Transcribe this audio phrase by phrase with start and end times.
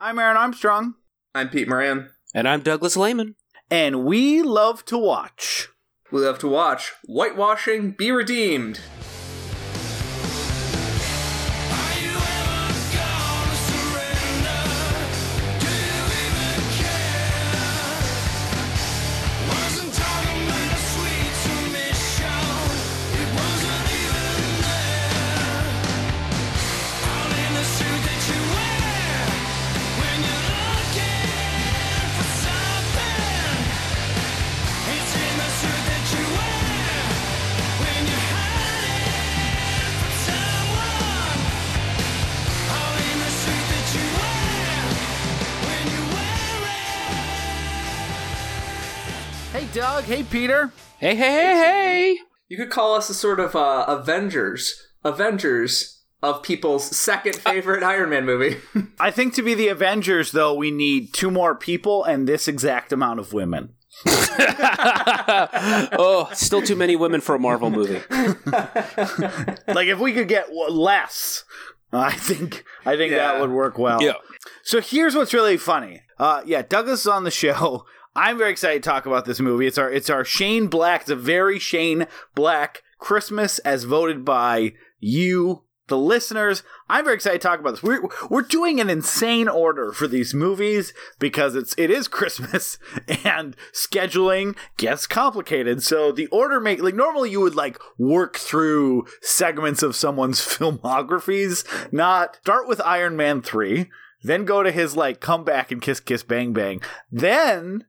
[0.00, 0.94] I'm Aaron Armstrong,
[1.34, 2.10] I'm Pete Moran.
[2.34, 3.34] And I'm Douglas Lehman.
[3.70, 5.68] and we love to watch.
[6.12, 8.80] We love to watch Whitewashing Be Redeemed.
[50.08, 50.24] Hey, Doug.
[50.24, 50.72] Hey, Peter.
[50.98, 52.18] Hey, hey, hey, hey!
[52.48, 54.88] You could call us a sort of uh, Avengers.
[55.04, 58.56] Avengers of people's second favorite Iron Man movie.
[59.00, 62.90] I think to be the Avengers, though, we need two more people and this exact
[62.90, 63.74] amount of women.
[65.96, 68.00] oh, still too many women for a Marvel movie.
[69.68, 71.44] like if we could get less,
[71.92, 74.02] I think I think that would work well.
[74.02, 74.14] Yeah.
[74.62, 76.02] So here's what's really funny.
[76.18, 77.84] Uh, yeah, Douglas is on the show.
[78.18, 79.68] I'm very excited to talk about this movie.
[79.68, 81.02] It's our it's our Shane Black.
[81.02, 86.64] It's a very Shane Black Christmas as voted by you, the listeners.
[86.88, 87.82] I'm very excited to talk about this.
[87.84, 92.80] We're we're doing an insane order for these movies because it's it is Christmas
[93.24, 95.84] and scheduling gets complicated.
[95.84, 101.64] So the order make like normally you would like work through segments of someone's filmographies,
[101.92, 103.88] not start with Iron Man 3
[104.24, 107.84] then go to his like come back and kiss kiss bang bang then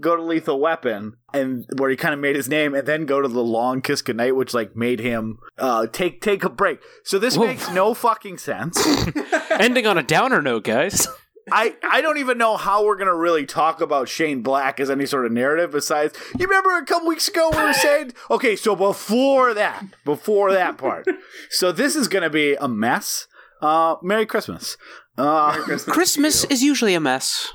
[0.00, 3.20] go to lethal weapon and where he kind of made his name and then go
[3.20, 7.18] to the long kiss goodnight which like made him uh take take a break so
[7.18, 7.46] this Whoa.
[7.46, 8.84] makes no fucking sense
[9.50, 11.06] Ending on a downer note, guys.
[11.50, 15.06] I, I don't even know how we're gonna really talk about Shane Black as any
[15.06, 18.76] sort of narrative besides you remember a couple weeks ago we were saying okay so
[18.76, 21.06] before that before that part
[21.50, 23.26] so this is gonna be a mess
[23.60, 24.76] uh Merry Christmas
[25.18, 25.52] uh
[25.88, 27.52] Christmas is usually a mess.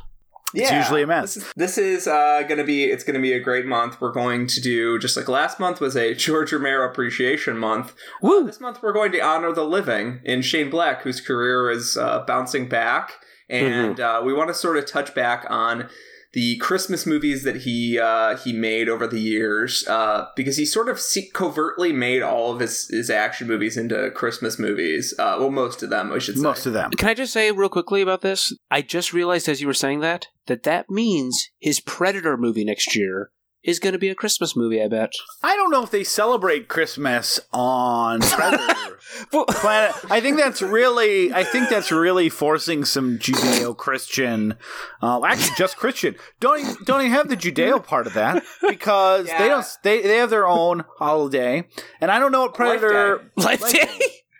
[0.53, 1.35] It's usually a mess.
[1.35, 3.99] This is, this is uh, going to be it's going to be a great month.
[3.99, 7.93] We're going to do just like last month was a George Romero appreciation month.
[8.21, 8.45] Woo!
[8.45, 12.23] This month we're going to honor the living in Shane Black, whose career is uh,
[12.25, 13.13] bouncing back,
[13.49, 15.89] and uh, we want to sort of touch back on
[16.33, 20.89] the Christmas movies that he uh, he made over the years, uh, because he sort
[20.89, 21.01] of
[21.33, 25.13] covertly made all of his, his action movies into Christmas movies.
[25.17, 26.41] Uh, well, most of them, I should say.
[26.41, 28.53] most of them Can I just say real quickly about this?
[28.69, 32.95] I just realized as you were saying that that that means his Predator movie next
[32.95, 33.31] year
[33.67, 34.81] is going to be a Christmas movie.
[34.81, 35.11] I bet.
[35.43, 38.97] I don't know if they celebrate Christmas on Predator
[39.31, 39.95] planet.
[40.09, 44.55] I think that's really, I think that's really forcing some Judeo-Christian,
[45.03, 46.15] uh, actually just Christian.
[46.39, 49.65] Don't even, don't even have the Judeo part of that because they don't.
[49.83, 51.67] They they have their own holiday,
[51.99, 53.89] and I don't know what Predator Life Day.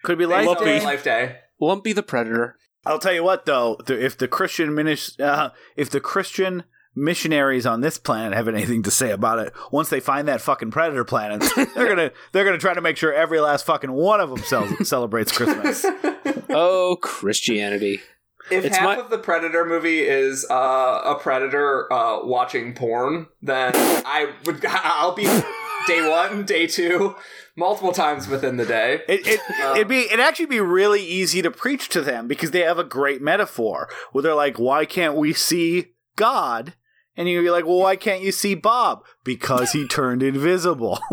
[0.04, 0.66] could be life Lumpy.
[0.66, 0.84] Day.
[0.84, 1.36] Life Day.
[1.60, 2.56] Lumpy the Predator.
[2.86, 6.64] I'll tell you what, though, if the Christian minis- uh, if the Christian
[6.97, 10.72] missionaries on this planet have anything to say about it, once they find that fucking
[10.72, 11.44] predator planet,
[11.75, 14.68] they're gonna they're gonna try to make sure every last fucking one of them cel-
[14.84, 15.86] celebrates Christmas.
[16.50, 18.00] Oh, Christianity.
[18.50, 23.28] If It's half my- of the Predator movie is uh, a Predator uh, watching porn,
[23.41, 25.25] then I would I'll be
[25.88, 27.16] day one, day two,
[27.57, 29.02] multiple times within the day.
[29.09, 29.41] It, it
[29.75, 32.84] it'd be it'd actually be really easy to preach to them because they have a
[32.86, 36.74] great metaphor where they're like, why can't we see God?
[37.18, 39.04] And you'd be like, well, why can't you see Bob?
[39.24, 41.00] Because he turned invisible.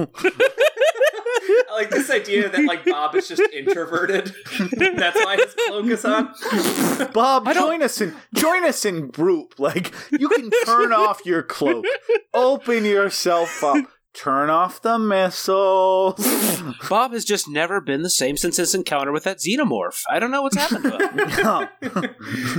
[1.74, 4.26] I like this idea that like Bob is just introverted.
[4.78, 6.32] That's why his cloak is on.
[7.12, 9.58] Bob, join us in join us in group.
[9.58, 11.84] Like you can turn off your cloak,
[12.32, 16.14] open yourself up, turn off the missiles.
[16.88, 20.02] Bob has just never been the same since his encounter with that xenomorph.
[20.08, 22.10] I don't know what's happened to him.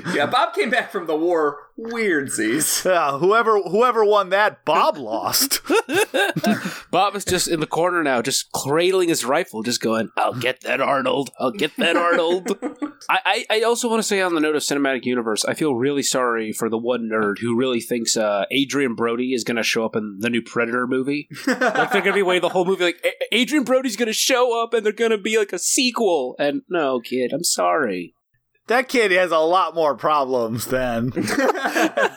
[0.16, 2.85] Yeah, Bob came back from the war weirdsies.
[2.85, 5.62] Yeah, whoever whoever won that, Bob lost.
[6.91, 10.62] Bob is just in the corner now, just cradling his rifle, just going, I'll get
[10.62, 11.32] that Arnold.
[11.40, 12.58] I'll get that Arnold.
[13.09, 15.76] I, I, I also want to say on the note of cinematic universe, I feel
[15.76, 19.64] really sorry for the one nerd who really thinks uh, Adrien Brody is going to
[19.64, 21.28] show up in the new Predator movie.
[21.47, 24.14] Like they're going to be waiting the whole movie like, "A- Adrien Brody's going to
[24.14, 26.36] show up and they're going to be like a sequel.
[26.40, 28.14] And no, kid, I'm sorry.
[28.68, 31.09] that kid has a lot more problems than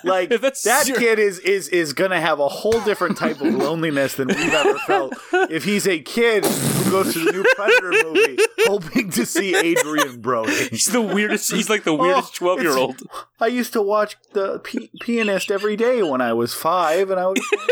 [0.04, 4.14] like that your- kid is is is gonna have a whole different type of loneliness
[4.14, 5.12] than we've ever felt
[5.50, 10.20] if he's a kid who goes to the new Predator movie hoping to see Adrien
[10.20, 10.68] Brody.
[10.70, 11.52] He's the weirdest.
[11.52, 13.02] He's like the weirdest Oh, twelve year old.
[13.40, 17.26] I used to watch the p- pianist every day when I was five, and I
[17.28, 17.56] would see.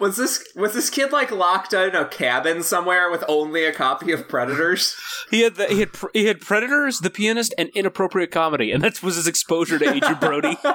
[0.00, 3.72] Was this was this kid like locked up in a cabin somewhere with only a
[3.72, 4.96] copy of Predators?
[5.30, 8.82] He had the, he had pr- he had Predators, the pianist, and inappropriate comedy, and
[8.82, 10.56] that was his exposure to Adrien Brody.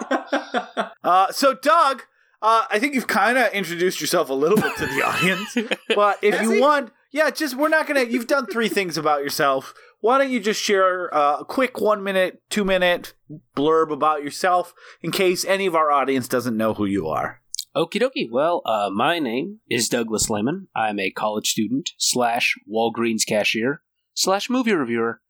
[1.04, 2.04] Uh, so, Doug,
[2.42, 5.56] uh, I think you've kind of introduced yourself a little bit to the audience,
[5.96, 6.60] but if Has you he?
[6.60, 8.04] want, yeah, just we're not gonna.
[8.04, 9.74] You've done three things about yourself.
[10.00, 13.14] Why don't you just share uh, a quick one minute, two minute
[13.56, 17.42] blurb about yourself in case any of our audience doesn't know who you are?
[17.76, 18.30] Okie dokie.
[18.32, 20.68] Well, uh, my name is Douglas Lehman.
[20.76, 23.82] I'm a college student slash Walgreens cashier
[24.14, 25.22] slash movie reviewer,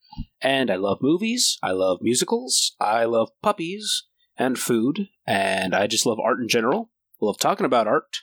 [0.42, 1.58] and I love movies.
[1.64, 2.76] I love musicals.
[2.80, 4.04] I love puppies
[4.38, 6.92] and food, and I just love art in general.
[7.22, 8.18] Love talking about art.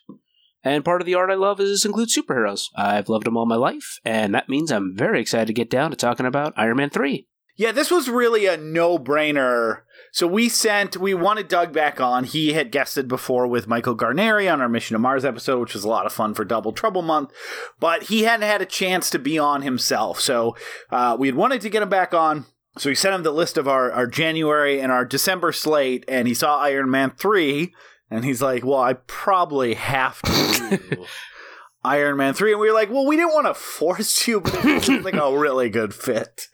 [0.65, 2.69] And part of the art I love is this includes superheroes.
[2.75, 5.91] I've loved them all my life, and that means I'm very excited to get down
[5.91, 7.29] to talking about Iron Man 3.
[7.57, 9.83] Yeah, this was really a no brainer.
[10.11, 12.25] So we sent, we wanted Doug back on.
[12.25, 15.85] He had guested before with Michael Garneri on our Mission to Mars episode, which was
[15.85, 17.31] a lot of fun for Double Trouble Month,
[17.79, 20.21] but he hadn't had a chance to be on himself.
[20.21, 20.57] So
[20.91, 22.47] uh, we had wanted to get him back on.
[22.77, 26.27] So we sent him the list of our, our January and our December slate, and
[26.27, 27.73] he saw Iron Man 3,
[28.11, 31.05] and he's like, well, I probably have to do
[31.85, 32.53] Iron Man 3.
[32.53, 35.15] And we were like, well, we didn't want to force you, but it seems like
[35.15, 36.49] a really good fit.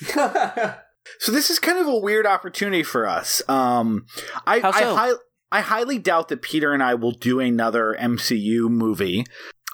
[1.18, 3.42] So this is kind of a weird opportunity for us.
[3.48, 4.06] Um,
[4.46, 4.94] I How so?
[4.94, 5.16] I, hi-
[5.50, 9.24] I highly doubt that Peter and I will do another MCU movie.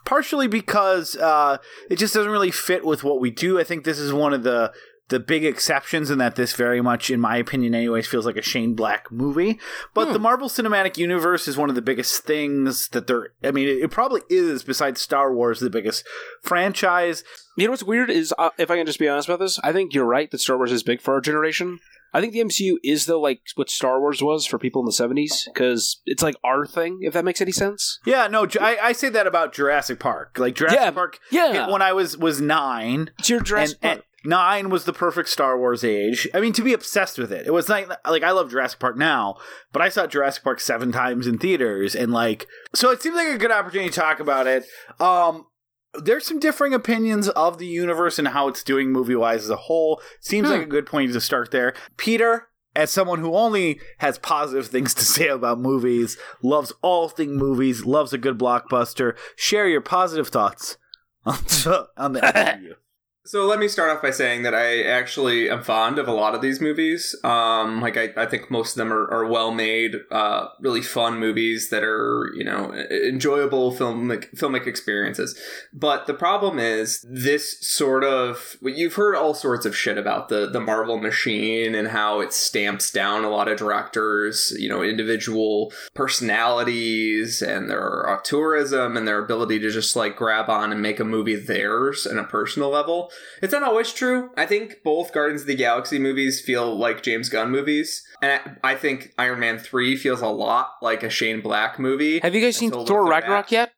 [0.04, 1.58] Partially because uh,
[1.90, 3.58] it just doesn't really fit with what we do.
[3.60, 4.72] I think this is one of the
[5.08, 8.42] the big exceptions in that this very much, in my opinion, anyways, feels like a
[8.42, 9.58] Shane Black movie.
[9.94, 10.12] But Hmm.
[10.12, 13.30] the Marvel Cinematic Universe is one of the biggest things that they're.
[13.42, 16.04] I mean, it, it probably is, besides Star Wars, the biggest
[16.42, 17.24] franchise.
[17.56, 19.72] You know what's weird is, uh, if I can just be honest about this, I
[19.72, 21.78] think you're right that Star Wars is big for our generation.
[22.14, 24.92] I think the MCU is though like what Star Wars was for people in the
[24.92, 27.00] '70s because it's like our thing.
[27.02, 27.98] If that makes any sense.
[28.06, 30.38] Yeah, no, I, I say that about Jurassic Park.
[30.38, 31.70] Like Jurassic Yeah, Park, yeah.
[31.70, 34.04] when I was was nine, It's your Jurassic and Park.
[34.24, 36.28] Nine was the perfect Star Wars age.
[36.34, 38.96] I mean, to be obsessed with it, it was like like I love Jurassic Park
[38.96, 39.36] now,
[39.72, 43.28] but I saw Jurassic Park seven times in theaters, and like so, it seems like
[43.28, 44.64] a good opportunity to talk about it.
[45.00, 45.46] Um,
[45.94, 49.56] there's some differing opinions of the universe and how it's doing movie wise as a
[49.56, 50.00] whole.
[50.20, 50.54] Seems Hmm.
[50.54, 52.48] like a good point to start there, Peter.
[52.76, 57.84] As someone who only has positive things to say about movies, loves all thing movies,
[57.84, 60.76] loves a good blockbuster, share your positive thoughts
[61.24, 62.76] on the, on the.
[63.28, 66.34] So let me start off by saying that I actually am fond of a lot
[66.34, 67.14] of these movies.
[67.22, 71.20] Um, like I, I think most of them are, are well made, uh, really fun
[71.20, 75.38] movies that are you know enjoyable filmic filmic experiences.
[75.74, 80.48] But the problem is this sort of you've heard all sorts of shit about the
[80.48, 85.70] the Marvel machine and how it stamps down a lot of directors, you know, individual
[85.92, 91.04] personalities and their auteurism and their ability to just like grab on and make a
[91.04, 93.12] movie theirs on a personal level.
[93.42, 94.30] It's not always true.
[94.36, 98.02] I think both Guardians of the Galaxy movies feel like James Gunn movies.
[98.22, 102.20] And I I think Iron Man 3 feels a lot like a Shane Black movie.
[102.20, 103.72] Have you guys seen Thor Ragnarok yet?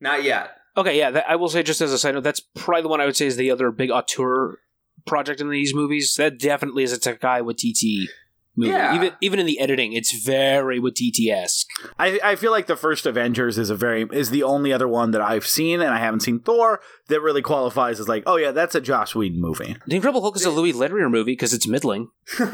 [0.00, 0.50] Not yet.
[0.76, 3.00] Okay, yeah, that, I will say just as a side note, that's probably the one
[3.00, 4.58] I would say is the other big auteur
[5.06, 6.14] project in these movies.
[6.16, 8.06] That definitely is a Taika Waititi
[8.60, 8.72] movie.
[8.72, 8.94] Yeah.
[8.94, 11.66] Even even in the editing, it's very Waititi esque.
[11.98, 15.10] I, I feel like the first Avengers is a very is the only other one
[15.10, 18.52] that I've seen, and I haven't seen Thor that really qualifies as like, oh yeah,
[18.52, 19.76] that's a Joss Whedon movie.
[19.86, 22.08] The Incredible Hulk is a Louis Leterrier movie because it's middling.
[22.40, 22.46] Ooh,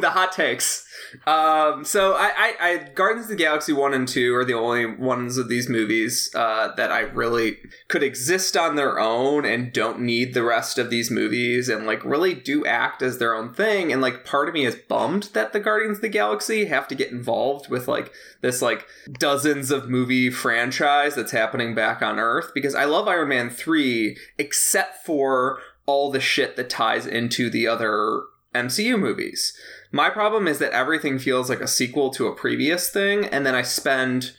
[0.00, 0.87] the hot takes.
[1.26, 4.86] Um, so I, I, I, Guardians of the Galaxy one and two are the only
[4.86, 10.00] ones of these movies uh, that I really could exist on their own and don't
[10.00, 13.92] need the rest of these movies and like really do act as their own thing.
[13.92, 16.94] And like part of me is bummed that the Guardians of the Galaxy have to
[16.94, 18.86] get involved with like this like
[19.18, 24.16] dozens of movie franchise that's happening back on Earth because I love Iron Man three
[24.38, 28.22] except for all the shit that ties into the other
[28.54, 29.58] MCU movies.
[29.90, 33.54] My problem is that everything feels like a sequel to a previous thing, and then
[33.54, 34.32] I spend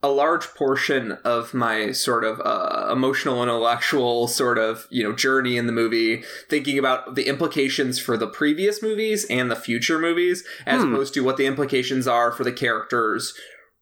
[0.00, 5.56] a large portion of my sort of uh, emotional intellectual sort of you know journey
[5.56, 10.44] in the movie thinking about the implications for the previous movies and the future movies
[10.66, 10.92] as Hmm.
[10.94, 13.34] opposed to what the implications are for the characters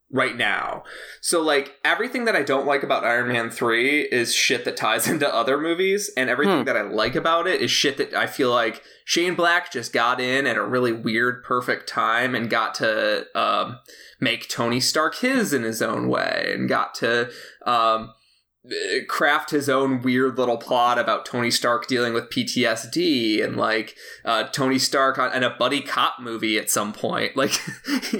[0.09, 0.83] right now.
[1.19, 5.07] So like everything that I don't like about Iron Man 3 is shit that ties
[5.09, 6.63] into other movies and everything Hmm.
[6.65, 10.19] that I like about it is shit that I feel like Shane Black just got
[10.21, 13.79] in at a really weird perfect time and got to um,
[14.19, 17.29] make Tony Stark his in his own way and got to
[17.65, 18.13] um,
[19.07, 23.95] craft his own weird little plot about Tony Stark dealing with PTSD and like
[24.25, 27.35] uh, Tony Stark on, in a buddy cop movie at some point.
[27.37, 27.51] Like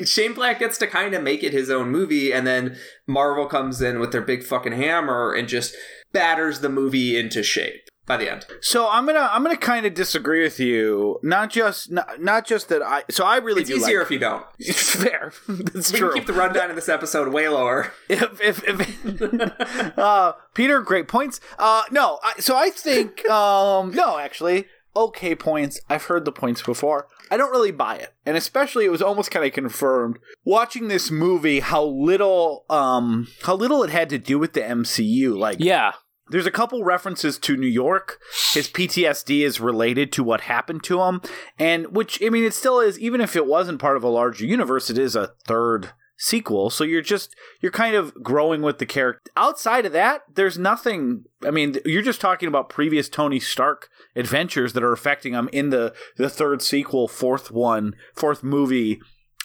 [0.05, 2.77] Shane Black gets to kind of make it his own movie, and then
[3.07, 5.75] Marvel comes in with their big fucking hammer and just
[6.13, 8.45] batters the movie into shape by the end.
[8.61, 11.19] So I'm gonna I'm gonna kind of disagree with you.
[11.21, 13.03] Not just not, not just that I.
[13.11, 14.05] So I really It's do easier like.
[14.07, 14.45] if you don't.
[14.57, 15.31] It's Fair.
[15.47, 16.09] That's We true.
[16.13, 17.91] can keep the rundown of this episode way lower.
[18.09, 21.39] if, if, if uh, Peter, great points.
[21.59, 25.79] Uh, no, I, so I think um, no, actually, okay points.
[25.89, 27.07] I've heard the points before.
[27.29, 31.11] I don't really buy it, and especially it was almost kind of confirmed watching this
[31.11, 35.37] movie how little um how little it had to do with the MCU.
[35.37, 35.91] Like, Yeah.
[36.29, 38.19] There's a couple references to New York.
[38.53, 41.21] His PTSD is related to what happened to him,
[41.57, 42.99] and which I mean, it still is.
[42.99, 46.69] Even if it wasn't part of a larger universe, it is a third sequel.
[46.69, 49.31] So you're just you're kind of growing with the character.
[49.37, 51.23] Outside of that, there's nothing.
[51.45, 55.69] I mean, you're just talking about previous Tony Stark adventures that are affecting him in
[55.69, 58.99] the the third sequel, fourth one, fourth movie.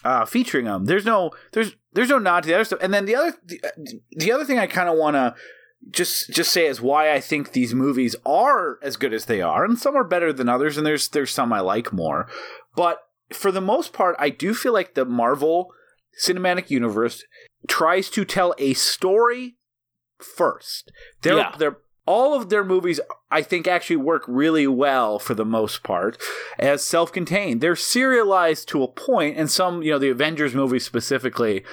[0.05, 3.05] Uh, featuring him, there's no, there's, there's no nod to the other stuff, and then
[3.05, 3.61] the other, the,
[4.11, 5.33] the other thing I kind of want to
[5.91, 9.65] just just say as why I think these movies are as good as they are,
[9.65, 12.27] and some are better than others, and there's there's some I like more.
[12.75, 12.99] But
[13.31, 15.73] for the most part, I do feel like the Marvel
[16.23, 17.23] Cinematic Universe
[17.67, 19.57] tries to tell a story
[20.19, 20.91] first.
[21.21, 21.55] They're Yeah.
[21.57, 22.99] they're all of their movies
[23.31, 26.21] I think actually work really well for the most part
[26.59, 27.61] as self-contained.
[27.61, 31.63] They're serialized to a point and some, you know, the Avengers movies specifically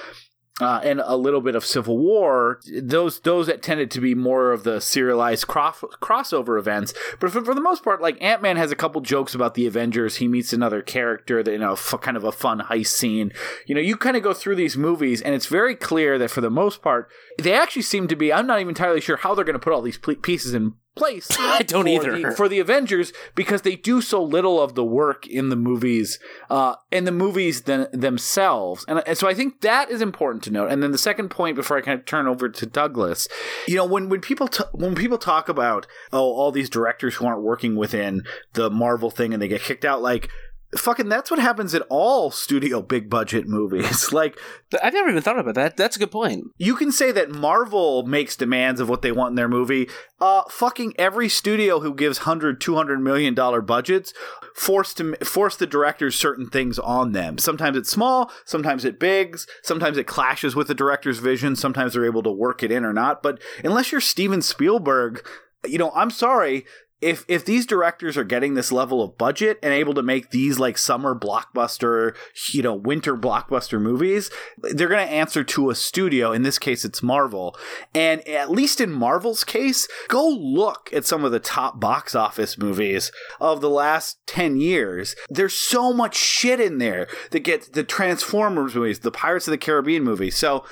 [0.61, 4.51] uh, and a little bit of Civil War, those those that tended to be more
[4.51, 6.93] of the serialized cross, crossover events.
[7.19, 9.65] But for, for the most part, like Ant Man has a couple jokes about the
[9.65, 10.17] Avengers.
[10.17, 13.33] He meets another character that you know, kind of a fun heist scene.
[13.65, 16.41] You know, you kind of go through these movies, and it's very clear that for
[16.41, 18.31] the most part, they actually seem to be.
[18.31, 21.27] I'm not even entirely sure how they're going to put all these pieces in place.
[21.39, 22.29] I don't for either.
[22.29, 26.19] the- for the Avengers because they do so little of the work in the movies,
[26.49, 30.51] uh, in the movies them, themselves, and, and so I think that is important to
[30.51, 30.69] note.
[30.71, 33.27] And then the second point, before I kind of turn over to Douglas,
[33.67, 37.25] you know, when when people t- when people talk about oh all these directors who
[37.25, 40.29] aren't working within the Marvel thing and they get kicked out, like.
[40.77, 44.13] Fucking, that's what happens in all studio big budget movies.
[44.13, 44.39] like,
[44.81, 45.75] I've never even thought about that.
[45.75, 46.45] That's a good point.
[46.57, 49.89] you can say that Marvel makes demands of what they want in their movie.
[50.19, 54.13] Uh, fucking every studio who gives 100, 200 million dollar budgets
[54.55, 57.37] forced to force the directors certain things on them.
[57.37, 62.05] Sometimes it's small, sometimes it bigs, sometimes it clashes with the director's vision, sometimes they're
[62.05, 63.21] able to work it in or not.
[63.21, 65.25] But unless you're Steven Spielberg,
[65.65, 66.65] you know, I'm sorry,
[67.01, 70.59] if if these directors are getting this level of budget and able to make these
[70.59, 72.15] like summer blockbuster,
[72.53, 76.31] you know, winter blockbuster movies, they're going to answer to a studio.
[76.31, 77.57] In this case, it's Marvel.
[77.95, 82.57] And at least in Marvel's case, go look at some of the top box office
[82.57, 85.15] movies of the last 10 years.
[85.29, 89.57] There's so much shit in there that gets the Transformers movies, the Pirates of the
[89.57, 90.37] Caribbean movies.
[90.37, 90.63] So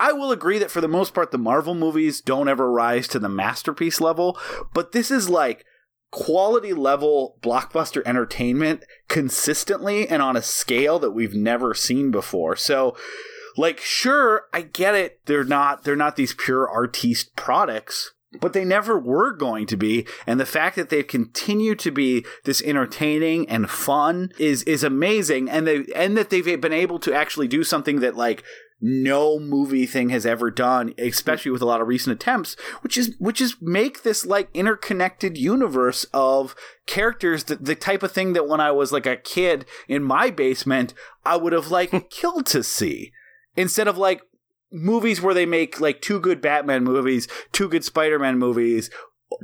[0.00, 3.18] I will agree that for the most part, the Marvel movies don't ever rise to
[3.18, 4.38] the masterpiece level,
[4.72, 5.64] but this is like
[6.10, 12.56] quality level blockbuster entertainment consistently and on a scale that we've never seen before.
[12.56, 12.96] So,
[13.56, 15.20] like, sure, I get it.
[15.26, 20.06] They're not they're not these pure artiste products, but they never were going to be.
[20.26, 25.50] And the fact that they've continued to be this entertaining and fun is is amazing.
[25.50, 28.44] And they and that they've been able to actually do something that like
[28.80, 33.14] no movie thing has ever done, especially with a lot of recent attempts, which is
[33.18, 36.54] which is make this like interconnected universe of
[36.86, 40.30] characters that the type of thing that when I was like a kid in my
[40.30, 40.94] basement,
[41.24, 43.12] I would have like killed to see.
[43.56, 44.22] Instead of like
[44.70, 48.90] movies where they make like two good Batman movies, two good Spider-Man movies,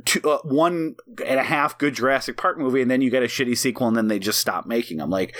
[0.03, 3.27] two, uh, one and a half good Jurassic Park movie, and then you get a
[3.27, 5.09] shitty sequel, and then they just stop making them.
[5.09, 5.35] Like,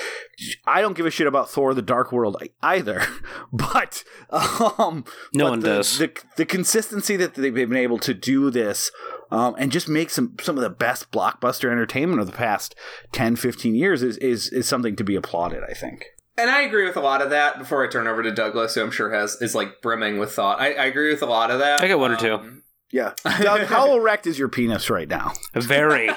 [0.65, 3.03] I don't give a shit about Thor: The Dark World either,
[3.53, 5.97] but um, No but one the, does.
[5.97, 8.91] The, the consistency that they've been able to do this.
[9.31, 12.75] Um, and just make some some of the best blockbuster entertainment of the past
[13.11, 15.63] 10, 15 years is, is is something to be applauded.
[15.67, 16.05] I think.
[16.37, 17.57] And I agree with a lot of that.
[17.57, 20.61] Before I turn over to Douglas, who I'm sure has is like brimming with thought.
[20.61, 21.81] I, I agree with a lot of that.
[21.81, 22.61] I got one or two.
[22.95, 23.11] Yeah,
[23.41, 25.33] Doug, how erect is your penis right now?
[25.53, 26.09] Very.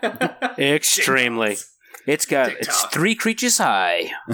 [0.58, 1.58] Extremely.
[2.08, 2.66] It's got TikTok.
[2.66, 4.10] it's three creatures high.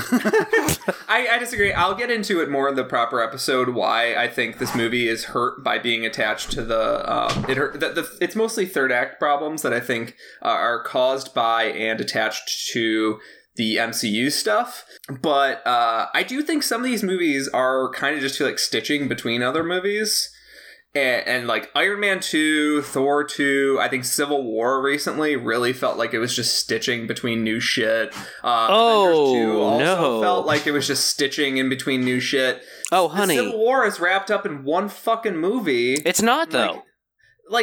[1.07, 1.75] I, I disagree.
[1.75, 3.75] I'll get into it more in the proper episode.
[3.75, 7.79] Why I think this movie is hurt by being attached to the um, it hurt.
[7.79, 12.01] The, the, it's mostly third act problems that I think uh, are caused by and
[12.01, 13.21] attached to
[13.57, 14.87] the MCU stuff.
[15.21, 19.07] But uh, I do think some of these movies are kind of just like stitching
[19.07, 20.31] between other movies.
[20.93, 25.97] And, and like Iron Man 2, Thor 2, I think Civil War recently really felt
[25.97, 28.13] like it was just stitching between new shit.
[28.43, 30.21] Uh, Oh, Avengers 2 also no.
[30.21, 32.63] felt like it was just stitching in between new shit.
[32.91, 35.95] Oh, The honey, Civil War is wrapped up in one fucking movie.
[35.95, 36.67] it's not though.
[36.73, 36.83] Like,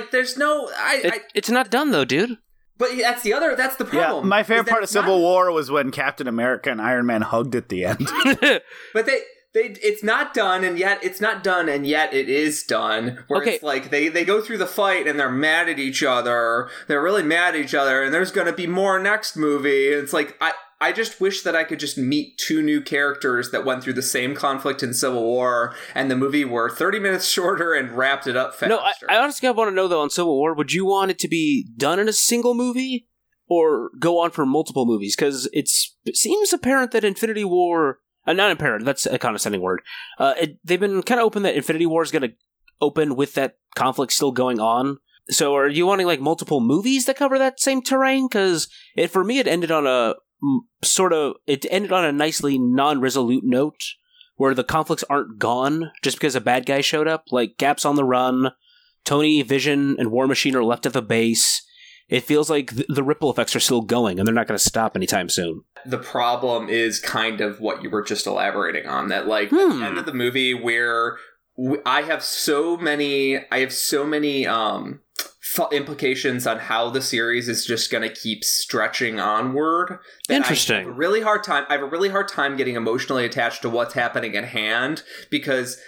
[0.03, 2.37] like there's no I, It, I it's not done though, dude.
[2.77, 4.29] but that's the other that's the Yeah, problem.
[4.29, 7.23] my favorite part of it's not- Civil War was when Captain America and Iron Man
[7.23, 8.07] hugged at the end.
[8.93, 9.19] But they
[9.53, 13.23] they it's not done and yet it's not done and yet it is done.
[13.27, 13.55] Where Okay.
[13.55, 16.69] it's like they they go through the fight and they're mad at each other.
[16.87, 19.87] They're really mad at each other and there's gonna be more next movie.
[19.87, 23.65] It's like I I just wish that I could just meet two new characters that
[23.65, 27.73] went through the same conflict in Civil War and the movie were 30 minutes shorter
[27.73, 28.67] and wrapped it up faster.
[28.67, 31.17] no, I, I honestly want to know though on Civil War, would you want it
[31.19, 33.07] to be done in a single movie
[33.49, 35.15] or go on for multiple movies?
[35.15, 39.81] Because it's it seems apparent that Infinity War, uh, not apparent, that's a condescending word.
[40.19, 42.35] Uh, it, they've been kind of open that Infinity War is going to
[42.81, 44.99] open with that conflict still going on.
[45.29, 48.27] So are you wanting like multiple movies that cover that same terrain?
[48.27, 48.67] Because
[49.09, 50.15] for me it ended on a
[50.83, 53.81] sort of it ended on a nicely non-resolute note
[54.35, 57.25] where the conflicts aren't gone just because a bad guy showed up.
[57.31, 58.51] Like Cap's on the run,
[59.03, 61.63] Tony, Vision, and War Machine are left at the base.
[62.09, 64.63] It feels like th- the ripple effects are still going, and they're not going to
[64.63, 65.63] stop anytime soon.
[65.85, 69.79] the problem is kind of what you were just elaborating on that like at Hmm.
[69.79, 71.17] the end of the movie where
[71.85, 74.99] I have so many i have so many um
[75.55, 79.97] th- implications on how the series is just going to keep stretching onward
[80.29, 80.79] Interesting.
[80.85, 83.69] have a really hard time i have a really hard time getting emotionally attached to
[83.69, 85.79] what's happening at hand because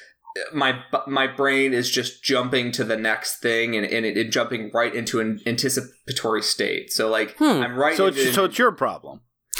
[0.53, 4.71] my my brain is just jumping to the next thing and, and it, it jumping
[4.73, 7.61] right into an anticipatory state so like Hmm.
[7.63, 9.21] i'm right so, into- it's, so it's your problem.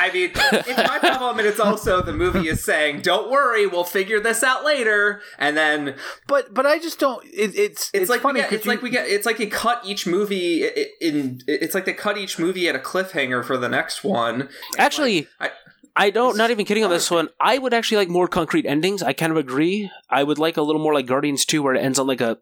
[0.00, 3.84] I mean, it's my problem, and it's also the movie is saying, "Don't worry, we'll
[3.84, 5.94] figure this out later." And then
[6.26, 7.24] But but I just don't.
[7.26, 9.36] It, it's it's, like funny we get, 'cause it's you- like we get it's like
[9.38, 12.78] they cut each movie i- i- in it's like they cut each movie at a
[12.80, 14.48] cliffhanger for the next one.
[14.78, 15.50] Actually, I-
[15.98, 16.36] I don't.
[16.36, 17.28] Not even kidding on this one.
[17.40, 19.02] I would actually like more concrete endings.
[19.02, 19.90] I kind of agree.
[20.08, 22.38] I would like a little more like Guardians Two, where it ends on like a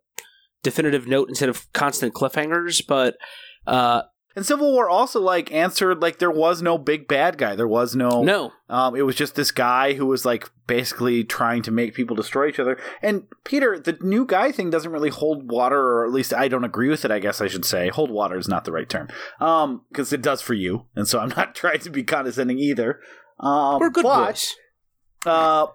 [0.62, 2.82] definitive note instead of constant cliffhangers.
[2.86, 3.16] But
[3.66, 4.02] uh
[4.36, 7.56] and Civil War also like answered like there was no big bad guy.
[7.56, 11.62] There was no no, Um, it was just this guy who was like basically trying
[11.62, 12.78] to make people destroy each other.
[13.00, 16.64] And Peter, the new guy thing doesn't really hold water, or at least I don't
[16.64, 17.10] agree with it.
[17.10, 19.08] I guess I should say hold water is not the right term,
[19.40, 23.00] um, because it does for you, and so I'm not trying to be condescending either.
[23.38, 24.56] Um, we're good but, boys.
[25.24, 25.66] Uh,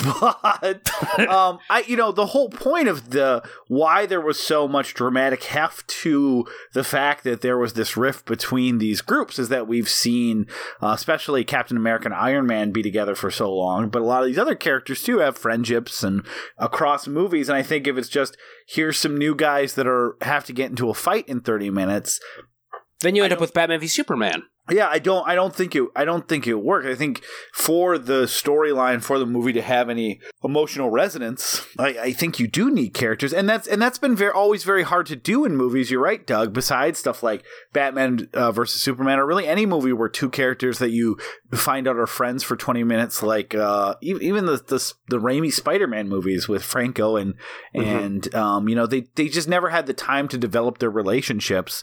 [0.20, 0.90] but
[1.28, 5.44] um, I, you know, the whole point of the why there was so much dramatic
[5.44, 9.88] heft to the fact that there was this rift between these groups is that we've
[9.88, 10.46] seen,
[10.82, 14.22] uh, especially Captain America and Iron Man, be together for so long, but a lot
[14.22, 17.48] of these other characters too have friendships and across movies.
[17.48, 18.36] And I think if it's just
[18.68, 22.20] here's some new guys that are have to get into a fight in thirty minutes,
[23.00, 24.44] Then you end up with Batman v Superman.
[24.68, 25.26] Yeah, I don't.
[25.26, 25.84] I don't think it.
[25.96, 26.86] I don't think it worked.
[26.86, 32.12] I think for the storyline for the movie to have any emotional resonance, I, I
[32.12, 35.16] think you do need characters, and that's and that's been very always very hard to
[35.16, 35.90] do in movies.
[35.90, 36.52] You're right, Doug.
[36.52, 40.90] Besides stuff like Batman uh, versus Superman, or really any movie where two characters that
[40.90, 41.18] you
[41.52, 45.52] find out are friends for 20 minutes, like uh, even even the the the Raimi
[45.52, 47.34] Spider-Man movies with Franco and
[47.74, 51.82] and um, you know they they just never had the time to develop their relationships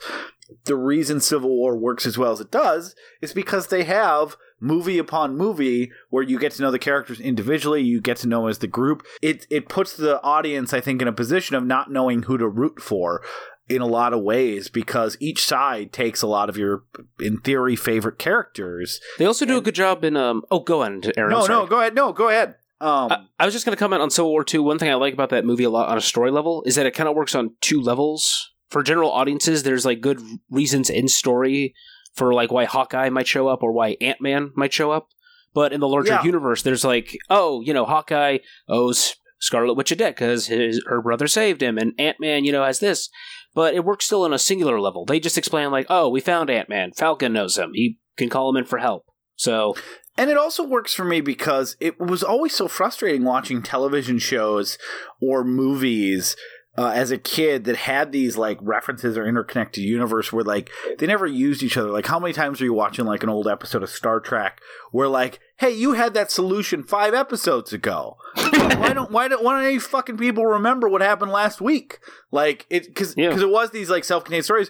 [0.65, 4.97] the reason Civil War works as well as it does is because they have movie
[4.97, 8.49] upon movie where you get to know the characters individually, you get to know them
[8.49, 9.05] as the group.
[9.21, 12.47] It it puts the audience, I think, in a position of not knowing who to
[12.47, 13.21] root for
[13.69, 16.83] in a lot of ways because each side takes a lot of your,
[17.19, 19.01] in theory, favorite characters.
[19.17, 20.43] They also do a good job in um.
[20.49, 21.31] Oh, go on, Aaron.
[21.31, 21.95] No, no, go ahead.
[21.95, 22.55] No, go ahead.
[22.79, 24.61] Um, I, I was just going to comment on Civil War 2.
[24.61, 26.85] One thing I like about that movie a lot on a story level is that
[26.85, 28.53] it kind of works on two levels.
[28.69, 31.73] For general audiences, there's like good reasons in story
[32.13, 35.09] for like why Hawkeye might show up or why Ant Man might show up.
[35.53, 36.23] But in the larger Yeah.
[36.23, 41.01] universe, there's like, oh, you know, Hawkeye owes Scarlet Witch a debt because his her
[41.01, 43.09] brother saved him, and Ant Man, you know, has this.
[43.55, 45.05] But it works still on a singular level.
[45.05, 46.91] They just explain like, oh, we found Ant Man.
[46.91, 47.71] Falcon knows him.
[47.73, 49.05] He can call him in for help.
[49.35, 49.75] So
[50.17, 54.77] And it also works for me because it was always so frustrating watching television shows
[55.21, 56.35] or movies
[56.77, 61.07] uh, as a kid that had these like references or interconnected universe where like they
[61.07, 61.89] never used each other.
[61.89, 64.61] Like how many times are you watching like an old episode of Star Trek
[64.91, 68.17] where like, hey, you had that solution five episodes ago.
[68.35, 71.99] why don't why don't why don't any fucking people remember what happened last week?
[72.31, 73.47] Like it because because Yeah.
[73.47, 74.69] it was these like self contained stories.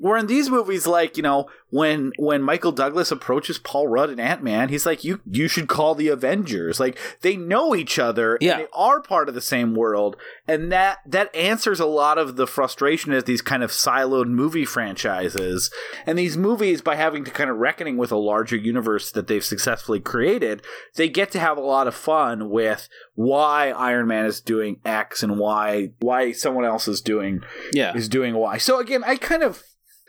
[0.00, 4.20] Where in these movies, like you know, when when Michael Douglas approaches Paul Rudd and
[4.20, 8.38] Ant Man, he's like, "You you should call the Avengers." Like they know each other,
[8.40, 8.52] Yeah.
[8.52, 12.36] and they are part of the same world, and that that answers a lot of
[12.36, 15.70] the frustration as these kind of siloed movie franchises.
[16.06, 19.44] And these movies, by having to kind of reckoning with a larger universe that they've
[19.44, 20.62] successfully created,
[20.94, 25.22] they get to have a lot of fun with why Iron Man is doing X
[25.24, 27.40] and why why someone else is doing
[27.72, 27.96] Yeah.
[27.96, 28.58] is doing Y.
[28.58, 29.64] So again, I kind of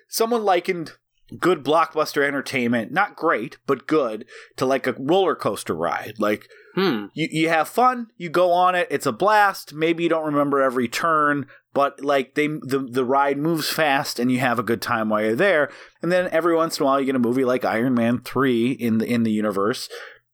[0.10, 0.94] someone likened
[1.40, 4.26] good blockbuster entertainment, not great, but good,
[4.58, 6.16] to like a roller coaster ride.
[6.18, 7.06] Like Hmm.
[7.14, 9.74] you, you have fun, you go on it, it's a blast.
[9.74, 14.32] Maybe you don't remember every turn, but like they the the ride moves fast and
[14.32, 15.70] you have a good time while you're there.
[16.02, 18.72] And then every once in a while you get a movie like Iron Man 3
[18.72, 19.90] in the in the universe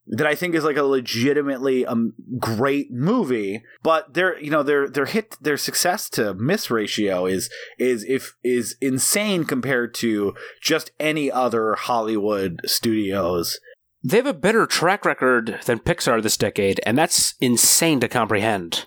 [0.07, 4.87] that I think is like a legitimately um, great movie, but their you know their
[4.89, 10.91] their hit their success to miss ratio is is if is insane compared to just
[10.99, 13.59] any other Hollywood studios.
[14.03, 18.85] They have a better track record than Pixar this decade, and that's insane to comprehend.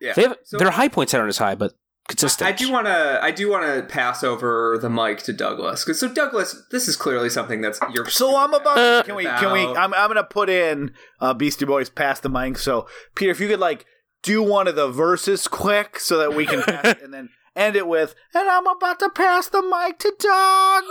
[0.00, 0.14] Yeah.
[0.14, 1.72] They have So- their high points aren't as high, but
[2.08, 2.48] consistent.
[2.48, 3.18] I do want to.
[3.22, 6.96] I do want to pass over the mic to Douglas because so Douglas, this is
[6.96, 8.08] clearly something that's your.
[8.08, 8.78] So I'm about.
[8.78, 9.24] Uh, can we?
[9.24, 9.64] Can we?
[9.66, 9.94] I'm.
[9.94, 12.58] I'm gonna put in uh, Beastie Boys past the mic.
[12.58, 13.86] So Peter, if you could like
[14.22, 17.76] do one of the verses quick, so that we can pass it, and then end
[17.76, 20.84] it with, and I'm about to pass the mic to Doug.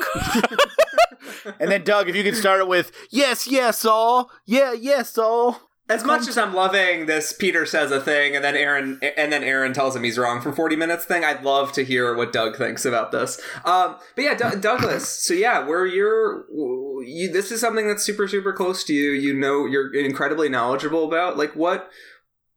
[1.60, 5.70] and then Doug, if you could start it with, yes, yes, all, yeah, yes, all.
[5.94, 9.44] As much as I'm loving this, Peter says a thing, and then Aaron, and then
[9.44, 11.24] Aaron tells him he's wrong for 40 minutes thing.
[11.24, 13.40] I'd love to hear what Doug thinks about this.
[13.64, 15.08] Um, but yeah, D- Douglas.
[15.08, 16.46] So yeah, where you're,
[17.06, 19.12] you, this is something that's super, super close to you.
[19.12, 21.38] You know, you're incredibly knowledgeable about.
[21.38, 21.90] Like, what,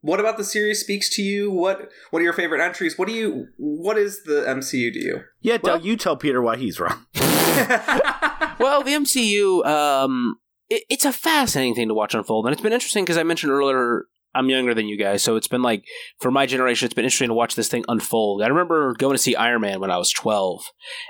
[0.00, 1.50] what about the series speaks to you?
[1.50, 2.96] What, what are your favorite entries?
[2.96, 5.20] What do you, what is the MCU to you?
[5.40, 7.06] Yeah, Doug, Well- you tell Peter why he's wrong.
[7.14, 12.72] well, the MCU, um, it, it's a fascinating thing to watch unfold, and it's been
[12.72, 15.86] interesting because I mentioned earlier I'm younger than you guys, so it's been like
[16.20, 18.42] for my generation, it's been interesting to watch this thing unfold.
[18.42, 20.62] I remember going to see Iron Man when I was 12,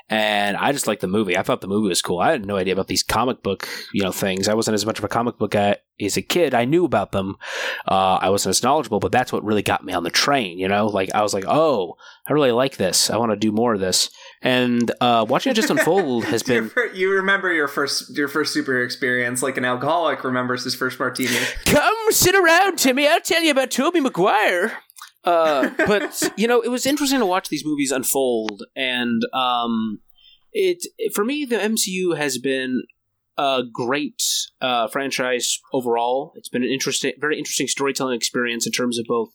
[0.09, 1.37] and I just liked the movie.
[1.37, 2.21] I thought the movie was cool.
[2.21, 4.47] I had no idea about these comic book, you know, things.
[4.47, 6.55] I wasn't as much of a comic book guy as a kid.
[6.55, 7.37] I knew about them.
[7.89, 10.59] Uh, I wasn't as knowledgeable, but that's what really got me on the train.
[10.59, 11.97] You know, like I was like, oh,
[12.29, 13.11] I really like this.
[13.11, 14.11] I want to do more of this.
[14.43, 16.71] And uh, watching it just unfold has been.
[16.95, 21.37] you remember your first your first superhero experience like an alcoholic remembers his first martini.
[21.65, 23.09] Come sit around, Timmy.
[23.09, 24.79] I'll tell you about Tobey Maguire.
[25.25, 30.01] Uh, but you know, it was interesting to watch these movies unfold, and um,
[30.53, 32.83] it for me, the MCU has been
[33.39, 34.23] a great
[34.61, 36.33] uh, franchise overall.
[36.37, 39.31] It's been an interesting, very interesting storytelling experience in terms of both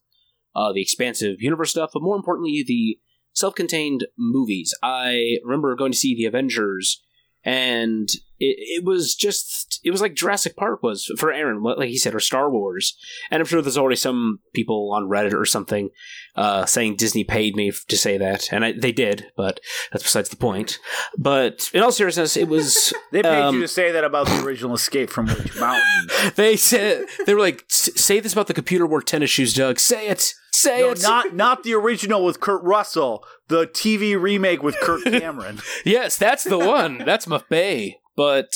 [0.56, 2.98] uh, the expansive universe stuff, but more importantly, the
[3.34, 4.74] self-contained movies.
[4.84, 7.02] I remember going to see the Avengers,
[7.44, 8.10] and
[8.42, 12.14] it, it was just it was like Jurassic Park was for Aaron, like he said,
[12.16, 12.98] or Star Wars.
[13.30, 15.90] And I'm sure there's already some people on Reddit or something
[16.36, 19.60] uh, saying Disney paid me to say that, and I, they did, but
[19.92, 20.80] that's besides the point.
[21.18, 24.44] But in all seriousness, it was They paid Um, you to say that about the
[24.44, 26.10] original Escape from Witch Mountain.
[26.36, 29.80] they said they were like, say this about the computer wore tennis shoes, Doug.
[29.80, 31.02] Say it, say No, it.
[31.02, 35.60] not not the original with Kurt Russell, the TV remake with Kirk Cameron.
[35.86, 37.00] Yes, that's the one.
[37.00, 37.98] that's Bay.
[38.22, 38.52] But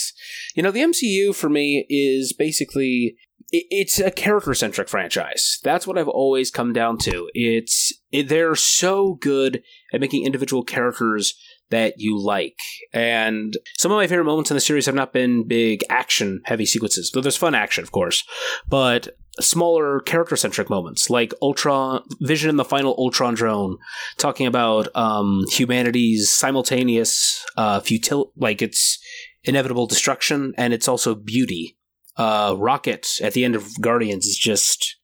[0.56, 3.18] you know, the MCU for me is basically
[3.50, 5.58] it's a character centric franchise.
[5.64, 7.32] That's what I've always come down to.
[7.34, 11.34] It's it, they're so good at making individual characters
[11.72, 12.60] that you like.
[12.94, 16.68] And some of my favorite moments in the series have not been big action heavy
[16.68, 18.24] sequences, though there's fun action, of course,
[18.70, 23.78] but smaller character centric moments like Ultron Vision in the final Ultron drone
[24.18, 29.00] talking about um, humanity's simultaneous uh, futil like its
[29.46, 31.78] inevitable destruction and it's also beauty.
[32.18, 34.98] Uh, Rocket at the end of Guardians is just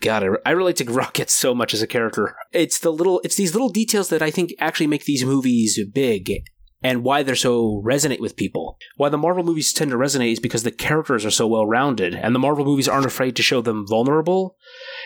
[0.00, 0.24] God.
[0.44, 2.36] I, relate to Rocket so much as a character.
[2.52, 6.42] It's the little, it's these little details that I think actually make these movies big.
[6.82, 8.78] And why they're so resonate with people.
[8.96, 12.14] Why the Marvel movies tend to resonate is because the characters are so well rounded,
[12.14, 14.56] and the Marvel movies aren't afraid to show them vulnerable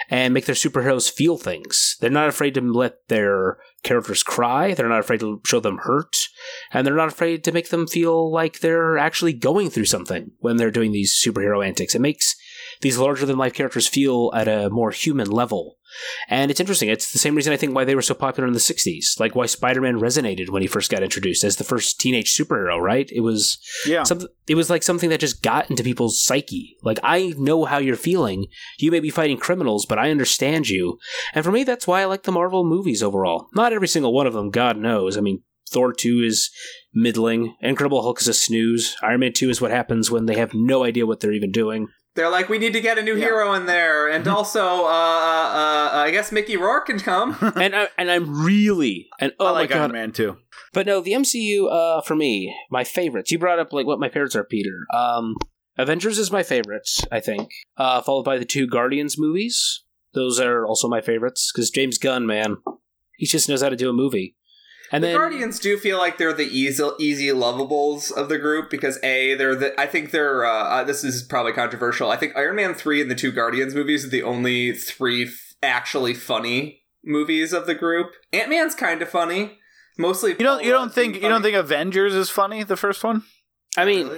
[0.09, 1.97] and make their superheroes feel things.
[2.01, 4.75] They're not afraid to let their characters cry.
[4.75, 6.17] They're not afraid to show them hurt.
[6.73, 10.57] And they're not afraid to make them feel like they're actually going through something when
[10.57, 11.95] they're doing these superhero antics.
[11.95, 12.35] It makes
[12.81, 15.77] these larger than life characters feel at a more human level.
[16.29, 16.89] And it's interesting.
[16.89, 19.21] It's the same reason I think why they were so popular in the 60s.
[19.21, 23.09] Like why Spider-Man resonated when he first got introduced as the first teenage superhero, right?
[23.13, 24.03] It was Yeah.
[24.03, 26.77] something it was like something that just got into people's psyche.
[26.83, 28.47] Like I know how you're feeling.
[28.79, 30.99] You may be fighting criminals, but I understand you.
[31.33, 33.47] And for me that's why I like the Marvel movies overall.
[33.55, 35.17] Not every single one of them, God knows.
[35.17, 36.51] I mean, Thor 2 is
[36.93, 37.55] middling.
[37.61, 38.97] Incredible Hulk is a snooze.
[39.03, 41.89] Iron Man 2 is what happens when they have no idea what they're even doing.
[42.15, 43.25] They're like, we need to get a new Yeah.
[43.25, 47.37] hero in there, and also, uh, uh, I guess Mickey Rourke can come.
[47.57, 50.37] and I, and I'm really and oh I like my god, Iron Man too.
[50.73, 53.33] But no, the MCU uh, for me, my favorites.
[53.33, 54.87] You brought up like what my favorites are, Peter.
[54.93, 55.35] Um,
[55.77, 57.51] Avengers is my favorite, I think.
[57.77, 59.83] Uh, followed by the two Guardians movies.
[60.15, 62.59] Those are also my favorites because James Gunn, man,
[63.17, 64.37] he just knows how to do a movie.
[64.93, 68.71] And the then Guardians do feel like they're the easy, easy lovables of the group
[68.71, 72.11] because a they're the I think they're uh, uh, this is probably controversial.
[72.11, 75.55] I think Iron Man three and the two Guardians movies are the only three f-
[75.63, 78.13] actually funny movies of the group.
[78.33, 79.59] Ant Man's kind of funny,
[79.99, 80.33] mostly.
[80.33, 82.63] You don't you don't think you don't think Avengers is funny?
[82.63, 83.25] The first one.
[83.77, 84.11] I mean,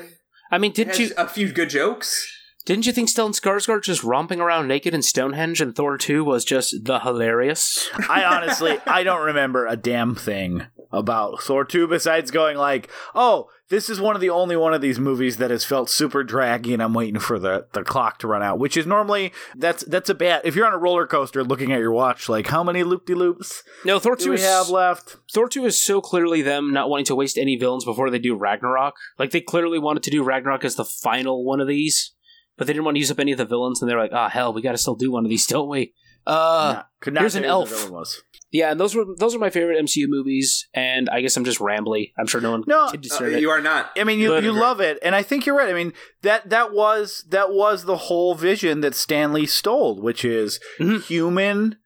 [0.50, 2.32] I mean, didn't you a few good jokes?
[2.66, 6.44] Didn't you think Stellan Skarsgård just romping around naked in Stonehenge and Thor two was
[6.44, 7.88] just the hilarious?
[8.10, 13.48] I honestly I don't remember a damn thing about Thor 2 besides going like, "Oh,
[13.68, 16.72] this is one of the only one of these movies that has felt super draggy
[16.72, 20.10] and I'm waiting for the the clock to run out," which is normally that's that's
[20.10, 22.82] a bad if you're on a roller coaster looking at your watch like, "How many
[22.82, 26.72] loop-de-loops No, Thor do two we is have left?" Thor 2 is so clearly them
[26.72, 28.94] not wanting to waste any villains before they do Ragnarok.
[29.18, 32.12] Like, they clearly wanted to do Ragnarok as the final one of these,
[32.56, 34.28] but they didn't want to use up any of the villains, and they're like, ah,
[34.28, 35.94] hell, we gotta still do one of these, don't we?
[36.26, 37.70] Uh, Nah, could not here's an you elf.
[37.86, 38.20] the was.
[38.50, 41.60] yeah, and those were those are my favorite MCU movies, and I guess I'm just
[41.60, 42.12] rambly.
[42.18, 43.40] I'm sure no one No, can Uh, discern it.
[43.40, 43.90] you are not.
[43.96, 45.68] I mean, you, But- you love it, and I think you're right.
[45.70, 45.92] I mean
[46.22, 51.02] that that was that was the whole vision that Stan Lee stole, which is Mhm.
[51.04, 51.76] human,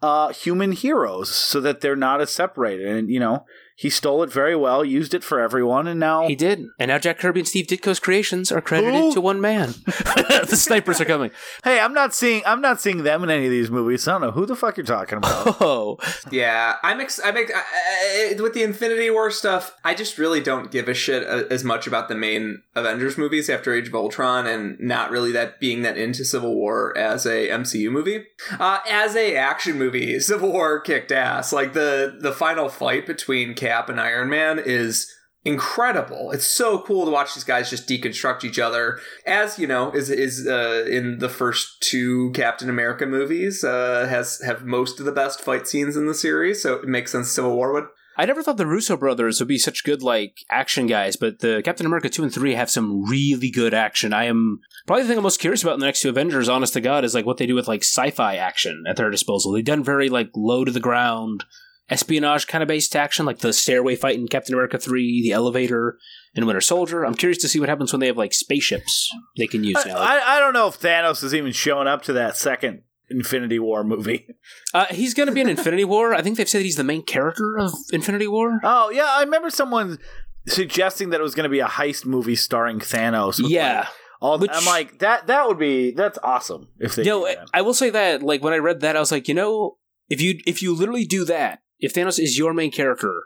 [0.00, 2.86] uh, human heroes, so that they're not as separated.
[2.86, 3.44] And you know,
[3.76, 6.66] he stole it very well, used it for everyone, and now He did.
[6.78, 9.14] And now Jack Kirby and Steve Ditko's creations are credited Who?
[9.14, 9.74] to one man.
[9.86, 11.30] the snipers are coming.
[11.62, 14.08] hey, I'm not seeing I'm not seeing them in any of these movies.
[14.08, 15.56] I don't know who the fuck you're talking about.
[15.66, 15.98] Oh,
[16.30, 17.00] Yeah, I'm.
[17.00, 19.74] Ex- I'm ex- I, I, with the Infinity War stuff.
[19.84, 23.74] I just really don't give a shit as much about the main Avengers movies after
[23.74, 27.90] Age of Ultron, and not really that being that into Civil War as a MCU
[27.90, 28.26] movie.
[28.58, 31.52] Uh, as a action movie, Civil War kicked ass.
[31.52, 35.12] Like the the final fight between Cap and Iron Man is
[35.44, 36.30] incredible.
[36.30, 39.00] It's so cool to watch these guys just deconstruct each other.
[39.26, 44.40] As you know, is is uh, in the first two Captain America movies uh, has
[44.44, 46.62] have most of the best fight scenes in the series.
[46.62, 47.86] So it makes sense Civil War would.
[48.18, 51.60] I never thought the Russo brothers would be such good like action guys, but the
[51.64, 54.12] Captain America two and three have some really good action.
[54.12, 56.72] I am probably the thing I'm most curious about in the next two Avengers, honest
[56.74, 59.52] to God, is like what they do with like sci-fi action at their disposal.
[59.52, 61.44] They've done very like low to the ground
[61.88, 65.98] espionage kind of based action, like the stairway fight in Captain America three, the elevator
[66.34, 67.04] in Winter Soldier.
[67.04, 69.88] I'm curious to see what happens when they have like spaceships they can use I,
[69.88, 69.96] now.
[69.96, 73.84] I, I don't know if Thanos is even showing up to that second Infinity War
[73.84, 74.26] movie.
[74.74, 76.12] Uh, he's going to be in Infinity War.
[76.12, 78.60] I think they've said he's the main character of Infinity War.
[78.62, 79.98] Oh yeah, I remember someone
[80.46, 83.40] suggesting that it was going to be a heist movie starring Thanos.
[83.42, 83.78] Yeah.
[83.78, 83.88] like,
[84.20, 85.28] all Which- I'm like that.
[85.28, 87.10] That would be that's awesome if they.
[87.10, 87.48] I, that.
[87.54, 89.78] I will say that like when I read that, I was like, you know,
[90.10, 93.24] if you if you literally do that, if Thanos is your main character,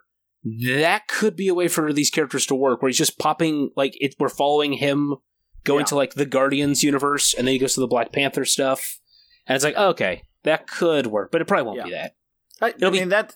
[0.77, 3.95] that could be a way for these characters to work, where he's just popping like
[4.01, 4.15] it.
[4.19, 5.17] We're following him
[5.65, 5.87] going Yeah.
[5.87, 8.99] to like the Guardians universe, and then he goes to the Black Panther stuff,
[9.47, 11.85] and it's like, oh, okay, that could work, but it probably won't Yeah.
[11.85, 12.15] be that.
[12.63, 13.35] I, I It'll be- mean that.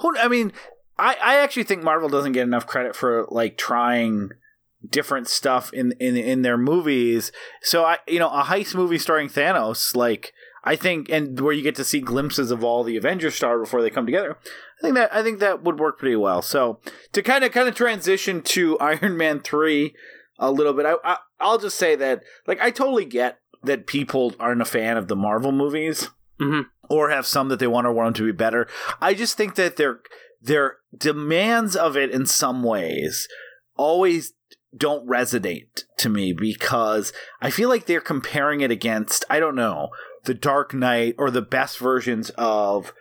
[0.00, 0.52] Who, I mean,
[0.98, 4.30] I, I actually think Marvel doesn't get enough credit for like trying
[4.88, 7.30] different stuff in in in their movies.
[7.62, 10.32] So I, you know, a heist movie starring Thanos, like
[10.64, 13.80] I think, and where you get to see glimpses of all the Avengers star before
[13.82, 14.36] they come together.
[14.78, 16.42] I think that I think that would work pretty well.
[16.42, 16.80] So
[17.12, 19.94] to kind of kind of transition to Iron Man three
[20.38, 24.34] a little bit, I, I I'll just say that like I totally get that people
[24.40, 26.08] aren't a fan of the Marvel movies
[26.40, 26.66] Mhm.
[26.88, 28.66] or have some that they want or want them to be better.
[29.00, 30.00] I just think that their
[30.40, 33.28] their demands of it in some ways
[33.76, 34.32] always
[34.76, 39.90] don't resonate to me because I feel like they're comparing it against I don't know
[40.24, 42.92] the Dark Knight or the best versions of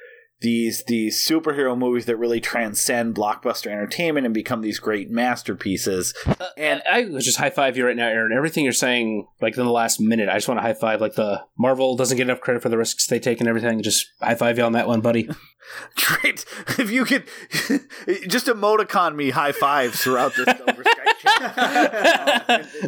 [0.41, 6.13] these these superhero movies that really transcend blockbuster entertainment and become these great masterpieces.
[6.25, 8.31] Uh, and I would just high five you right now, Aaron.
[8.35, 11.01] Everything you're saying, like in the last minute, I just want to high five.
[11.01, 13.81] Like the Marvel doesn't get enough credit for the risks they take and everything.
[13.81, 15.29] Just high five you on that one, buddy.
[15.95, 16.45] Great.
[16.79, 17.25] If you could
[18.27, 20.47] just emoticon me high fives throughout this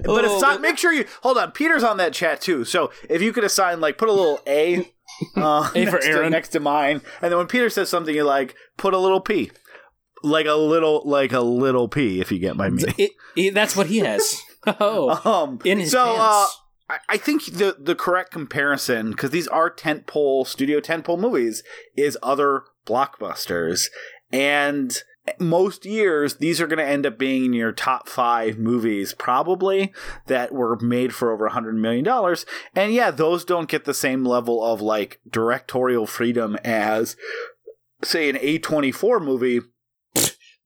[0.01, 1.51] But Little- assign, make sure you hold on.
[1.51, 2.65] Peter's on that chat too.
[2.65, 4.91] So if you could assign, like, put a little A,
[5.35, 6.31] uh, A for next, to, Aaron.
[6.31, 9.51] next to mine, and then when Peter says something, you like put a little P,
[10.23, 12.95] like a little, like a little P, if you get my meaning.
[12.97, 14.41] It- it- that's what he has.
[14.79, 16.57] Oh, Um, in his so, uh, pants.
[16.87, 21.63] I, I think the the correct comparison, because these are tentpole studio tentpole movies,
[21.97, 23.85] is other blockbusters,
[24.31, 25.01] and
[25.39, 29.93] most years these are going to end up being in your top five movies probably
[30.27, 32.45] that were made for over a hundred million dollars.
[32.75, 37.15] And yeah those don't get the same level of like directorial freedom as
[38.03, 39.61] say an a24 movie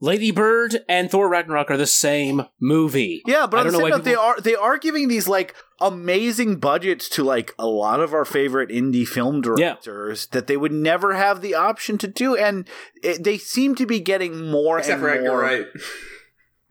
[0.02, 3.22] Lady Bird and Thor Ragnarok are the same movie.
[3.26, 5.08] Yeah, but I on the don't know same why note, they are they are giving
[5.08, 10.48] these like amazing budgets to like a lot of our favorite indie film directors that
[10.48, 12.68] they would never have the option to do, and
[13.04, 15.42] it, they seem to be getting more Except and for Edgar more.
[15.42, 15.66] Wright.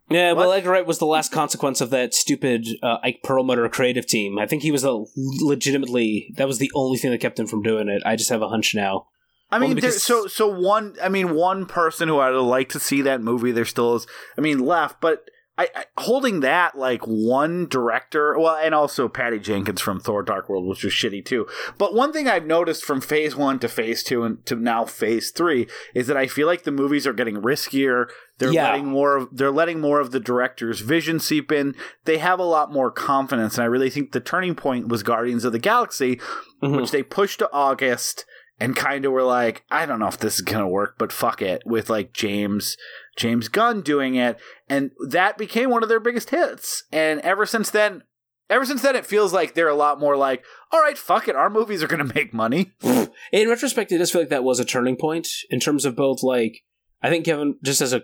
[0.07, 0.59] Yeah, well, What?
[0.59, 4.37] Edgar Wright was the last consequence of that stupid uh, Ike Perlmutter creative team.
[4.37, 7.63] I think he was a legitimately that was the only thing that kept him from
[7.63, 8.03] doing it.
[8.05, 9.07] I just have a hunch now.
[9.55, 10.95] I mean, there, so so one.
[11.01, 13.51] I mean, one person who I'd like to see that movie.
[13.51, 14.07] There still is.
[14.37, 15.29] I mean, left, but.
[15.57, 20.49] I, I holding that like one director, well, and also Patty Jenkins from Thor: Dark
[20.49, 21.47] World, which was shitty too.
[21.77, 25.31] But one thing I've noticed from Phase One to Phase Two and to now Phase
[25.31, 28.07] Three is that I feel like the movies are getting riskier.
[28.37, 28.71] They're Yeah.
[28.71, 31.73] letting more of they're letting more of the director's vision seep in.
[32.03, 35.45] They have a lot more confidence, and I really think the turning point was Guardians
[35.45, 36.19] of the Galaxy,
[36.61, 36.75] Mhm.
[36.75, 38.25] which they pushed to August
[38.59, 41.41] and kind of were like, I don't know if this is gonna work, but fuck
[41.41, 42.77] it, with like James
[43.17, 44.37] James Gunn doing it,
[44.69, 46.83] and that became one of their biggest hits.
[46.91, 48.03] And ever since then,
[48.49, 51.35] ever since then, it feels like they're a lot more like, all right, fuck it,
[51.35, 52.71] our movies are gonna make money.
[53.31, 56.23] In retrospect, it does feel like that was a turning point in terms of both
[56.23, 56.61] like
[57.01, 58.03] I think Kevin just as a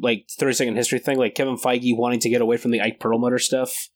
[0.00, 3.00] like thirty second history thing, like Kevin Feige wanting to get away from the Ike
[3.00, 3.88] Perlmutter stuff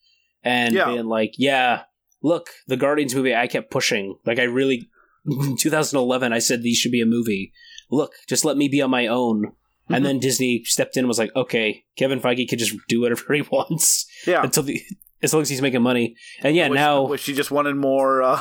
[0.42, 0.86] and Yeah.
[0.86, 1.82] being like, yeah,
[2.22, 4.16] look, the Guardians movie I kept pushing.
[4.24, 4.88] Like I really
[5.58, 7.52] 2011 I said these should be a movie.
[7.90, 9.52] Look, just let me be on my own.
[9.92, 13.34] And then Disney stepped in and was like, okay, Kevin Feige could just do whatever
[13.34, 14.42] he wants Yeah.
[14.42, 14.80] until the
[15.22, 16.16] as long as he's making money.
[16.42, 18.40] And yeah, Wish- now wish she just wanted more uh,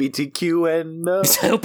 [0.00, 1.22] LGBTQ and uh,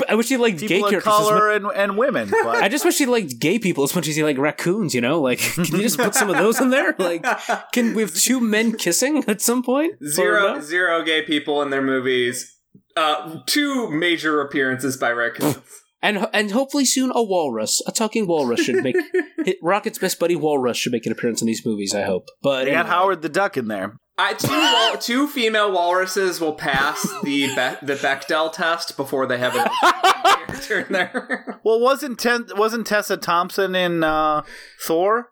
[0.07, 1.11] I wish she liked gay of characters.
[1.13, 2.29] as color and, and women.
[2.29, 4.93] But I just wish she liked gay people as much as he liked raccoons.
[4.95, 6.95] You know, like can you just put some of those in there?
[6.97, 7.25] Like,
[7.73, 9.93] can we have two men kissing at some point?
[10.01, 10.61] Or Zero no?
[10.61, 12.54] zero gay people in their movies.
[12.95, 15.57] Uh, two major appearances by raccoons.
[16.01, 18.95] and and hopefully soon a walrus, a talking walrus should make
[19.45, 21.93] hit- Rocket's best buddy walrus should make an appearance in these movies.
[21.93, 22.29] I hope.
[22.41, 22.89] But they got anyway.
[22.95, 23.97] Howard the Duck in there.
[24.17, 29.39] I, two, wal- two female walruses will pass the Be- the Bechdel test before they
[29.39, 31.59] have an LGBT character in there.
[31.65, 34.43] Well, wasn't Ten- wasn't Tessa Thompson in uh,
[34.85, 35.31] Thor?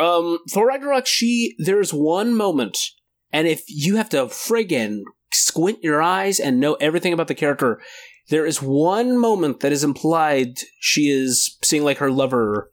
[0.00, 2.76] Um, Thor Ragnarok, she there's one moment,
[3.32, 7.80] and if you have to friggin' squint your eyes and know everything about the character,
[8.28, 12.70] there is one moment that is implied she is seeing like her lover.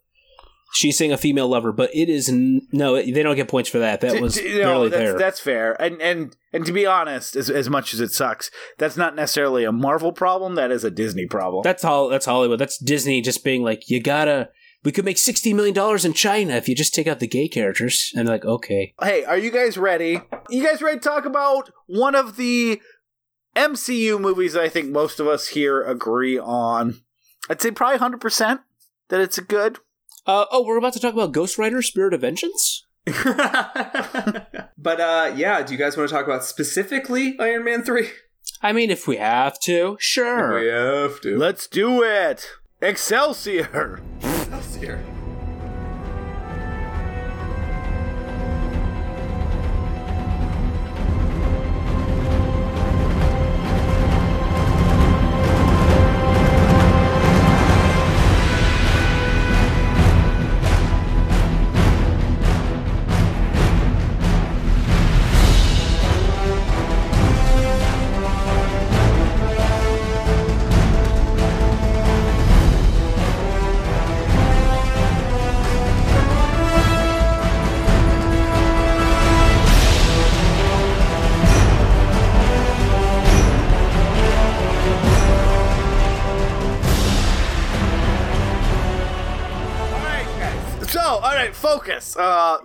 [0.73, 2.95] She's seeing a female lover, but it is n- no.
[2.95, 4.01] They don't get points for that.
[4.01, 5.17] That was know, barely that's, there.
[5.17, 5.81] That's fair.
[5.81, 9.63] And and and to be honest, as as much as it sucks, that's not necessarily
[9.63, 10.55] a Marvel problem.
[10.55, 11.63] That is a Disney problem.
[11.63, 12.09] That's all.
[12.09, 12.59] That's Hollywood.
[12.59, 14.49] That's Disney just being like, you gotta.
[14.85, 17.47] We could make sixty million dollars in China if you just take out the gay
[17.47, 18.11] characters.
[18.15, 20.21] And they're like, okay, hey, are you guys ready?
[20.49, 22.79] You guys ready to talk about one of the
[23.55, 27.01] MCU movies that I think most of us here agree on?
[27.49, 28.61] I'd say probably hundred percent
[29.09, 29.79] that it's a good.
[30.27, 32.85] uh, oh, we're about to talk about Ghost Rider: Spirit of Vengeance.
[33.05, 38.09] but uh, yeah, do you guys want to talk about specifically Iron Man three?
[38.61, 40.59] I mean, if we have to, sure.
[40.59, 41.37] We have to.
[41.37, 42.47] Let's do it.
[42.81, 44.01] Excelsior.
[44.51, 45.14] Let's hear.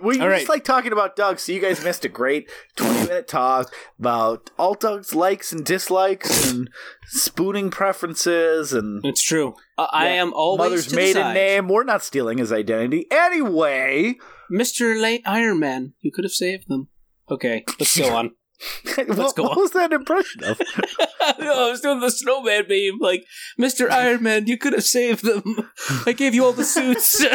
[0.02, 0.48] We All just right.
[0.48, 5.14] like talking about Doug, so you guys missed a great twenty-minute talk about all Doug's
[5.14, 6.70] likes and dislikes and
[7.06, 9.54] spooning preferences and It's true.
[9.78, 11.68] Uh, I am always mother's maiden name.
[11.68, 14.16] We're not stealing his identity anyway.
[14.52, 15.00] Mr.
[15.00, 16.88] Late Iron Man, you could have saved them.
[17.30, 18.32] Okay, let's go on.
[19.06, 20.58] what, go what was that impression of?
[21.38, 22.98] no, I was doing the snowman meme.
[23.00, 23.24] Like,
[23.58, 23.90] Mr.
[23.90, 25.70] Iron Man, you could have saved them.
[26.06, 27.24] I gave you all the suits.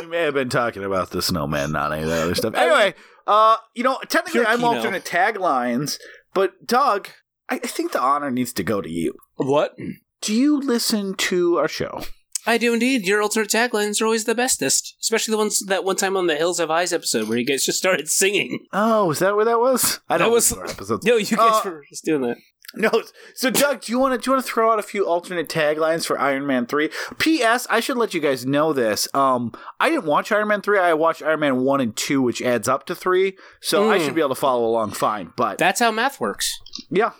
[0.00, 2.54] we may have been talking about the snowman, not any of that other stuff.
[2.54, 2.94] Anyway,
[3.26, 4.74] uh, you know, technically Pure I'm Kino.
[4.74, 5.98] alternate taglines,
[6.34, 7.08] but Doug,
[7.48, 9.14] I, I think the honor needs to go to you.
[9.36, 9.76] what?
[10.20, 12.02] Do you listen to our show?
[12.46, 13.06] I do indeed.
[13.06, 16.36] Your alternate taglines are always the bestest, especially the ones that one time on the
[16.36, 18.66] Hills Have Eyes episode where you guys just started singing.
[18.72, 20.00] Oh, is that where that was?
[20.08, 21.04] I That don't was- listen to episodes.
[21.06, 22.36] No, you guys Uh, were just doing that.
[22.72, 22.88] No,
[23.34, 25.48] so Doug, do you want to do you want to throw out a few alternate
[25.48, 26.88] taglines for Iron Man three?
[27.18, 27.66] P.S.
[27.68, 29.08] I should let you guys know this.
[29.12, 30.78] Um, I didn't watch Iron Man three.
[30.78, 33.36] I watched Iron Man one and two, which adds up to three.
[33.60, 34.04] So I Mm.
[34.04, 35.32] should be able to follow along fine.
[35.36, 36.48] But That's how math works.
[36.90, 37.10] yeah,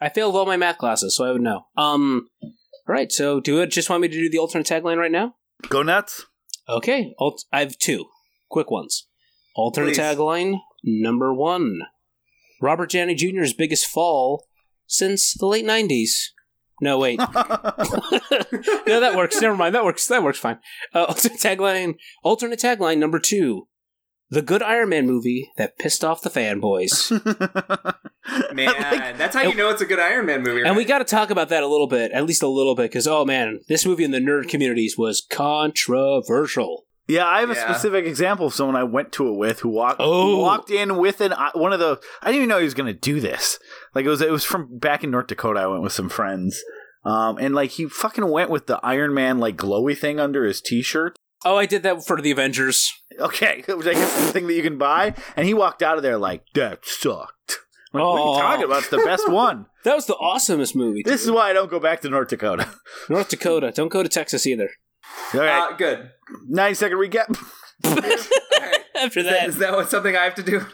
[0.00, 1.66] I failed all my math classes, so I would know.
[1.76, 2.26] Um,
[2.88, 3.10] all right.
[3.10, 3.70] So, do it.
[3.70, 5.34] Just want me to do the alternate tagline right now?
[5.68, 6.26] go nuts.
[6.68, 7.14] Okay.
[7.18, 8.06] Alt- I have two
[8.50, 9.06] quick ones.
[9.54, 9.98] Alternate Please.
[9.98, 11.80] tagline number one:
[12.60, 14.46] Robert Downey Jr.'s biggest fall
[14.86, 16.10] since the late '90s.
[16.80, 17.18] No, wait.
[17.18, 17.26] no,
[19.00, 19.40] that works.
[19.40, 19.74] Never mind.
[19.74, 20.06] That works.
[20.08, 20.58] That works fine.
[20.94, 21.94] Uh, alternate tagline.
[22.22, 23.68] Alternate tagline number two:
[24.30, 27.10] the good Iron Man movie that pissed off the fanboys.
[28.52, 30.62] Man, that's how you know it's a good Iron Man movie.
[30.62, 32.90] And we got to talk about that a little bit, at least a little bit,
[32.90, 36.86] because oh man, this movie in the nerd communities was controversial.
[37.08, 37.70] Yeah, I have a Yeah.
[37.72, 40.38] specific example of someone I went to it with who walked who Oh.
[40.40, 42.00] walked in with an uh, one of the.
[42.20, 43.60] I didn't even know he was going to do this.
[43.94, 45.60] Like it was it was from back in North Dakota.
[45.60, 46.60] I went with some friends,
[47.04, 50.60] um, and like he fucking went with the Iron Man like glowy thing under his
[50.60, 51.16] t-shirt.
[51.44, 52.92] Oh, I did that for the Avengers.
[53.18, 55.96] Okay, it was like it's the thing that you can buy, and he walked out
[55.96, 57.58] of there like that sucked.
[57.94, 58.78] I'm like, what are you talking about?
[58.78, 59.66] It's the best one.
[59.86, 61.02] That was the awesomest movie.
[61.04, 62.68] This is why I don't go back to North Dakota.
[63.08, 63.70] North Dakota.
[63.70, 64.68] Don't go to Texas either.
[65.32, 66.10] All right, Uh, good.
[66.48, 67.28] ninety second recap.
[67.84, 68.80] All right.
[68.96, 70.66] After Is that- that, is that what something I have to do?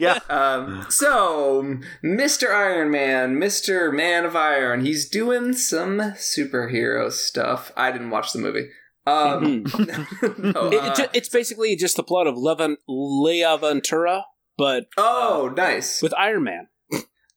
[0.00, 2.52] yeah, Um, so, Mr.
[2.52, 3.94] Iron Man, Mr.
[3.94, 7.70] Man of Iron, he's doing some superhero stuff.
[7.76, 8.70] I didn't watch the movie.
[9.06, 10.46] Um, no, Mm-hmm.
[10.46, 14.24] It- uh, it ju- it's basically just the plot of Levan Lea Ventura,
[14.58, 16.02] but oh, nice.
[16.02, 16.68] with Iron Man.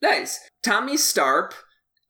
[0.02, 0.40] Nice.
[0.64, 1.52] Tommy Starp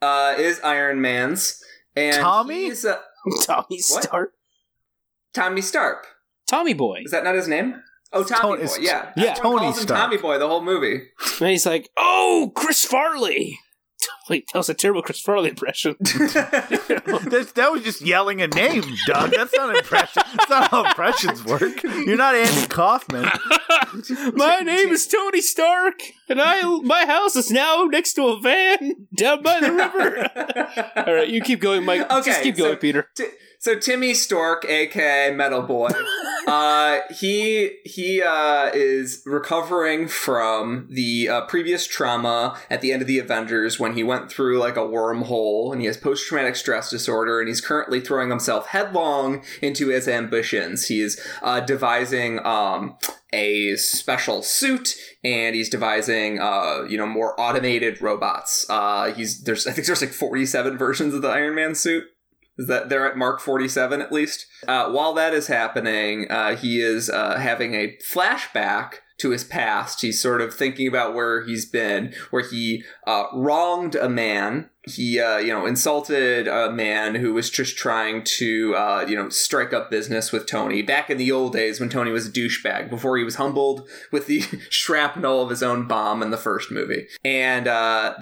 [0.01, 1.61] uh, is Iron Man's.
[1.95, 2.65] And Tommy?
[2.65, 2.97] He's, uh,
[3.43, 4.03] Tommy What?
[4.03, 4.33] Stark.
[5.33, 6.03] Tommy Starp.
[6.47, 7.01] Tommy Boy.
[7.03, 7.81] Is that not his name?
[8.13, 8.75] Oh, Tommy Tony- Boy.
[8.79, 9.11] Yeah.
[9.17, 9.99] yeah, Everyone Tony calls him Stark.
[9.99, 11.01] Tommy Boy the whole movie.
[11.41, 13.59] And he's like, "Oh, Chris Farley."
[14.29, 15.95] Wait, that was a terrible Chris Farley impression.
[15.99, 19.31] that, that was just yelling a name, Doug.
[19.31, 20.23] That's not an impression.
[20.37, 21.81] That's not how impressions work.
[21.83, 23.23] You're not Andy Kaufman.
[24.33, 29.07] my name is Tony Stark, and I my house is now next to a van
[29.15, 30.29] down by the river.
[31.07, 32.01] All right, you keep going, Mike.
[32.09, 33.09] Okay, Just keep so- going, Peter.
[33.15, 33.25] T-
[33.61, 35.89] so Timmy Stork, aka Metal Boy,
[36.49, 43.07] uh, he he uh, is recovering from the uh, previous trauma at the end of
[43.07, 46.89] the Avengers when he went through like a wormhole, and he has post traumatic stress
[46.89, 50.87] disorder, and he's currently throwing himself headlong into his ambitions.
[50.87, 52.97] He's uh, devising um,
[53.31, 58.65] a special suit, and he's devising uh, you know more automated robots.
[58.69, 62.05] Uh, he's there's I think there's like 47 versions of the Iron Man suit.
[62.59, 64.45] Is that they're at Mark 47 at least?
[64.67, 70.01] Uh, while that is happening, uh, he is uh, having a flashback to his past.
[70.01, 74.69] He's sort of thinking about where he's been, where he uh, wronged a man.
[74.83, 79.29] He, uh, you know, insulted a man who was just trying to, uh, you know,
[79.29, 82.89] strike up business with Tony back in the old days when Tony was a douchebag,
[82.89, 87.07] before he was humbled with the shrapnel of his own bomb in the first movie.
[87.23, 87.67] And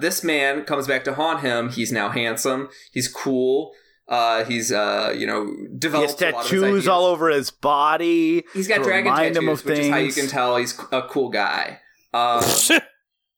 [0.00, 1.70] this man comes back to haunt him.
[1.70, 2.68] He's now handsome.
[2.92, 3.74] He's cool.
[4.08, 7.28] Uh, he's uh, you know, He has developed a lot of his tattoos all over
[7.28, 8.44] his body.
[8.54, 11.28] He's got to dragon tattoos, of which is how you can tell he's a cool
[11.28, 11.80] guy.
[12.14, 12.42] Um,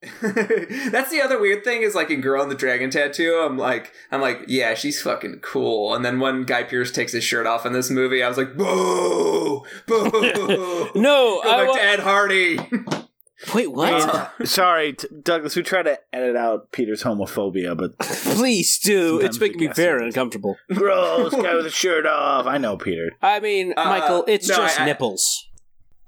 [0.22, 3.92] that's the other weird thing is like in Girl in the Dragon Tattoo, I'm like,
[4.10, 5.94] I'm like, yeah, she's fucking cool.
[5.94, 8.56] And then when Guy Pearce takes his shirt off in this movie, I was like,
[8.56, 10.90] boo, boo.
[10.94, 12.58] No, Go I back wa- to Ed Hardy.
[13.54, 13.72] Wait.
[13.72, 13.92] What?
[13.92, 15.56] Uh, Sorry, t- Douglas.
[15.56, 19.18] We try to edit out Peter's homophobia, but Please do.
[19.20, 20.56] It's making me very uncomfortable.
[20.72, 22.46] gross guy with a shirt off.
[22.46, 23.10] I know, Peter.
[23.22, 25.46] I mean, Uh, Michael, it's no, just I- I- nipples.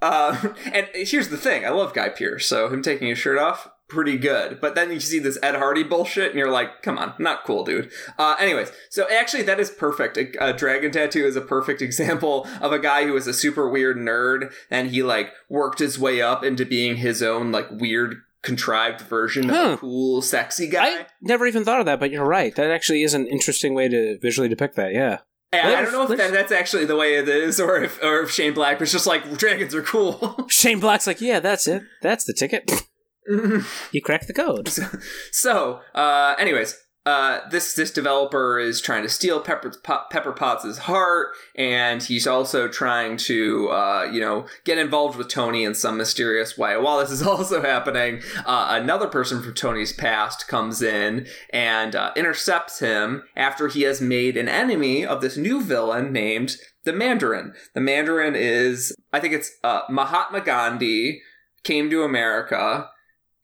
[0.01, 0.37] Uh,
[0.73, 4.17] and here's the thing: I love Guy Pearce, so him taking his shirt off, pretty
[4.17, 4.61] good.
[4.61, 7.63] But then you see this Ed Hardy bullshit, and you're like, "Come on, not cool,
[7.65, 10.17] dude." Uh, anyways, so actually, that is perfect.
[10.17, 13.69] A, a dragon tattoo is a perfect example of a guy who was a super
[13.69, 18.17] weird nerd, and he like worked his way up into being his own like weird,
[18.43, 21.01] contrived version of a cool, sexy guy.
[21.01, 22.55] I never even thought of that, but you're right.
[22.55, 24.93] That actually is an interesting way to visually depict that.
[24.93, 25.19] Yeah.
[25.53, 28.23] Yeah, I don't know if that, that's actually the way it is, or if or
[28.23, 30.47] if Shane Black was just like dragons are cool.
[30.49, 31.83] Shane Black's like, yeah, that's it.
[32.01, 32.71] That's the ticket.
[33.27, 34.69] You cracked the code.
[35.33, 39.73] so, uh, anyways, uh, this this developer is trying to steal Pepper
[40.11, 45.65] Pepper Potts' heart, and he's also trying to, uh, you know, get involved with Tony
[45.65, 46.77] in some mysterious way.
[46.77, 52.13] While this is also happening, uh, another person from Tony's past comes in and uh,
[52.15, 57.53] intercepts him after he has made an enemy of this new villain named the Mandarin.
[57.75, 61.21] The Mandarin is, I think it's uh, Mahatma Gandhi
[61.65, 62.89] came to America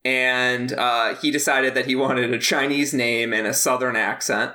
[0.04, 4.52] and uh, he decided that he wanted a Chinese name and a Southern accent.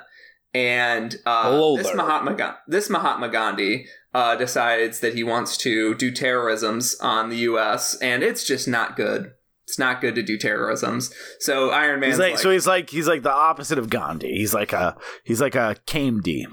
[0.52, 1.94] And uh, this.
[1.94, 7.96] Mahatma this Mahatma Gandhi uh, decides that he wants to do terrorisms on the U.S.
[7.96, 9.32] and it's just not good.
[9.64, 11.12] It's not good to do terrorisms.
[11.40, 12.10] So Iron Man.
[12.10, 14.32] Like, like, so he's like he's like the opposite of Gandhi.
[14.34, 16.44] He's like a he's like a KMD.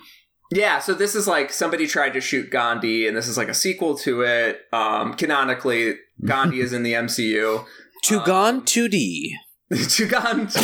[0.54, 3.54] Yeah, so this is like somebody tried to shoot Gandhi, and this is like a
[3.54, 4.62] sequel to it.
[4.74, 7.66] Um, canonically, Gandhi is in the MCU.
[8.02, 9.32] Two Um, gone, 2D.
[9.90, 10.60] to Gandhi,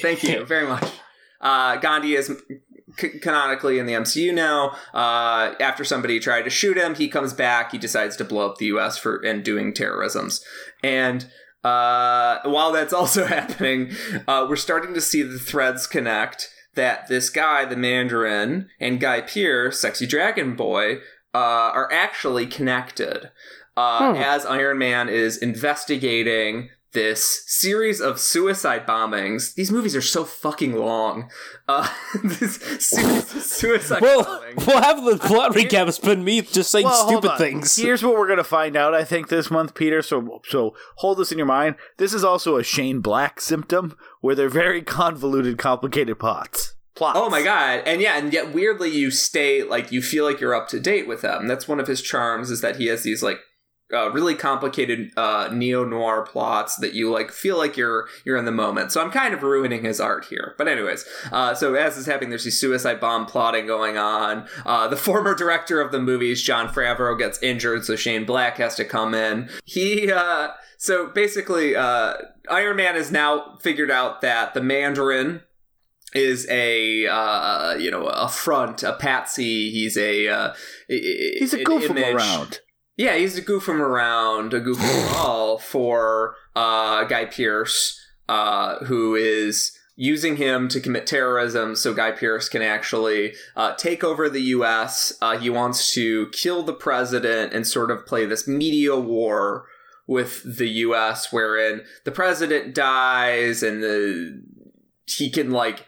[0.00, 0.84] thank you very much.
[1.40, 2.30] Uh, Gandhi is
[2.98, 4.76] c- canonically in the MCU now.
[4.94, 7.72] Uh, after somebody tried to shoot him, he comes back.
[7.72, 8.96] He decides to blow up the U.S.
[8.96, 10.42] for and doing terrorisms.
[10.82, 11.26] And
[11.64, 13.92] uh, while that's also happening,
[14.26, 16.48] uh, we're starting to see the threads connect.
[16.74, 20.96] That this guy, the Mandarin, and Guy Pearce, Sexy Dragon Boy,
[21.34, 21.38] uh,
[21.72, 23.30] are actually connected.
[23.76, 24.20] Uh, Hmm.
[24.20, 29.52] As Iron Man is investigating this series of suicide bombings.
[29.54, 31.30] These movies are so fucking long.
[31.68, 31.86] Uh,
[32.24, 34.66] this series of suicide Well, bombings.
[34.66, 37.76] we'll have the plot recap spend me just saying Well, stupid things.
[37.76, 38.94] Here's what we're gonna find out.
[38.94, 40.00] I think this month, Peter.
[40.00, 41.74] So so hold this in your mind.
[41.98, 46.76] This is also a Shane Black symptom where they're very convoluted, complicated plots.
[46.94, 47.18] Plots.
[47.20, 47.82] Oh my god.
[47.84, 51.06] And yeah, and yet weirdly you stay like you feel like you're up to date
[51.06, 51.46] with them.
[51.46, 53.38] That's one of his charms is that he has these like
[53.92, 58.44] uh, really complicated uh, neo noir plots that you like feel like you're you're in
[58.44, 58.92] the moment.
[58.92, 60.54] So I'm kind of ruining his art here.
[60.58, 64.48] But anyways, uh, so as is happening, there's these suicide bomb plotting going on.
[64.64, 68.74] Uh, the former director of the movies, Jon Favreau, gets injured, so Shane Black has
[68.76, 69.48] to come in.
[69.64, 72.14] He uh, so basically, uh,
[72.50, 75.42] Iron Man has now figured out that the Mandarin
[76.14, 79.70] is a uh, you know a front, a patsy.
[79.70, 80.54] He's a uh,
[80.88, 82.14] He's a goof image.
[82.14, 82.60] around.
[82.96, 84.80] Yeah, he's a goof around, a goof
[85.16, 92.10] all for uh, Guy Pearce, uh, who is using him to commit terrorism so Guy
[92.10, 95.12] Pearce can actually uh, take over the U.S.
[95.22, 99.66] Uh, he wants to kill the president and sort of play this media war
[100.06, 104.42] with the U.S., wherein the president dies and the
[105.06, 105.86] he can like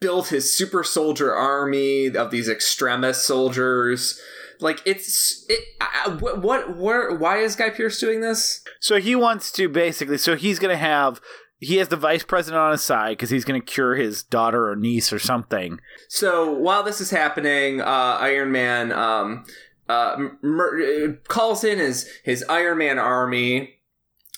[0.00, 4.20] build his super soldier army of these extremist soldiers
[4.60, 8.62] like it's it, I, what what where why is Guy Pearce doing this?
[8.80, 10.18] So he wants to basically.
[10.18, 11.20] So he's gonna have.
[11.62, 14.76] He has the vice president on his side because he's gonna cure his daughter or
[14.76, 15.78] niece or something.
[16.08, 19.44] So while this is happening, uh, Iron Man um,
[19.88, 23.76] uh, mer- calls in his his Iron Man army.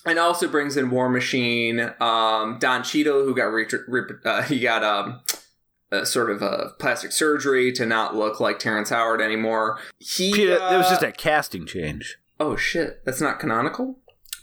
[0.04, 4.58] And also brings in War Machine, um, Don Cheadle, who got re- re- uh, he
[4.58, 5.20] got um,
[5.92, 9.78] a sort of a plastic surgery to not look like Terrence Howard anymore.
[9.98, 12.18] He Peter, uh, it was just a casting change.
[12.40, 13.98] oh shit that's not canonical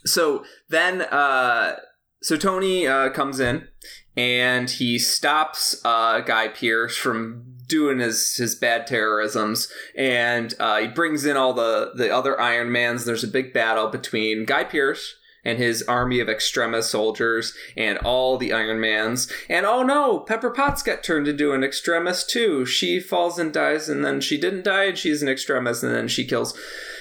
[0.06, 1.76] so then uh
[2.22, 3.68] so tony uh comes in
[4.16, 10.88] and he stops uh guy pearce from doing his his bad terrorisms and uh he
[10.88, 15.16] brings in all the the other iron mans there's a big battle between guy pearce
[15.44, 19.30] and his army of extremist soldiers and all the Iron Mans.
[19.48, 22.66] And oh no, Pepper Potts got turned into an extremist too.
[22.66, 26.08] She falls and dies, and then she didn't die, and she's an extremist, and then
[26.08, 26.58] she kills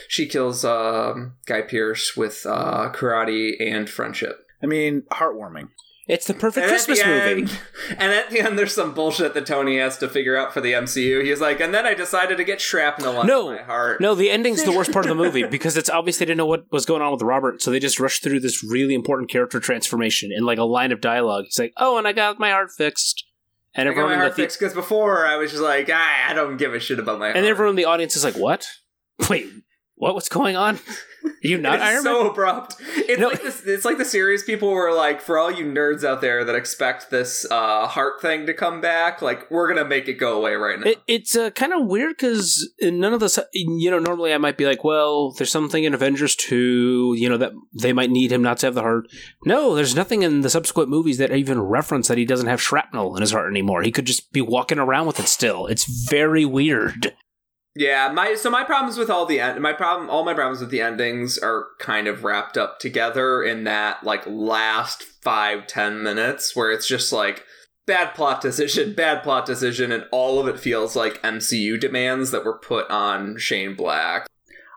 [0.07, 4.45] she kills um, Guy Pearce with uh, karate and friendship.
[4.61, 5.69] I mean, heartwarming.
[6.09, 7.41] It's the perfect And Christmas the movie.
[7.43, 7.59] end-
[7.99, 10.73] and at the end, there's some bullshit that Tony has to figure out for the
[10.73, 11.23] MCU.
[11.23, 13.51] He's like, and then I decided to get shrapnel on No.
[13.51, 14.01] my heart.
[14.01, 16.47] No, the ending's the worst part of the movie because it's obvious they didn't know
[16.47, 19.59] what was going on with Robert, so they just rushed through this really important character
[19.59, 21.45] transformation in like a line of dialogue.
[21.45, 23.23] He's like, "Oh, and I got my heart fixed,"
[23.75, 25.61] and I got everyone my in the heart the- fixed because before I was just
[25.61, 27.37] like, ah, I don't give a shit about my heart.
[27.37, 28.65] and everyone in the audience is like, "What?
[29.29, 29.45] Wait,
[29.93, 30.15] what?
[30.15, 30.79] What's going on?
[31.41, 32.75] You not it's Man?" so abrupt.
[32.95, 33.27] It's No.
[33.29, 33.63] like this.
[33.65, 37.09] It's like the series people were like, for all you nerds out there that expect
[37.09, 40.79] this uh, heart thing to come back, like we're gonna make it go away right
[40.79, 40.87] now.
[40.91, 44.57] It, it's uh, kind of weird because none of this, you know, normally I might
[44.57, 48.41] be like, well, there's something in Avengers 2, you know, that they might need him
[48.41, 49.05] not to have the heart.
[49.45, 53.15] No, there's nothing in the subsequent movies that even reference that he doesn't have shrapnel
[53.15, 53.81] in his heart anymore.
[53.81, 55.67] He could just be walking around with it still.
[55.67, 57.13] It's very weird.
[57.75, 60.71] Yeah, my so my problems with all the end my problem all my problems with
[60.71, 66.55] the endings are kind of wrapped up together in that like last five ten minutes
[66.55, 67.45] where it's just like
[67.89, 72.45] bad plot decision, bad plot decision, and all of it feels like MCU demands that
[72.45, 74.27] were put on Shane Black.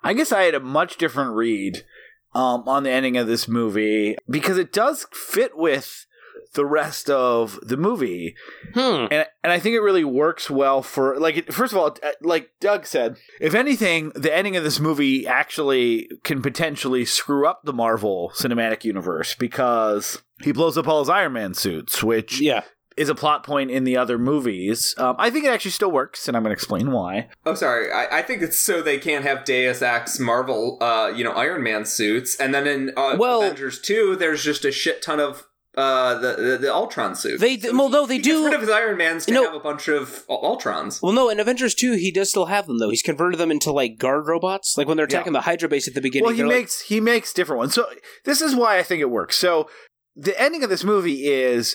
[0.02, 1.84] I guess I had a much different read
[2.34, 6.06] um, on the ending of this movie because it does fit with
[6.54, 8.34] the rest of the movie.
[8.74, 9.06] Hmm.
[9.10, 12.50] And, and I think it really works well for like first of all, uh, like
[12.60, 17.72] Doug said, if anything, the ending of this movie actually can potentially screw up the
[17.72, 22.62] Marvel Cinematic Universe because he blows up all his Iron Man suits, which Yeah.
[22.96, 24.94] is a plot point in the other movies.
[24.98, 27.28] Um, I think it actually still works, and I'm going to explain why.
[27.46, 27.90] Oh, sorry.
[27.90, 31.62] I, I think it's so they can't have Deus Ex Marvel, uh, you know, Iron
[31.62, 35.44] Man suits, and then in uh, Well- Avengers two, there's just a shit ton of
[35.76, 37.40] uh the the, the Ultron suits.
[37.40, 39.44] They well no they he gets do rid of his Iron Mans to No.
[39.44, 41.00] have a bunch of Ultrons.
[41.02, 42.90] Well, no, in Avengers 2, he does still have them, though.
[42.90, 44.76] He's converted them into, like, guard robots.
[44.76, 46.24] Like, when they're attacking the Hydra base at the beginning.
[46.26, 47.74] Well, he they're like- makes he makes different ones.
[47.74, 47.86] So
[48.24, 49.36] this is why I think it works.
[49.38, 49.68] So
[50.14, 51.74] the ending of this movie is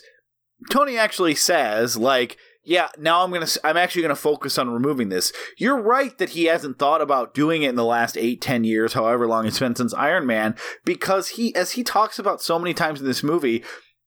[0.70, 5.32] Tony actually says like, "Yeah, now I'm gonna I'm actually gonna focus on removing this."
[5.58, 8.94] You're right that he hasn't thought about doing it in the last eight ten years,
[8.94, 12.74] however long it's been since Iron Man, because he as he talks about so many
[12.76, 13.64] times in this movie.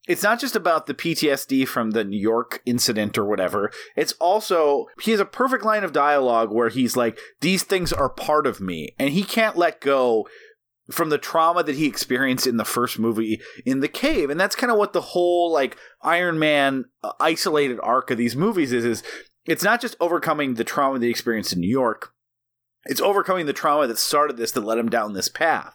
[0.09, 3.71] It's not just about the PTSD from the New York incident or whatever.
[3.97, 8.09] It's also, he has a perfect line of dialogue where he's like, These things are
[8.09, 8.95] part of me.
[8.99, 10.27] And he can't let go
[10.91, 14.57] from the trauma that he experienced in the first movie in the cave and that's
[14.57, 18.85] kind of what the whole like iron man uh, isolated arc of these movies is
[18.85, 19.03] is
[19.47, 22.13] it's not just overcoming the trauma that he experienced in new york
[22.87, 25.75] it's overcoming the trauma that started this that led him down this path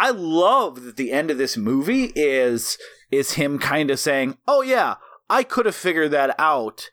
[0.00, 2.76] i love that the end of this movie is
[3.10, 4.96] is him kind of saying oh yeah
[5.28, 6.90] i could have figured that out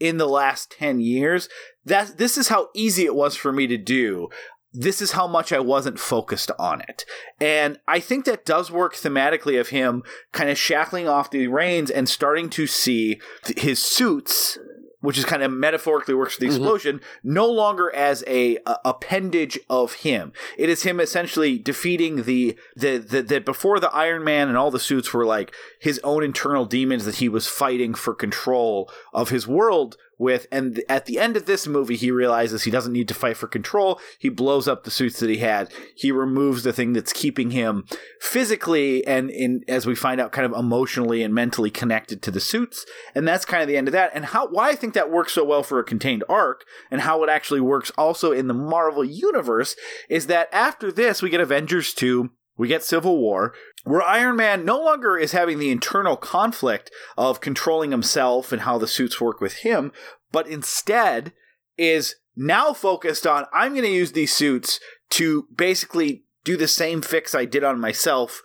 [0.00, 1.48] in the last 10 years
[1.84, 4.28] that this is how easy it was for me to do
[4.72, 7.04] this is how much I wasn't focused on it.
[7.40, 11.90] And I think that does work thematically of him kind of shackling off the reins
[11.90, 13.20] and starting to see
[13.56, 14.58] his suits,
[15.00, 16.56] which is kind of metaphorically works for the Mhm.
[16.56, 20.32] explosion, no longer as a, a appendage of him.
[20.56, 24.70] It is him essentially defeating the, the the the before the Iron Man and all
[24.70, 29.30] the suits were like his own internal demons that he was fighting for control of
[29.30, 33.08] his world with and at the end of this movie he realizes he doesn't need
[33.08, 34.00] to fight for control.
[34.18, 35.72] He blows up the suits that he had.
[35.96, 37.86] He removes the thing that's keeping him
[38.20, 42.40] physically and in as we find out kind of emotionally and mentally connected to the
[42.40, 42.84] suits.
[43.14, 44.10] And that's kind of the end of that.
[44.14, 47.22] And how why i think that works so well for a contained arc and how
[47.22, 49.76] it actually works also in the marvel universe
[50.08, 53.54] is that after this we get avengers 2 we get Civil War,
[53.88, 58.76] where Iron Man no longer is having the internal conflict of controlling himself and how
[58.76, 59.92] the suits work with him,
[60.30, 61.32] but instead
[61.78, 64.78] is now focused on I'm going to use these suits
[65.10, 68.42] to basically do the same fix I did on myself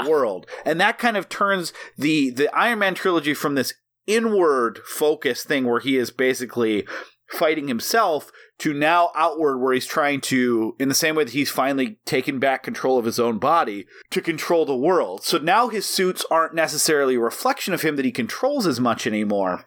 [0.00, 0.46] for the world.
[0.64, 3.74] And that kind of turns the the Iron Man trilogy from this
[4.08, 6.86] inward focus thing where he is basically
[7.28, 8.32] fighting himself
[8.62, 12.38] to now outward where he's trying to in the same way that he's finally taken
[12.38, 15.24] back control of his own body to control the world.
[15.24, 19.04] So now his suits aren't necessarily a reflection of him that he controls as much
[19.04, 19.64] anymore.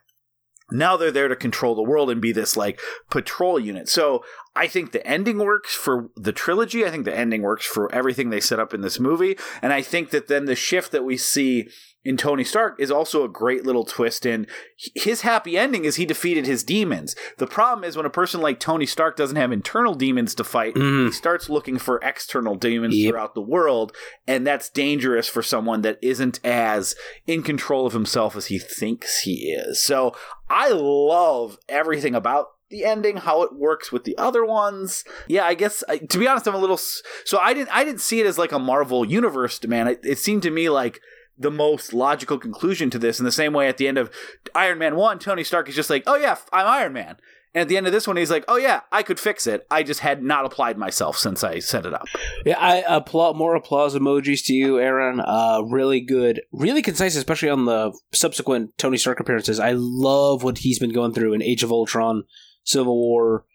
[0.71, 2.79] Now they're there to control the world and be this like
[3.09, 3.89] patrol unit.
[3.89, 4.23] So
[4.55, 6.85] I think the ending works for the trilogy.
[6.85, 9.37] I think the ending works for everything they set up in this movie.
[9.61, 11.67] And I think that then the shift that we see
[12.05, 14.45] in Tony Stark is also a great little twist in
[14.93, 17.15] his happy ending is he defeated his demons.
[17.39, 20.75] The problem is when a person like Tony Stark doesn't have internal demons to fight,
[20.75, 21.07] Mhm.
[21.07, 23.09] he starts looking for external demons Yep.
[23.11, 23.91] throughout the world,
[24.27, 26.95] and that's dangerous for someone that isn't as
[27.25, 29.81] in control of himself as he thinks he is.
[29.83, 30.15] So
[30.47, 35.03] I love everything about the ending, how it works with the other ones.
[35.27, 36.77] Yeah, I guess I, to be honest, I'm a little.
[36.77, 37.69] So I didn't.
[37.69, 39.87] I didn't see it as like a Marvel universe man.
[39.87, 40.99] It, it seemed to me like
[41.37, 43.19] the most logical conclusion to this.
[43.19, 44.11] In the same way, at the end of
[44.53, 47.17] Iron Man one, Tony Stark is just like, "Oh yeah, I'm Iron Man."
[47.53, 49.65] And at the end of this one, he's like, "Oh yeah, I could fix it.
[49.71, 52.05] I just had not applied myself since I set it up."
[52.45, 55.21] Yeah, I applaud more applause emojis to you, Aaron.
[55.21, 59.59] Uh, really good, really concise, especially on the subsequent Tony Stark appearances.
[59.59, 62.23] I love what he's been going through in Age of Ultron,
[62.65, 63.45] Civil War,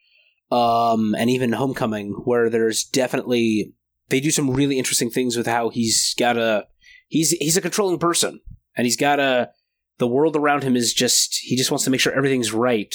[0.51, 3.75] um, and even Homecoming, where there's definitely
[4.09, 6.67] they do some really interesting things with how he's got a
[7.09, 8.41] he's he's a controlling person,
[8.77, 9.51] and he's got a
[9.99, 12.95] the world around him is just he just wants to make sure everything's right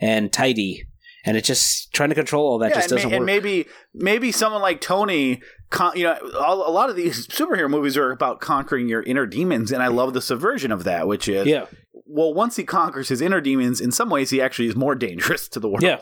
[0.00, 0.84] and tidy.
[1.24, 3.16] And it's just trying to control all that just and, ma- doesn't work.
[3.16, 7.96] and maybe maybe someone like Tony, con- you know, a lot of these superhero movies
[7.96, 11.48] are about conquering your inner demons, and I love the subversion of that, which is
[11.48, 11.66] yeah.
[12.06, 15.48] Well, once he conquers his inner demons, in some ways he actually is more dangerous
[15.50, 15.82] to the world.
[15.82, 16.00] Yeah.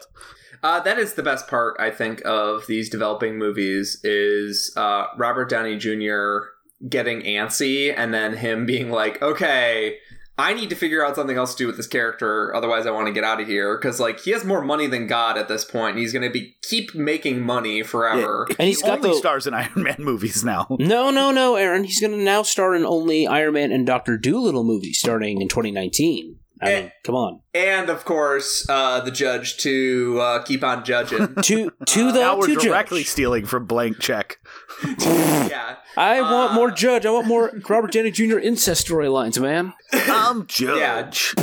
[0.62, 5.50] Uh, that is the best part, I think, of these developing movies is uh, Robert
[5.50, 6.46] Downey Jr.
[6.88, 9.98] getting antsy and then him being like, "Okay,
[10.36, 13.06] I need to figure out something else to do with this character, otherwise I want
[13.06, 15.64] to get out of here." Because like he has more money than God at this
[15.64, 18.46] point, and he's going to be keep making money forever.
[18.58, 20.66] And he's he got only the stars in Iron Man movies now.
[20.78, 21.84] no, no, no, Aaron.
[21.84, 25.48] He's going to now star in only Iron Man and Doctor Dolittle movies starting in
[25.48, 26.38] 2019.
[26.64, 26.80] I Eh.
[26.82, 27.40] mean, come on.
[27.52, 31.34] And of course, uh, the judge to uh, keep on judging.
[31.42, 33.10] To to the now we're to directly judge.
[33.10, 34.38] stealing from blank check.
[34.98, 35.76] yeah.
[35.96, 37.06] I want more Uh, Judge.
[37.06, 38.38] I want more Robert Downey Jr.
[38.38, 39.72] incest storylines, man.
[39.92, 41.34] I'm Judge.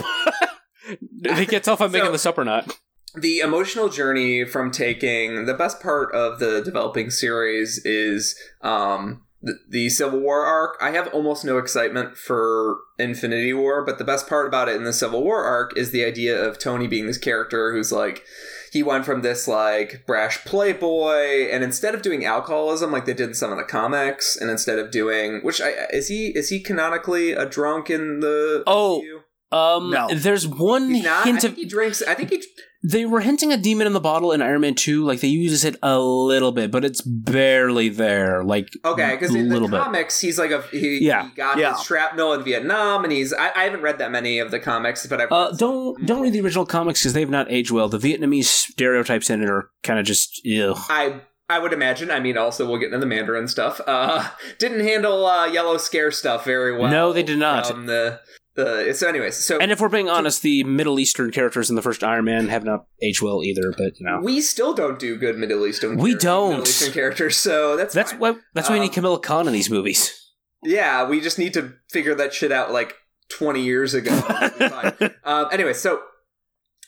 [1.37, 2.77] He gets off on making So- this up or not.
[3.15, 9.59] the emotional journey from taking the best part of the developing series is um the,
[9.69, 14.27] the civil war arc i have almost no excitement for infinity war but the best
[14.27, 17.17] part about it in the civil war arc is the idea of tony being this
[17.17, 18.23] character who's like
[18.71, 23.29] he went from this like brash playboy and instead of doing alcoholism like they did
[23.29, 26.59] in some of the comics and instead of doing which i is he is he
[26.59, 29.20] canonically a drunk in the Oh, MCU?
[29.51, 30.07] Um, No.
[30.13, 32.41] there's one he's not i hint think of he drinks i think he
[32.83, 35.03] they were hinting a demon in the bottle in Iron Man 2.
[35.05, 38.43] Like they uses it a little bit, but it's barely there.
[38.43, 39.79] Like Okay, because a in the little bit.
[39.81, 41.25] comics, he's like a he, Yeah.
[41.29, 41.73] he got Yeah.
[41.75, 45.05] his shrapnel in Vietnam, and he's I, I haven't read that many of the comics,
[45.05, 46.05] but I've Uh, read don't some.
[46.07, 47.87] don't read the original comics because they've not aged well.
[47.87, 50.73] The Vietnamese stereotypes in it are kind of just ew.
[50.89, 52.09] I I would imagine.
[52.09, 53.79] I mean, also we'll get into the Mandarin stuff.
[53.85, 54.27] Uh,
[54.57, 56.89] didn't handle uh, yellow scare stuff very well.
[56.89, 57.67] No, they did not.
[57.67, 58.21] From the
[58.55, 61.81] the so anyways, so And if we're being honest, the Middle Eastern characters in the
[61.81, 63.73] first Iron Man have not aged well either.
[63.77, 65.97] But you know, we still don't do good Middle Eastern.
[65.97, 66.51] We don't.
[66.51, 68.19] Middle Eastern characters, so that's that's fine.
[68.19, 70.17] why that's why we need Um, Kamala Khan in these movies.
[70.63, 72.95] Yeah, we just need to figure that shit out like
[73.29, 74.11] 20 years ago.
[74.15, 75.15] It'll be fine.
[75.23, 76.01] um, anyway, so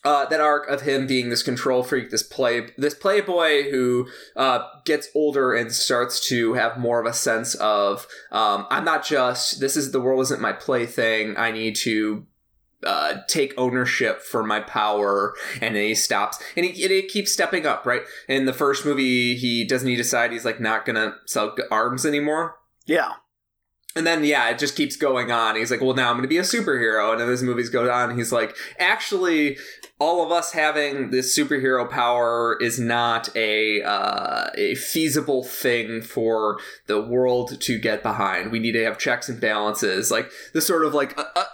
[0.06, 4.60] uh, that arc of him being this control freak, this play, this playboy who uh,
[4.86, 9.60] gets older and starts to have more of a sense of, um, I'm not just
[9.60, 11.36] this is the world isn't my plaything.
[11.38, 12.26] I need to.
[12.86, 17.32] Uh, take ownership for my power, and then he stops, and he, it, it keeps
[17.32, 17.86] stepping up.
[17.86, 22.06] Right in the first movie, he doesn't he decide he's like not gonna sell arms
[22.06, 23.12] anymore, Yeah.
[23.96, 25.56] and then yeah, it just keeps going on.
[25.56, 27.90] He's like, "Well, now I'm going to be a superhero." And then as movies go
[27.90, 29.56] on, he's like, "Actually,
[30.00, 36.60] all of us having this superhero power is not a uh, a feasible thing for
[36.88, 38.52] the world to get behind.
[38.52, 41.46] We need to have checks and balances, like the sort of like uh, uh,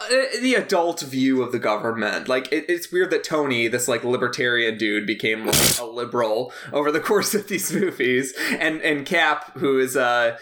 [0.41, 2.27] the adult view of the government.
[2.27, 6.91] Like it, it's weird that Tony, this like libertarian dude, became like a liberal over
[6.91, 10.37] the course of these movies, and and Cap, who is uh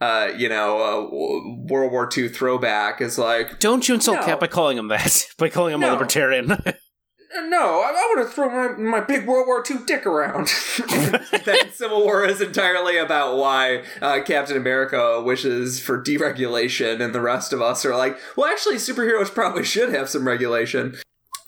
[0.00, 4.26] uh, you know, uh, World War II throwback is like, Don't you insult No.
[4.26, 5.26] Cap by calling him that?
[5.38, 6.50] by calling him a libertarian?
[7.40, 10.48] no, I, I want to throw my, my big World War II dick around.
[11.44, 17.20] then Civil War is entirely about why uh, Captain America wishes for deregulation, and the
[17.20, 20.96] rest of us are like, well, actually, superheroes probably should have some regulation.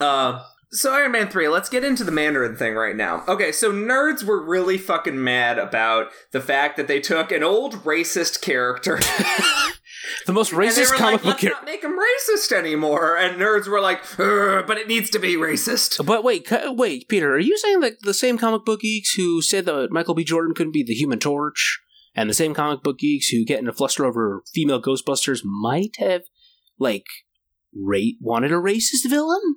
[0.01, 0.43] Uh,
[0.74, 3.22] so Iron Man 3, let's get into the Mandarin thing right now.
[3.28, 7.85] Okay, so nerds were really fucking mad about the fact that they took an old
[7.85, 8.99] racist character
[10.26, 13.16] the most racist were comic like, book Let's not make him racist anymore.
[13.16, 16.05] And nerds were like, but it needs to be racist.
[16.05, 19.66] But wait, wait, Peter, are you saying that the same comic book geeks who said
[19.66, 20.24] that Michael B.
[20.24, 21.80] Jordan couldn't be the Human Torch,
[22.14, 25.96] and the same comic book geeks who get in a fluster over female Ghostbusters might
[25.98, 26.22] have,
[26.78, 27.07] like,
[27.74, 29.57] rate wanted a racist villain?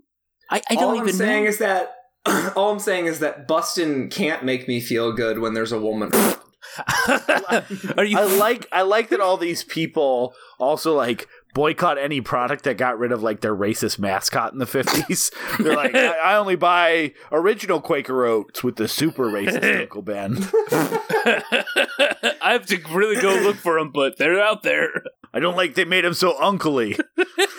[0.49, 1.49] I, I all don't I'm even saying know.
[1.49, 1.95] is that
[2.55, 6.11] all I'm saying is that Bustin can't make me feel good when there's a woman.
[7.97, 8.17] are you?
[8.17, 11.27] I like I like that all these people also like
[11.57, 15.31] boycott any product that got rid of like their racist mascot in the fifties.
[15.59, 20.37] They're like, I, I only buy original Quaker Oats with the super racist Uncle Ben.
[22.39, 25.01] I have to really go look for them, but they're out there.
[25.33, 26.97] I don't like they made him so uncly.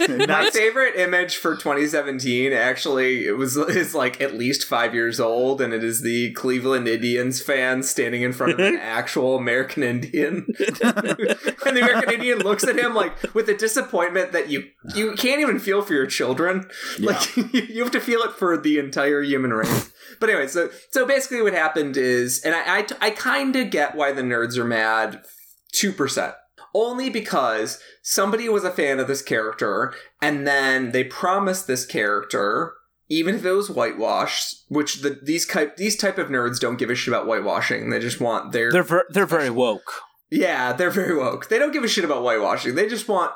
[0.08, 5.60] My favorite image for 2017 actually it was is like at least five years old,
[5.60, 10.46] and it is the Cleveland Indians fan standing in front of an actual American Indian,
[10.58, 10.76] and
[11.76, 14.64] the American Indian looks at him like with a disappointment that you
[14.94, 16.68] you can't even feel for your children.
[16.98, 19.92] Like you have to feel it for the entire human race.
[20.20, 23.94] But anyway, so so basically what happened is, and I I, I kind of get
[23.94, 25.22] why the nerds are mad.
[25.72, 26.34] Two percent
[26.74, 32.74] only because somebody was a fan of this character and then they promised this character
[33.08, 36.90] even if it was whitewashed which the these type these type of nerds don't give
[36.90, 40.02] a shit about whitewashing they just want their They're ver- they're very woke.
[40.30, 43.32] yeah they're very woke they don't give a shit about whitewashing they just want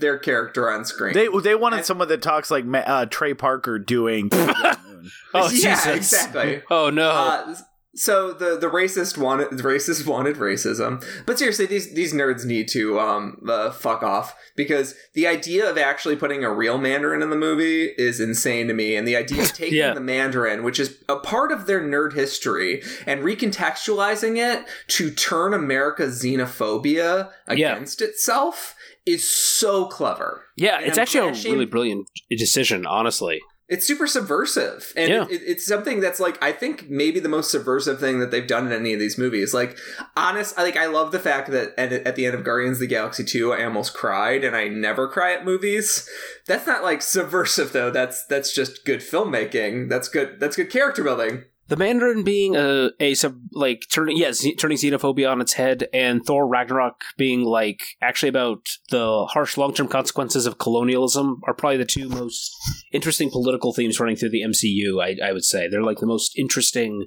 [0.00, 4.30] their character on screen they they wanted someone that talks like uh, Trey Parker doing.
[4.32, 5.10] Moon.
[5.34, 5.86] Oh, yeah, Jesus.
[6.12, 6.62] exactly.
[6.70, 7.10] Oh no.
[7.10, 7.56] Uh,
[7.96, 12.68] so the the racist wanted the racist wanted racism, but seriously, these these nerds need
[12.68, 17.30] to um uh, fuck off because the idea of actually putting a real Mandarin in
[17.30, 19.92] the movie is insane to me, and the idea of taking Yeah.
[19.92, 25.52] the Mandarin, which is a part of their nerd history, and recontextualizing it to turn
[25.52, 27.72] America's xenophobia Yeah.
[27.74, 28.76] against itself
[29.06, 30.44] is so clever.
[30.56, 33.40] yeah, and it's I'm actually a really brilliant decision, honestly.
[33.68, 35.26] It's super subversive, and Yeah.
[35.30, 38.66] it, it's something that's like I think maybe the most subversive thing that they've done
[38.66, 39.54] in any of these movies.
[39.54, 39.78] Like,
[40.16, 42.80] honest, I like I love the fact that at, at the end of Guardians of
[42.80, 46.08] the Galaxy two, I almost cried, and I never cry at movies.
[46.48, 47.92] That's not like subversive though.
[47.92, 49.88] That's that's just good filmmaking.
[49.88, 50.40] That's good.
[50.40, 51.44] That's good character building.
[51.70, 55.86] The Mandarin being a, a sub, like turning yeah z- turning xenophobia on its head,
[55.94, 61.54] and Thor Ragnarok being like actually about the harsh long term consequences of colonialism are
[61.54, 62.52] probably the two most
[62.92, 65.00] interesting political themes running through the MCU.
[65.00, 67.06] I, I would say they're like the most interesting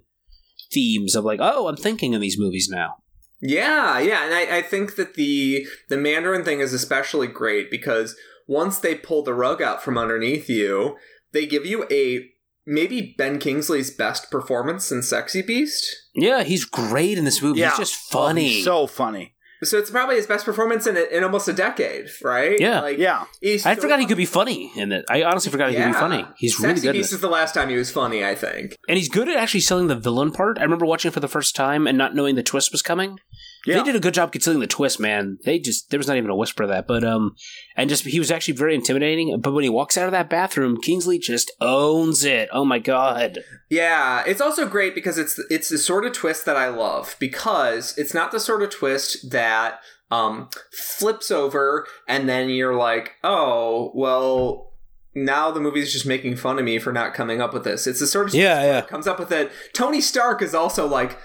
[0.72, 2.95] themes of like oh I'm thinking in these movies now.
[3.41, 8.16] Yeah, yeah, and I, I think that the the Mandarin thing is especially great because
[8.47, 10.95] once they pull the rug out from underneath you,
[11.34, 12.30] they give you a
[12.66, 15.86] maybe Ben Kingsley's best performance in Sexy Beast.
[16.16, 17.59] Yeah, he's great in this movie.
[17.61, 17.70] Yeah.
[17.70, 18.49] He's just Oh, funny.
[18.55, 19.32] he's so funny.
[19.64, 22.59] So it's probably his best performance in in almost a decade, right?
[22.59, 22.82] Yeah.
[22.82, 23.24] like Yeah.
[23.39, 25.05] he's I so forgot he could be funny in it.
[25.09, 26.26] I honestly forgot he could be funny.
[26.38, 26.88] He's Sexy really good.
[26.89, 27.16] in Beast it.
[27.16, 28.78] is the last time he was funny, I think.
[28.89, 30.57] And he's good at actually selling the villain part.
[30.59, 33.20] I remember watching it for the first time and not knowing the twist was coming.
[33.66, 33.78] Yeah.
[33.78, 35.38] They did a good job concealing the twist, man.
[35.45, 37.36] They just there was not even a whisper of that, but um,
[37.78, 39.39] and just he was actually very intimidating.
[39.39, 42.49] But when he walks out of that bathroom, Kingsley just owns it.
[42.51, 43.39] Oh my god!
[43.70, 47.97] Yeah, it's also great because it's it's the sort of twist that I love because
[47.97, 49.80] it's not the sort of twist that
[50.11, 54.74] um flips over and then you're like, "Oh, well,
[55.16, 58.01] now the movie's just making fun of me for not coming up with this." It's
[58.01, 58.80] the sort of Yeah, twist where yeah.
[58.80, 59.51] it comes up with it.
[59.74, 61.18] Tony Stark is also like, "Mo-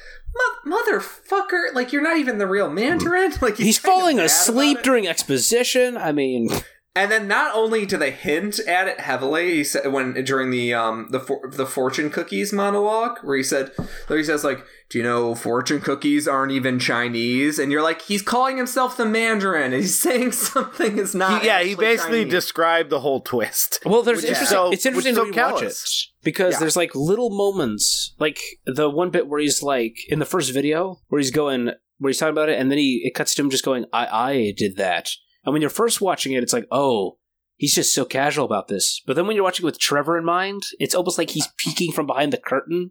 [0.66, 5.97] "Motherfucker, like you're not even the real Mandarin." Like He's of falling asleep during exposition.
[5.97, 6.51] I mean,
[6.99, 10.74] And then not only do they hint at it heavily, he said when during the
[10.74, 13.70] um the for, the fortune cookies monologue, where he said,
[14.09, 18.03] where he says like, "Do you know fortune cookies aren't even Chinese?" And you're like,
[18.03, 21.42] he's calling himself the Mandarin, and he's saying something is not.
[21.42, 22.32] He- yeah, he basically Chinese.
[22.32, 23.78] described the whole twist.
[23.84, 24.57] well, there's Which is interesting.
[24.57, 25.78] so- it's interesting to so rewatch it
[26.24, 26.59] because Yeah.
[26.61, 31.01] there's like little moments, like the one bit where he's like in the first video
[31.09, 33.51] where he's going, where he's talking about it, and then he it cuts to him
[33.51, 35.11] just going, "I I did that."
[35.45, 37.18] And when you're first watching it, it's like, oh,
[37.57, 39.03] he's just so casual about this.
[39.07, 42.07] But then when you're watching with Trevor in mind, it's almost like he's peeking from
[42.07, 42.91] behind the curtain,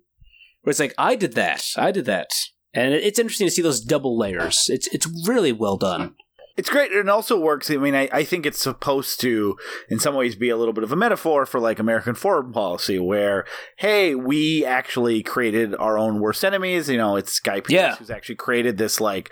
[0.61, 2.29] where it's like, I did that, I did that,
[2.73, 4.65] and it's interesting to see those double layers.
[4.69, 6.15] It's it's really well done.
[6.57, 6.91] It's great.
[6.91, 7.69] It also works.
[7.69, 9.55] I mean, I, I think it's supposed to,
[9.89, 12.97] in some ways, be a little bit of a metaphor for like American foreign policy,
[12.97, 13.45] where,
[13.77, 16.89] hey, we actually created our own worst enemies.
[16.89, 17.95] You know, it's Guy Pearce Yeah.
[17.97, 19.31] who's actually created this like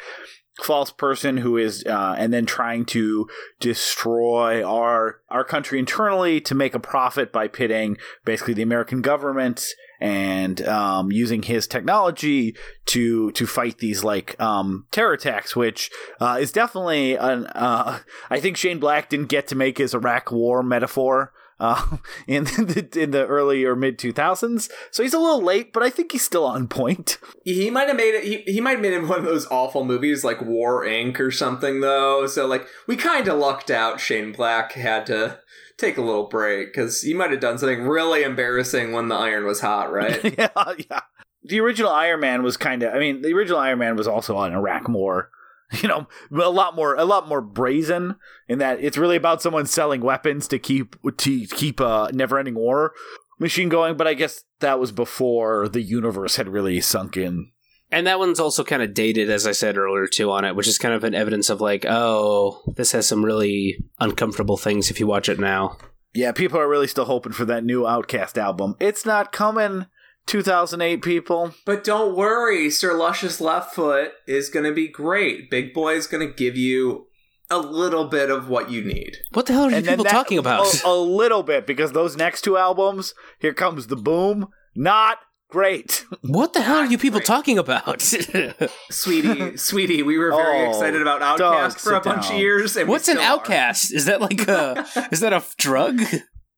[0.61, 3.27] false person who is, uh, and then trying to
[3.59, 9.65] destroy our our country internally to make a profit by pitting basically the American government
[9.99, 16.37] and um, using his technology to to fight these like um, terror attacks, which uh,
[16.39, 17.47] is definitely an.
[17.47, 17.99] Uh,
[18.29, 21.97] I think Shane Black didn't get to make his Iraq War metaphor uh,
[22.27, 25.83] in the in the early or mid two thousands, so he's a little late, but
[25.83, 27.17] I think he's still on point.
[27.45, 28.23] He might have made it.
[28.23, 31.19] He, he might have made it one of those awful movies like War Inc.
[31.19, 32.25] or something, though.
[32.25, 33.99] So like we kind of lucked out.
[33.99, 35.39] Shane Black had to
[35.77, 39.45] take a little break because he might have done something really embarrassing when the iron
[39.45, 40.23] was hot, right?
[40.37, 40.49] yeah,
[40.89, 41.01] yeah.
[41.43, 42.93] The original Iron Man was kind of.
[42.95, 45.29] I mean, the original Iron Man was also on Iraq War.
[45.81, 48.15] You know, a lot more, a lot more brazen
[48.47, 52.93] in that it's really about someone selling weapons to keep to keep a never-ending war
[53.39, 53.97] machine going.
[53.97, 57.51] But I guess that was before the universe had really sunk in.
[57.91, 60.67] And that one's also kind of dated, as I said earlier, too, on it, which
[60.67, 64.99] is kind of an evidence of like, oh, this has some really uncomfortable things if
[64.99, 65.77] you watch it now.
[66.13, 68.75] Yeah, people are really still hoping for that new OutKast album.
[68.79, 69.85] It's not coming.
[70.27, 71.53] 2008 people.
[71.65, 75.49] But don't worry, Sir Lucious Left Foot is going to be great.
[75.49, 77.07] Big Boi is going to give you
[77.51, 79.17] a little bit of what you need.
[79.33, 80.83] What the hell are you And then people that- talking about?
[80.83, 85.19] A, a little bit because those next two albums, Here Comes the Boom, not
[85.49, 86.05] great.
[86.21, 87.27] what the hell are you people Great.
[87.27, 88.01] talking about?
[88.91, 92.33] Sweetie, sweetie, we were very Oh, excited about Doug, OutKast for a bunch down.
[92.33, 92.75] of years.
[92.75, 93.33] And What's an still are.
[93.35, 93.93] outcast?
[93.93, 96.01] Is that like a is that a drug?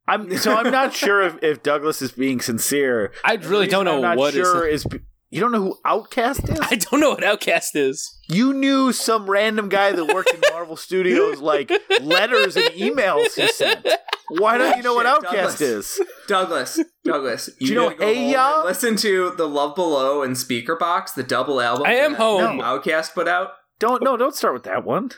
[0.07, 3.11] I'm so I'm not sure if, if Douglas is being sincere.
[3.23, 4.45] I really don't know I'm not what is.
[4.47, 4.85] sure is.
[5.29, 6.59] you don't know who OutKast is?
[6.61, 8.17] I don't know what outcast is.
[8.29, 13.47] you knew some random guy that worked in Marvel Studios, like letters and emails he
[13.49, 13.85] sent.
[14.29, 15.61] Why don't you know what OutKast Douglas.
[15.61, 16.01] is?
[16.27, 18.55] Douglas, Douglas, Do you know need Hey home Ya?
[18.59, 21.85] and Listen to the Love Below and Speakerboxxx, the double album.
[21.87, 22.59] I am that home.
[22.59, 23.51] OutKast put out.
[23.79, 25.11] Don't no, don't start with that one.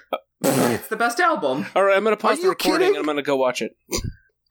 [0.43, 1.65] It's the best album.
[1.75, 2.89] All right, I'm gonna pause Are the recording kidding?
[2.89, 3.75] and I'm gonna go watch it.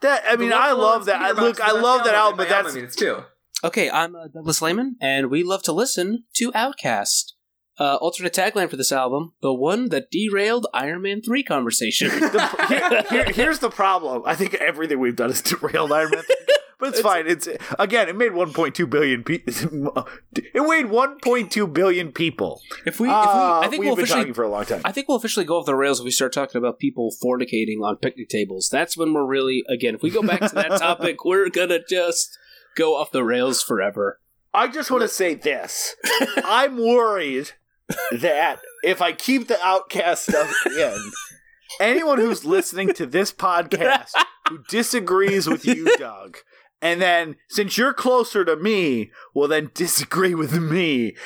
[0.01, 1.21] That I mean, I love that.
[1.21, 3.23] I, look, I love that album, album, but that's I mean, it's two.
[3.65, 7.33] Okay, I'm uh, Douglas Lehman, and we love to listen to OutKast.
[7.81, 12.09] Uh, alternate tagline for this album: the one that derailed Iron Man three conversation.
[12.21, 14.23] the, here, here- here's the problem.
[14.27, 16.23] I think everything we've done is derailed Iron Man.
[16.81, 17.27] But it's, fine.
[17.27, 17.49] It's
[17.79, 20.09] again, it made 1.2 billion people.
[20.55, 22.61] It weighed 1.2 billion people.
[22.85, 24.83] if we, if we, Uh, I think we've we'll officially talking for a long time.
[24.85, 27.83] I think we'll officially go off the rails if we start talking about people fornicating
[27.83, 28.69] on picnic tables.
[28.71, 29.95] That's when we're really again.
[29.97, 32.39] If we go back to that topic, we're gonna just
[32.77, 34.21] go off the rails forever.
[34.55, 35.97] I just want to say this.
[36.45, 37.51] I'm worried
[38.13, 40.97] that if I keep the outcast stuff in,
[41.81, 44.13] anyone who's listening to this podcast
[44.49, 46.39] who disagrees with you, Doug,
[46.81, 51.17] and then since you're closer to me, will then disagree with me,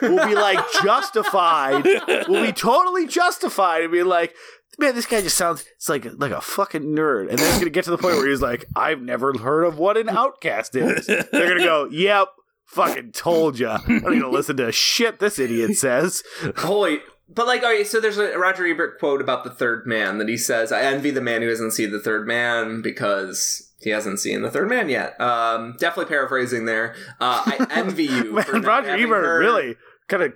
[0.00, 1.84] will be like justified,
[2.28, 4.34] will be totally justified and be like,
[4.78, 7.70] Man, this guy just sounds it's like like a fucking nerd, and then it's gonna
[7.70, 11.06] get to the point where he's like, "I've never heard of what an OutKast is."
[11.06, 12.28] They're gonna go, "Yep,
[12.64, 16.22] fucking told ya." I'm gonna listen to shit this idiot says.
[16.56, 17.00] Holy.
[17.28, 20.38] But like, okay, so there's a Roger Ebert quote about the third man that he
[20.38, 24.42] says, "I envy the man who hasn't seen the third man because he hasn't seen
[24.42, 26.94] the third man yet." Um, definitely paraphrasing there.
[27.20, 29.76] Uh, I envy you, Man, not Roger Ebert heard- really
[30.08, 30.32] kind of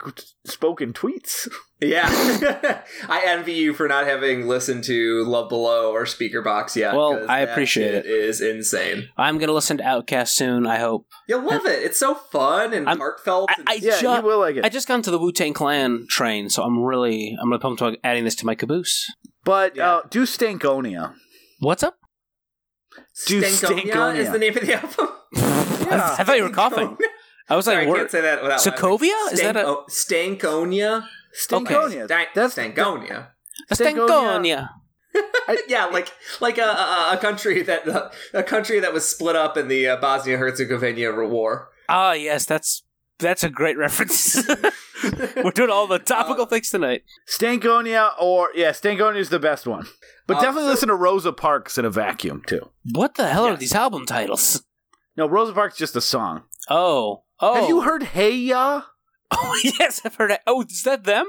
[0.46, 1.48] spoken tweets.
[1.82, 2.06] Yeah,
[3.08, 6.94] I envy you for not having listened to Love Below or Speakerboxxx yet.
[6.94, 8.10] Well, I that appreciate shit it.
[8.10, 9.10] Is insane.
[9.18, 10.66] I'm gonna listen to OutKast soon.
[10.66, 11.06] I hope.
[11.28, 11.82] You'll love it.
[11.82, 13.50] It's so fun and I'm- heartfelt.
[13.50, 14.64] I- and- I Yeah, ju- you will like it.
[14.64, 17.82] I just got into the Wu Tang Clan train, so I'm really I'm really pumped
[17.82, 19.12] about adding this to my caboose.
[19.44, 19.96] but Yeah.
[19.96, 21.12] uh, do Stankonia.
[21.60, 21.96] What's up?
[23.26, 24.16] Do Stankonia Stankonia.
[24.16, 25.08] is the name of the album.
[25.36, 26.96] I, I thought you were coughing.
[27.48, 29.10] I was Sorry, like, I word- can't say that without Sokovia?
[29.12, 29.32] laughing.
[29.32, 31.04] Is that a- Stanko- Stankonia?
[31.38, 32.04] Stankonia.
[32.06, 33.28] Stank- That's Stankonia.
[33.72, 34.08] Stankonia.
[34.08, 34.68] Stankonia.
[35.68, 37.86] yeah, like like a, a, a country that
[38.34, 41.70] a country that was split up in the uh, Bosnia Herzegovina war.
[41.88, 42.82] Ah, yes, that's
[43.18, 44.36] that's a great reference.
[45.36, 47.02] We're doing all the topical Uh, things tonight.
[47.28, 49.86] Stankonia or yeah, Stankonia is the best one.
[50.26, 52.70] But Uh, definitely so- listen to Rosa Parks in a vacuum too.
[52.92, 54.62] What the hell are these album titles?
[55.16, 56.42] No, Rosa Parks is just a song.
[56.68, 58.82] Oh, oh, Have you heard Hey Ya?
[59.30, 60.40] Oh, yes, I've heard it.
[60.46, 61.26] Oh, is that them?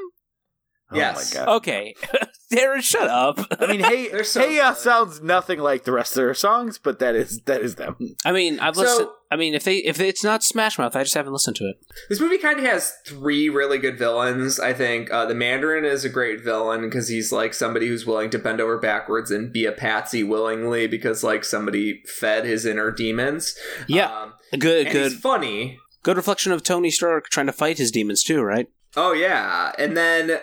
[0.93, 1.35] Yes.
[1.35, 1.55] Oh my god.
[1.57, 1.95] Okay,
[2.53, 3.39] Darren, shut up.
[3.59, 4.77] I mean, Hey They're so Hey Ya good.
[4.79, 7.97] sounds nothing like the rest of their songs, but that is that is them.
[8.25, 9.09] I mean, I've So- listened.
[9.29, 11.75] I mean, if they if it's not Smash Mouth, I just haven't listened to it.
[12.07, 14.57] This movie kind of has three really good villains.
[14.57, 18.29] I think uh, the Mandarin is a great villain because he's like somebody who's willing
[18.29, 22.89] to bend over backwards and be a patsy willingly because like somebody fed his inner
[22.89, 23.53] demons.
[23.89, 25.77] Yeah, um, good, and good, he's funny.
[26.03, 28.67] good reflection of Tony Stark trying to fight his demons too, right?
[28.95, 30.39] Oh yeah, and then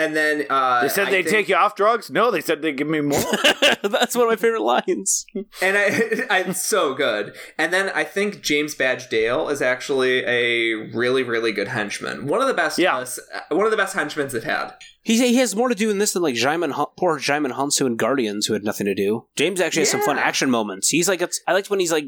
[0.00, 2.10] and then uh, They said I they'd think- take you off drugs.
[2.10, 3.20] No, they said they'd give me more.
[3.82, 5.24] That's one of my favorite lines.
[5.62, 5.84] and I,
[6.30, 7.34] I it's so good.
[7.58, 12.26] And then I think James Badge Dale is actually a really really good henchman.
[12.26, 12.78] One of the best.
[12.78, 12.96] Yeah.
[12.96, 13.06] uh,
[13.54, 14.72] one of the best henchmen they've had.
[15.02, 17.98] He he has more to do in this than like Djimon, poor Djimon Hounsou and
[17.98, 19.26] Guardians, who had nothing to do.
[19.36, 20.88] James actually has some fun action moments.
[20.88, 22.04] He's like, it's, I liked when he's like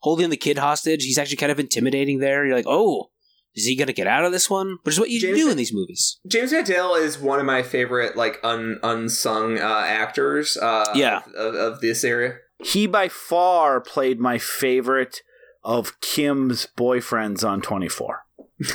[0.00, 1.04] holding the kid hostage.
[1.04, 2.44] He's actually kind of intimidating there.
[2.44, 3.10] You're like, oh,
[3.56, 4.78] is he gonna get out of this one?
[4.82, 6.18] Which is what you James- do in these movies.
[6.26, 10.56] James Badge is one of my favorite like un, unsung uh, actors.
[10.56, 11.22] Uh, Yeah.
[11.36, 12.36] of, of this area.
[12.64, 15.20] he by far played my favorite
[15.62, 18.24] of Kim's boyfriends on 24.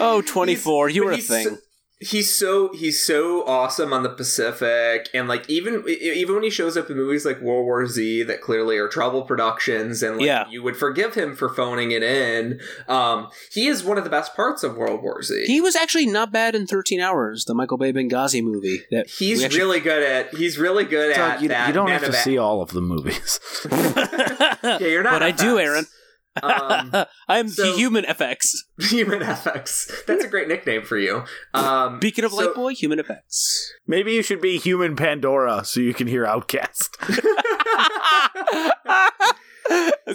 [0.00, 1.58] oh, 24, you were a he's thing.
[2.04, 6.50] So- he's so he's so awesome on the Pacific, and like even even when he
[6.50, 10.26] shows up in movies like World War Z that clearly are trouble productions, and like
[10.26, 10.44] Yeah.
[10.50, 12.60] you would forgive him for phoning it in.
[12.88, 15.44] Um, he is one of the best parts of World War Z.
[15.46, 18.82] He was actually not bad in 13 Hours, the Michael Bay Benghazi movie.
[18.90, 20.34] That He's actually- really good at.
[20.34, 21.68] He's really good at you, that.
[21.68, 23.38] you don't have to see all of the movies.
[24.62, 25.12] Yeah, you're not.
[25.12, 25.86] but I do, Aaron.
[26.42, 26.92] Um,
[27.28, 28.54] I am so- human FX.
[28.90, 30.04] Human FX.
[30.06, 31.24] That's a great nickname for you.
[31.54, 33.66] Um, Speaking of so- Light Boy, human FX.
[33.86, 36.88] Maybe you should be human Pandora so you can hear OutKast.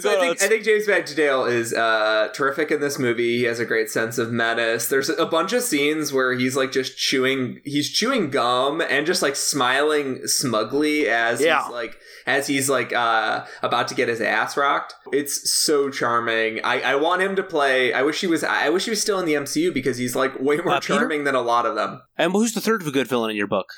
[0.00, 3.38] So I think, I think James Badge Dale is uh, terrific in this movie.
[3.38, 4.86] He has a great sense of menace.
[4.88, 9.22] There's a bunch of scenes where he's like just chewing, he's chewing gum and just
[9.22, 11.64] like smiling smugly as Yeah.
[11.64, 11.96] he's like
[12.26, 14.94] as he's like uh, about to get his ass rocked.
[15.12, 16.60] It's so charming.
[16.62, 17.92] I, I want him to play.
[17.92, 18.44] I wish he was.
[18.44, 21.24] I wish he was still in the MCU because he's like way more Uh, charming
[21.24, 22.02] than a lot of them.
[22.16, 23.70] and who's the third good villain in your book?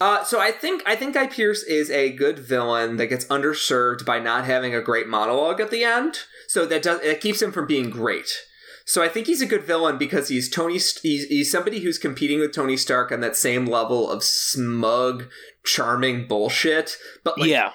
[0.00, 4.04] Uh, so I think I think Guy Pearce is a good villain that gets underserved
[4.04, 6.18] by not having a great monologue at the end.
[6.48, 8.32] So that does it keeps him from being great.
[8.84, 10.74] So I think he's a good villain because he's Tony.
[10.74, 15.28] He's, he's somebody who's competing with Tony Stark on that same level of smug,
[15.64, 16.96] charming bullshit.
[17.22, 17.70] But like, yeah,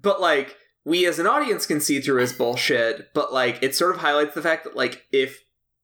[0.00, 3.12] but like we as an audience can see through his bullshit.
[3.14, 5.40] But like it sort of highlights the fact that like if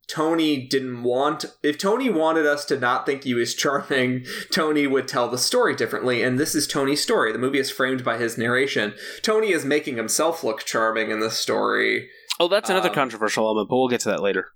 [0.09, 5.09] Tony didn't want if Tony wanted us to not think he was charming, Tony would
[5.09, 7.33] tell the story differently and this is Tony's story.
[7.33, 8.95] The movie is framed by his narration.
[9.23, 12.09] Tony is making himself look charming in this story.
[12.39, 14.49] Oh, that's another Um, controversial element, but we'll get to that later.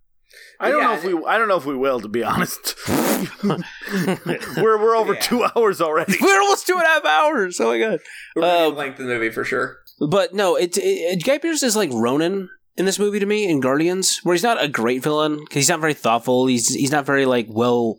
[0.60, 1.24] I don't Yeah, know if we.
[1.26, 2.76] I don't know if we will, to be honest.
[3.42, 5.20] we're we're over Yeah.
[5.20, 6.14] two hours already.
[6.20, 7.60] We're almost two and a half hours.
[7.60, 7.98] Oh my god!
[8.36, 9.78] We're gonna Um, length of the movie for sure.
[9.98, 13.60] But no, it, it Guy Pearce is like Ronan in this movie to me in
[13.60, 16.46] Guardians, where he's not a great villain because he's not very thoughtful.
[16.46, 17.98] He's he's not very like well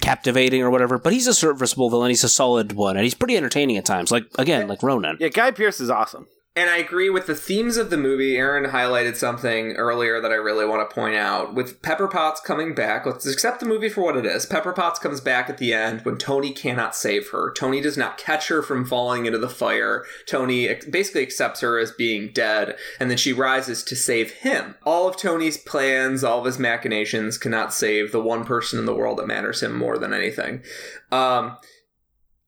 [0.00, 0.98] captivating or whatever.
[0.98, 2.10] But he's a serviceable villain.
[2.10, 4.10] He's a solid one, and he's pretty entertaining at times.
[4.10, 5.16] Like again, like Ronan.
[5.20, 6.26] Yeah, Guy Pearce is awesome.
[6.56, 8.36] And I agree with the themes of the movie.
[8.36, 11.52] Aaron highlighted something earlier that I really want to point out.
[11.52, 14.46] With Pepper Potts coming back, let's accept the movie for what it is.
[14.46, 17.52] Pepper Potts comes back at the end when Tony cannot save her.
[17.52, 20.04] Tony does not catch her from falling into the fire.
[20.28, 24.76] Tony basically accepts her as being dead, and then she rises to save him.
[24.84, 28.94] All of Tony's plans, all of his machinations cannot save the one person in the
[28.94, 30.62] world that matters him more than anything.
[31.10, 31.56] Um,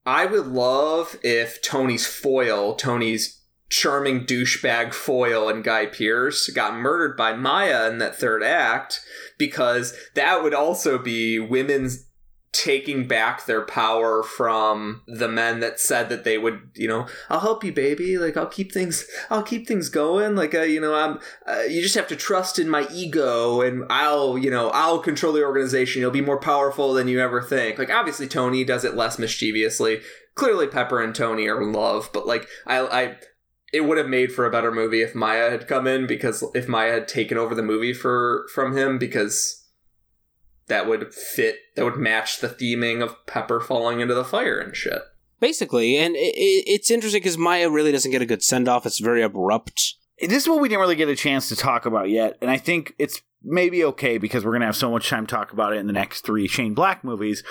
[0.06, 7.16] I would love if Tony's foil, Tony's charming douchebag foil and Guy Pearce got murdered
[7.16, 9.00] by Maya in that third act
[9.38, 12.06] because that would also be women's
[12.52, 17.40] taking back their power from the men that said that they would you know i'll
[17.40, 18.16] help you baby.
[18.16, 20.36] Like i'll keep things i'll keep things going.
[20.36, 23.84] Like uh, you know i'm uh, you just have to trust in my ego and
[23.90, 26.00] i'll you know i'll control the organization.
[26.00, 27.78] You'll be more powerful than you ever think.
[27.78, 30.00] Like obviously tony does it less mischievously.
[30.34, 33.16] Clearly pepper and tony are in love but like i i
[33.72, 36.68] it would have made for a better movie if Maya had come in because if
[36.68, 39.66] Maya had taken over the movie for from him because
[40.68, 44.74] that would fit that would match the theming of Pepper falling into the fire and
[44.74, 45.02] shit.
[45.38, 48.86] Basically, and it, it, it's interesting because Maya really doesn't get a good send off.
[48.86, 49.94] It's very abrupt.
[50.18, 52.56] This is what we didn't really get a chance to talk about yet, and I
[52.56, 55.76] think it's maybe okay because we're gonna have so much time to talk about it
[55.76, 57.44] in the next three Shane Black movies.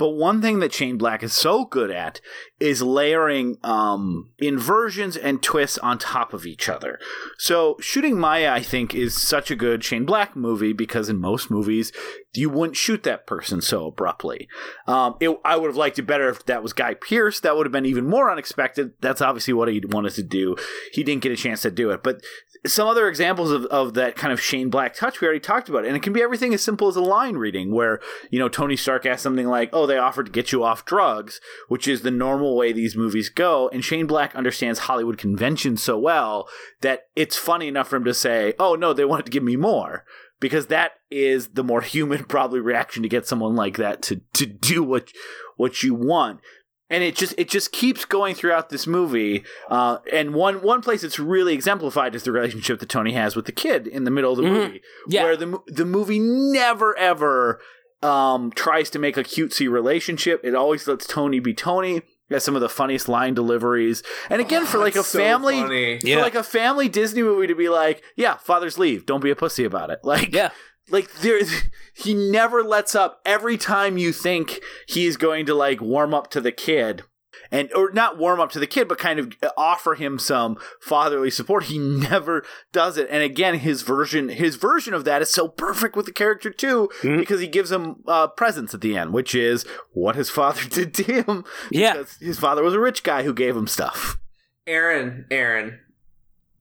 [0.00, 2.22] But one thing that Shane Black is so good at
[2.58, 6.98] is layering um, inversions and twists on top of each other.
[7.36, 11.50] So, Shooting Maya, I think, is such a good Shane Black movie because in most
[11.50, 11.92] movies,
[12.34, 14.48] you wouldn't shoot that person so abruptly.
[14.86, 17.40] Um, it, I would have liked it better if that was Guy Pearce.
[17.40, 18.92] That would have been even more unexpected.
[19.00, 20.56] That's obviously what he wanted to do.
[20.92, 22.02] He didn't get a chance to do it.
[22.02, 22.22] But
[22.66, 25.84] some other examples of, of that kind of Shane Black touch we already talked about.
[25.84, 28.00] And it can be everything as simple as a line reading where,
[28.30, 31.40] you know, Tony Stark asks something like, oh, they offered to get you off drugs,
[31.68, 33.68] which is the normal way these movies go.
[33.72, 36.48] And Shane Black understands Hollywood convention so well
[36.82, 39.56] that it's funny enough for him to say, oh, no, they wanted to give me
[39.56, 40.04] more.
[40.40, 44.46] Because that is the more human, probably reaction to get someone like that to, to
[44.46, 45.12] do what
[45.56, 46.40] what you want
[46.88, 49.44] and it just it just keeps going throughout this movie.
[49.70, 53.44] Uh, and one one place it's really exemplified is the relationship that Tony has with
[53.46, 54.50] the kid in the middle of the Mhm.
[54.52, 55.22] movie, Yeah.
[55.24, 57.60] where the the movie never ever
[58.02, 60.40] um, tries to make a cutesy relationship.
[60.42, 62.00] It always lets Tony be Tony.
[62.30, 65.18] It has some of the funniest line deliveries, and again for oh, like a so
[65.18, 65.60] family.
[65.60, 65.98] funny.
[66.00, 66.22] For Yeah.
[66.22, 69.04] like a family Disney movie to be like, yeah, fathers leave.
[69.04, 69.98] Don't be a pussy about it.
[70.04, 70.50] Like, Yeah.
[70.90, 71.50] like there's
[71.94, 76.40] he never lets up every time you think he's going to like warm up to
[76.40, 77.02] the kid
[77.50, 81.30] and or not warm up to the kid but kind of offer him some fatherly
[81.30, 85.48] support he never does it and again his version his version of that is so
[85.48, 87.18] perfect with the character too Mhm.
[87.18, 90.94] because he gives him uh, presents at the end which is what his father did
[90.94, 91.94] to him Yeah.
[91.94, 94.18] because his father was a rich guy who gave him stuff
[94.66, 95.80] Aaron, Aaron,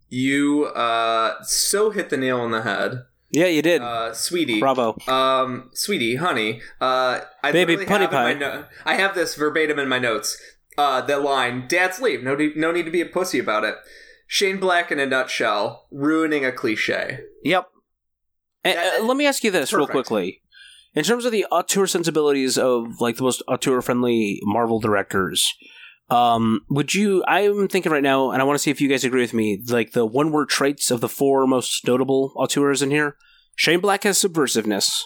[0.10, 3.04] you uh so hit the nail on the head.
[3.32, 3.82] Yeah, you did.
[3.82, 4.60] Uh sweetie.
[4.60, 4.98] Bravo.
[5.08, 8.34] Um, sweetie, honey, uh, I Baby, literally punny have pie.
[8.34, 10.42] no- I have this verbatim in my notes.
[10.80, 12.24] Uh, that line, "Dad's leave.
[12.24, 13.76] No, need- no need to be a pussy about it."
[14.28, 17.20] Shane Black in a nutshell, ruining a cliche.
[17.44, 17.66] yep
[18.64, 20.42] And, uh, let me ask you this real quickly.
[20.96, 25.54] In terms of the auteur sensibilities of like the most auteur friendly Marvel directors,
[26.10, 27.24] um, would you?
[27.28, 29.62] I'm thinking right now, and I want to see if you guys agree with me.
[29.68, 33.18] Like the one word traits of the four most notable auteurs in here.
[33.56, 35.04] Shane Black has subversiveness.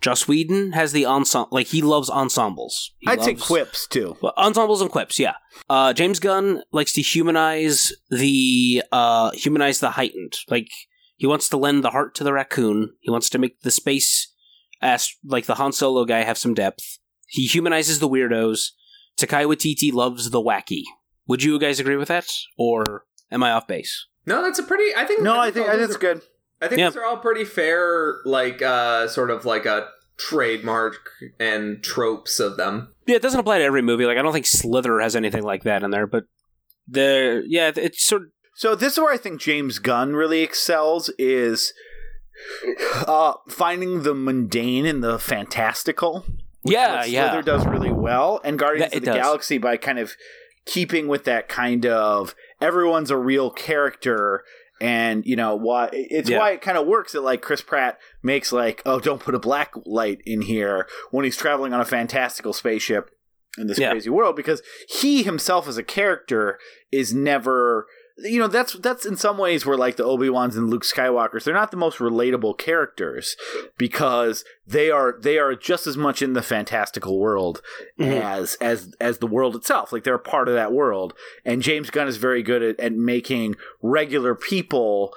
[0.00, 1.48] Joss Whedon has the ensemble.
[1.50, 2.92] Like he loves ensembles.
[2.98, 5.34] He i'd say quips too well, ensembles and quips, yeah.
[5.68, 10.34] Uh, James Gunn likes to humanize the uh, humanize the heightened.
[10.48, 10.68] Like
[11.16, 12.92] he wants to lend the heart to the raccoon.
[13.00, 14.32] He wants to make the space,
[14.82, 16.98] as like the Han Solo guy, have some depth.
[17.26, 18.70] He humanizes the weirdos.
[19.18, 20.82] Taika Waititi loves the wacky.
[21.26, 22.28] Would you guys agree with that,
[22.58, 24.06] or am I off base?
[24.26, 24.94] No, that's a pretty.
[24.94, 25.22] I think.
[25.22, 26.20] No, I think I think those it's good.
[26.60, 26.88] I think Yeah.
[26.90, 29.88] those are all pretty fair, like uh, sort of like a
[30.18, 32.88] trademark and tropes of them.
[33.06, 34.06] Yeah, it doesn't apply to every movie.
[34.06, 36.24] Like I don't think Slither has anything like that in there, but
[36.88, 41.10] the yeah, it's sort of So this is where I think James Gunn really excels
[41.18, 41.72] is
[43.06, 46.24] uh, finding the mundane and the fantastical.
[46.62, 47.30] which Yeah, what yeah.
[47.30, 49.16] Slither does really well, and Guardians That- of the does.
[49.16, 50.14] Galaxy by kind of
[50.64, 54.42] keeping with that kind of everyone's a real character.
[54.80, 56.38] And you know why it's Yeah.
[56.38, 59.38] why it kind of works that like Chris Pratt makes like oh don't put a
[59.38, 63.10] black light in here when he's traveling on a fantastical spaceship
[63.56, 63.90] in this Yeah.
[63.92, 66.58] crazy world because he himself as a character
[66.92, 67.86] is never
[68.18, 71.52] you know that's that's in some ways where like the Obi-Wans and Luke Skywalkers they're
[71.52, 73.36] not the most relatable characters
[73.76, 77.60] because they are they are just as much in the fantastical world
[77.98, 78.20] Mhm.
[78.22, 81.12] as as as the world itself like they're a part of that world
[81.44, 85.12] and James Gunn is very good at, at making regular people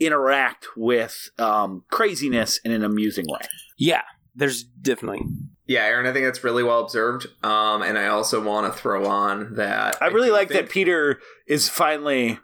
[0.00, 3.40] interact with um, craziness in an amusing way
[3.78, 4.02] yeah.
[4.34, 5.22] There's definitely
[5.66, 7.26] Yeah, Aaron, I think that's really well observed.
[7.44, 10.70] Um, and I also want to throw on that I really do like think- that
[10.70, 12.38] Peter is finally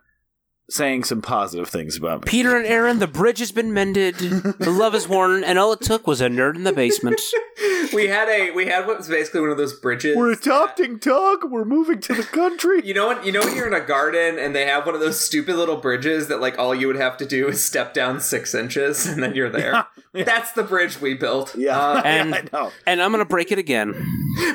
[0.70, 2.98] saying some positive things about me Peter and Aaron.
[2.98, 4.16] The bridge has been mended.
[4.16, 7.20] the love is worn, and all it took was a nerd in the basement.
[7.94, 10.16] we had a we had what was basically one of those bridges.
[10.16, 13.24] we're that- adopting Tug we're moving to the country You know what?
[13.24, 15.76] you know when you're in a garden and they have one of those stupid little
[15.76, 19.22] bridges that like all you would have to do is step down six inches and
[19.22, 19.86] then you're there.
[20.12, 20.24] Yeah.
[20.24, 21.54] That's the bridge we built.
[21.56, 22.72] yeah, Uh, and- yeah, I know.
[22.86, 23.94] And I'm gonna break it again.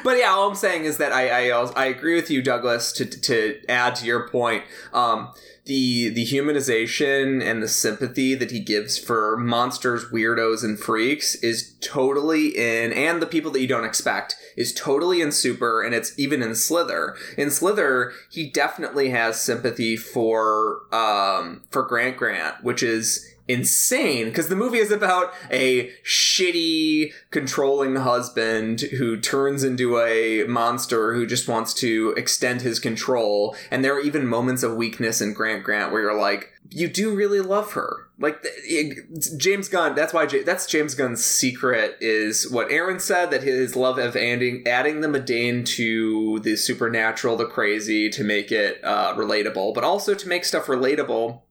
[0.03, 2.91] but yeah, all I'm saying is that I I, als- I agree with you, Douglas.
[2.93, 4.63] To to add to your point,
[4.93, 5.29] um,
[5.65, 11.75] the the humanization and the sympathy that he gives for monsters, weirdos, and freaks is
[11.79, 16.17] totally in, and the people that you don't expect is totally in Super, and it's
[16.19, 17.15] even in Slither.
[17.37, 24.25] In Slither, he definitely has sympathy for um for Grant Grant, which is insane.
[24.25, 31.25] Because the movie is about a shitty controlling husband who turns into a monster who
[31.25, 33.55] just wants to extend his control.
[33.71, 37.13] And there are even moments of weakness in grant grant where you're like you do
[37.13, 38.07] really love her.
[38.19, 38.43] Like
[39.37, 43.75] james gunn that's why J- that's james gunn's secret is what aaron said that his
[43.75, 49.13] love of adding adding the mundane to the supernatural the crazy to make it uh,
[49.15, 51.41] relatable but also to make stuff relatable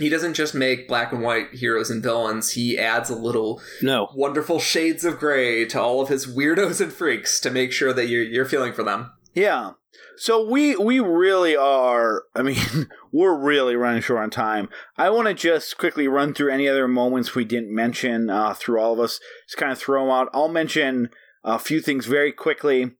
[0.00, 4.08] he doesn't just make black and white heroes and villains he adds a little No.
[4.16, 8.08] wonderful shades of gray to all of his weirdos and freaks to make sure that
[8.08, 9.72] you're, you're feeling for them Yeah.
[10.16, 12.24] So we we really are.
[12.34, 12.58] I mean,
[13.12, 14.68] we're really running short on time.
[14.98, 18.78] I want to just quickly run through any other moments we didn't mention uh, through
[18.80, 19.18] all of us.
[19.46, 20.28] Just kind of throw them out.
[20.34, 21.08] I'll mention
[21.42, 22.92] a few things very quickly.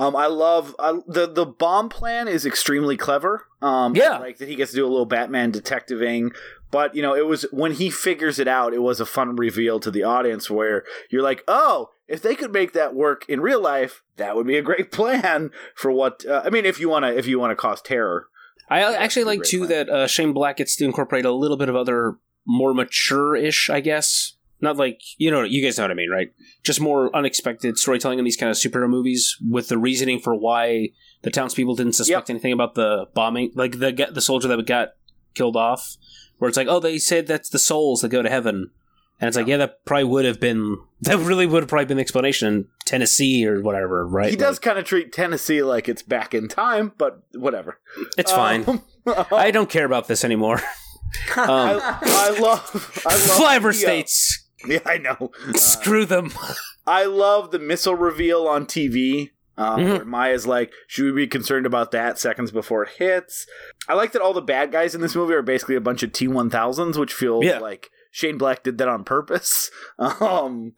[0.00, 3.46] Um, I love I, the the bomb plan is extremely clever.
[3.60, 4.18] Um, Yeah.
[4.18, 6.32] like that he gets to do a little Batman detectiving.
[6.70, 9.78] But you know, it was when he figures it out, it was a fun reveal
[9.80, 13.60] to the audience where you're like, oh, if they could make that work in real
[13.60, 16.24] life, that would be a great plan for what.
[16.24, 18.28] Uh, I mean, if you want to, if you want to cause terror.
[18.70, 19.86] I actually like too plan.
[19.86, 22.16] that uh, Shane Black gets to incorporate a little bit of other
[22.46, 24.34] more mature-ish, I guess.
[24.60, 26.32] Not like you know, you guys know what I mean, right?
[26.62, 30.90] Just more unexpected storytelling in these kind of superhero movies, with the reasoning for why
[31.22, 34.90] the townspeople didn't suspect anything about the bombing, like the the soldier that got
[35.34, 35.96] killed off.
[36.38, 38.70] Where it's like, oh, they said that's the souls that go to heaven,
[39.20, 41.96] and it's like, yeah, that probably would have been that really would have probably been
[41.98, 44.30] the explanation in Tennessee or whatever, right?
[44.30, 47.78] He does Like, kind of treat Tennessee like it's back in time, but whatever.
[48.18, 48.64] it's fine.
[48.66, 48.82] Um,
[49.32, 50.60] I don't care about this anymore.
[51.36, 53.02] I, Um, I love.
[53.06, 54.46] I love Flavor the, uh, states.
[54.68, 55.30] Yeah, I know.
[55.48, 56.32] Uh, Screw them.
[56.86, 59.30] I love the missile reveal on TV.
[59.58, 59.84] Uh, Mhm.
[59.96, 63.46] where Maya's like, should we be concerned about that seconds before it hits?
[63.88, 66.12] I like that all the bad guys in this movie are basically a bunch of
[66.12, 67.58] T one thousands, which feels Yeah.
[67.58, 69.70] like Shane Black did that on purpose.
[69.98, 70.72] Um,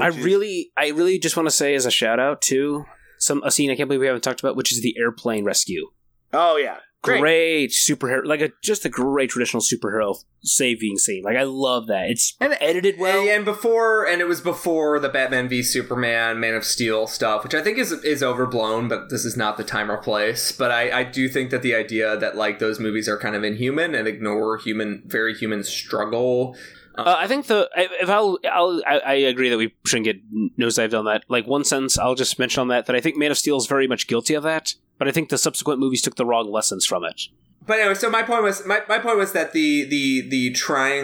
[0.00, 2.84] I is- really, I really just want to say as a shout out to
[3.18, 5.90] some a scene I can't believe we haven't talked about, which is the airplane rescue.
[6.32, 7.20] Oh yeah, great.
[7.20, 11.22] Great, superhero, like a just a great traditional superhero saving scene.
[11.24, 12.10] Like I love that.
[12.10, 13.20] It's And- edited well.
[13.20, 17.42] and, and before and it was before the batman v superman man of steel stuff
[17.44, 20.70] which i think is is overblown but this is not the time or place but
[20.70, 23.94] i i do think that the idea that like those movies are kind of inhuman
[23.94, 26.56] and ignore human very human struggle
[26.96, 30.18] Uh, I think the if I'll, I'll I, I agree that we shouldn't get
[30.58, 31.22] nosedived on that.
[31.28, 33.66] Like one sentence, I'll just mention on that that I think Man of Steel is
[33.66, 36.84] very much guilty of that, but I think the subsequent movies took the wrong lessons
[36.86, 37.22] from it.
[37.66, 40.50] But anyway, so my point was my, my point was that the the the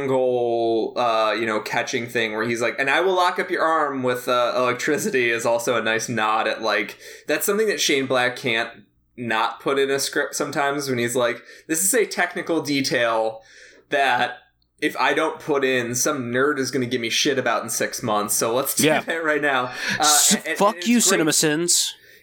[0.08, 3.62] triangle uh you know catching thing where he's like and I will lock up your
[3.62, 8.06] arm with uh, electricity is also a nice nod at like that's something that Shane
[8.06, 8.70] Black can't
[9.16, 13.42] not put in a script sometimes when he's like this is a technical detail
[13.90, 14.38] that
[14.80, 17.70] if I don't put in, some nerd is going to give me shit about in
[17.70, 18.34] six months.
[18.34, 19.00] So let's do Yeah.
[19.00, 19.72] that right now.
[19.98, 21.04] Uh, and- and Fuck it's you, great-.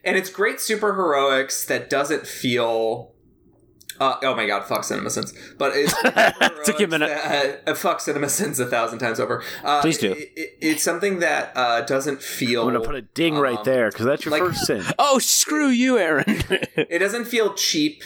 [0.04, 3.12] And it's great super heroics that doesn't feel.
[4.00, 5.58] Uh, oh my god, fuck cinema CinemaSins.
[5.60, 5.94] But it's
[6.66, 7.10] Took you a minute.
[7.10, 9.44] That, uh, fuck CinemaSins a thousand times over.
[9.64, 10.14] Uh, Please do.
[10.14, 12.62] It, it- it's something that uh, doesn't feel.
[12.68, 14.84] I'm gonna put a ding right um, there because that's your like- first sin.
[14.98, 16.26] Oh, screw you, Aaron.
[16.76, 18.04] It doesn't feel cheap,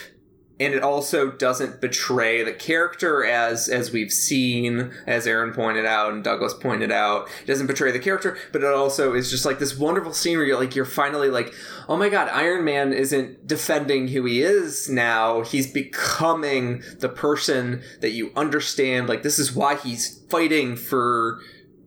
[0.59, 6.13] and it also doesn't betray the character as as we've seen, as Aaron pointed out
[6.13, 7.27] and Douglas pointed out.
[7.43, 10.45] It doesn't betray the character, but it also is just like this wonderful scene where
[10.45, 11.53] you're like you're finally like,
[11.89, 15.41] oh my god, Iron Man isn't defending who he is now.
[15.41, 19.09] He's becoming the person that you understand.
[19.09, 21.39] Like this is why he's fighting for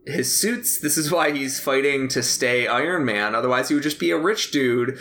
[0.06, 0.78] his suits.
[0.78, 3.34] This is why he's fighting to stay Iron Man.
[3.34, 4.98] Otherwise, he would just be a rich dude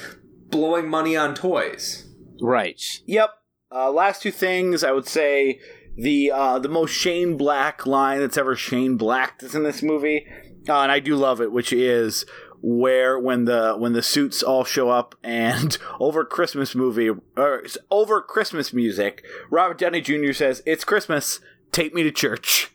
[0.50, 2.06] blowing money on toys.
[2.42, 3.02] right.
[3.06, 3.32] Yep.
[3.72, 5.60] Uh, last two things I would say
[5.98, 10.26] the uh, the most Shane Black line that's ever Shane Black is in this movie,
[10.70, 12.26] uh, and I do love it, which is
[12.62, 18.22] where when the when the suits all show up and over Christmas movie or over
[18.22, 20.34] Christmas music, Robert Downey Jr.
[20.34, 21.40] says, "It's Christmas,
[21.72, 22.72] take me to church."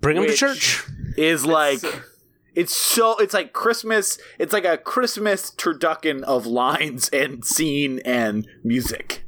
[0.00, 0.84] Bring him to church.
[1.16, 1.78] Is like.
[1.78, 2.00] So-
[2.54, 4.16] It's so it's like Christmas.
[4.38, 9.23] It's like a Christmas turducken of lines and scene and music.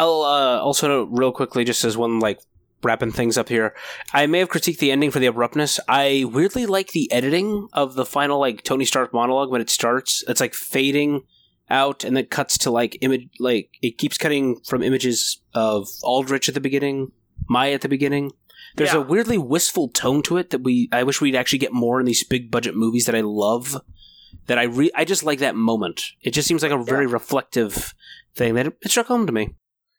[0.00, 2.40] I'll uh, also note real quickly, just as one like
[2.82, 3.74] wrapping things up here.
[4.14, 5.78] I may have critiqued the ending for the abruptness.
[5.86, 10.24] I weirdly like the editing of the final like Tony Stark monologue when it starts.
[10.26, 11.24] It's like fading
[11.68, 16.48] out and then cuts to like image like it keeps cutting from images of Aldrich
[16.48, 17.12] at the beginning,
[17.48, 18.32] Maya at the beginning.
[18.76, 19.00] There's Yeah.
[19.00, 22.06] a weirdly wistful tone to it that we I wish we'd actually get more in
[22.06, 23.76] these big budget movies that I love.
[24.46, 26.02] That I re- I just like that moment.
[26.22, 27.94] It just seems like a very reflective
[28.34, 29.54] thing that it, it struck home to me.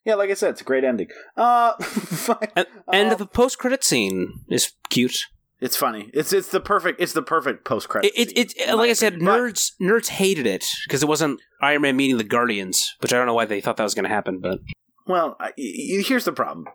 [0.06, 1.08] Yeah, like I said, it's a great ending.
[1.38, 1.74] Uh,
[2.56, 5.28] And, and uh, the post credit scene is cute.
[5.60, 6.10] it's funny.
[6.14, 7.00] It's it's the perfect.
[7.00, 8.12] It's the perfect post credit.
[8.16, 11.96] It, it, it like I said, nerds nerds hated it because it wasn't Iron Man
[11.98, 14.40] meeting the Guardians, which I don't know why they thought that was going to happen.
[14.40, 14.60] But
[15.08, 16.66] Well, I, here's the problem.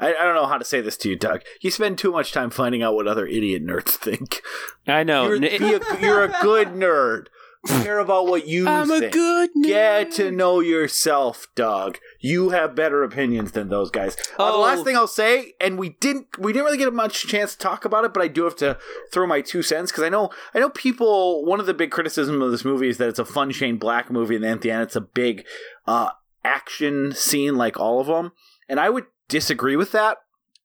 [0.00, 1.42] I, I don't know how to say this to you, Doug.
[1.60, 4.42] You spend too much time finding out what other idiot nerds think.
[4.86, 7.26] I know You're, it- a, you're a good nerd.
[7.66, 9.12] Care about what you I'm a think.
[9.12, 11.98] good Get to know yourself, dog.
[12.20, 14.16] You have better opinions than those guys.
[14.38, 14.60] Uh, the Oh.
[14.60, 17.84] last thing I'll say, and we didn't we didn't really get much chance to talk
[17.84, 18.78] about it, but I do have to
[19.12, 21.44] throw my two cents because I know I know people.
[21.44, 24.08] One of the big criticism of this movie is that it's a fun Shane Black
[24.10, 25.44] movie, and then at the end it's a big
[25.86, 26.10] uh,
[26.44, 28.32] action scene like all of them,
[28.68, 30.18] and I would disagree with that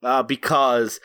[0.03, 0.99] uh, because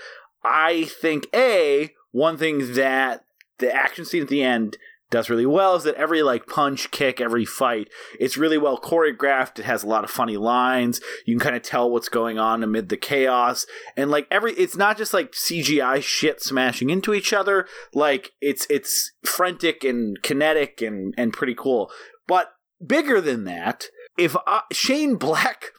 [0.44, 3.24] I think a one thing that
[3.58, 4.76] the action scene at the end
[5.10, 7.88] does really well is that every like punch, kick, every fight,
[8.20, 9.58] it's really well choreographed.
[9.58, 11.00] It has a lot of funny lines.
[11.24, 13.66] You can kind of tell what's going on amid the chaos.
[13.96, 17.66] And like every it's not just like CGI shit smashing into each other.
[17.94, 21.90] Like it's it's frantic and kinetic and and pretty cool.
[22.26, 22.52] But
[22.84, 23.86] bigger than that,
[24.18, 25.72] if I, Shane Black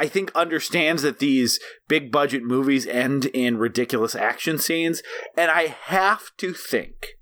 [0.00, 5.02] I think understands that these big budget movies end in ridiculous action scenes
[5.36, 7.16] and I have to think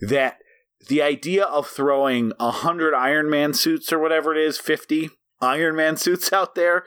[0.00, 0.38] that
[0.88, 5.10] the idea of throwing a hundred Iron Man suits or whatever it is, fifty
[5.40, 6.84] Iron Man suits out there,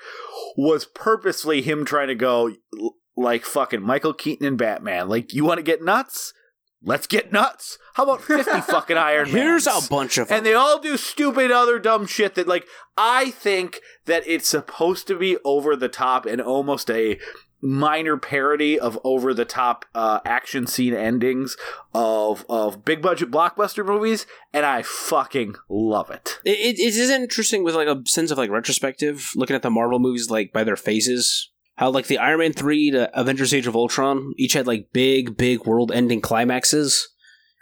[0.58, 2.54] was purposely him trying to go
[3.16, 5.08] like fucking Michael Keaton and Batman.
[5.08, 6.34] Like, you want to get nuts?
[6.84, 7.80] Let's get nuts.
[7.96, 9.42] How about fifty fucking Iron Man?
[9.42, 13.32] Here's a bunch of and they all do stupid other dumb shit that like I
[13.32, 17.20] think that it's supposed to be over the top and almost a
[17.66, 21.58] minor parody of over the top uh, action scene endings
[21.94, 26.40] of of big budget blockbuster movies and I fucking love it.
[26.46, 30.00] It, it, is interesting with like a sense of like retrospective, looking at the Marvel
[30.00, 31.52] movies like by their phases.
[31.78, 35.36] How like the Iron Man three to Avengers: Age of Ultron each had like big,
[35.36, 37.10] big world-ending climaxes,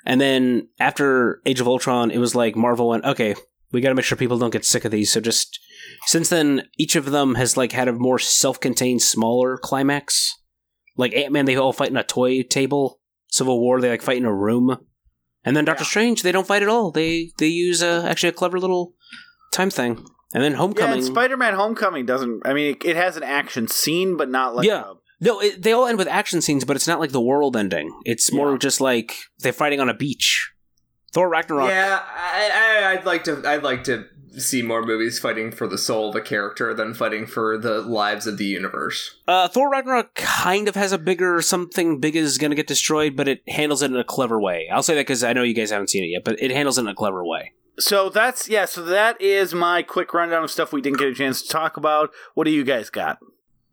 [0.06, 3.34] and then after Age of Ultron, it was like Marvel went, okay,
[3.72, 5.12] we got to make sure people don't get sick of these.
[5.12, 5.60] So just
[6.06, 10.34] since then, each of them has like had a more self-contained, smaller climax.
[10.98, 13.00] Like Ant Man, they all fight in a toy table.
[13.32, 14.78] Civil War, they like fight in a room.
[15.44, 15.88] And then Doctor Yeah.
[15.90, 16.92] Strange, they don't fight at all.
[16.92, 18.94] They they use uh, actually a clever little
[19.52, 20.06] time thing.
[20.34, 20.94] And then Yeah, Homecoming.
[21.00, 22.42] and Spider-Man: Homecoming doesn't.
[22.46, 24.82] I mean, it, it has an action scene, but not like Yeah.
[24.82, 27.56] a- no, it, they all end with action scenes, but it's not like the world
[27.56, 27.92] ending.
[28.04, 28.58] It's more Yeah.
[28.58, 30.52] just like they're fighting on a beach.
[31.14, 31.70] Thor Ragnarok.
[31.70, 32.50] Yeah, I,
[32.84, 33.42] I, I'd like to.
[33.46, 34.06] I'd like to
[34.40, 38.26] see more movies fighting for the soul of a character than fighting for the lives
[38.28, 39.20] of the universe.
[39.28, 43.16] Uh, Thor Ragnarok kind of has a bigger something big is going to get destroyed,
[43.16, 44.68] but it handles it in a clever way.
[44.72, 46.78] I'll say that because I know you guys haven't seen it yet, but it handles
[46.78, 47.54] it in a clever way.
[47.80, 48.66] So that's yeah.
[48.66, 51.76] So that is my quick rundown of stuff we didn't get a chance to talk
[51.78, 52.12] about.
[52.36, 53.18] What do you guys got?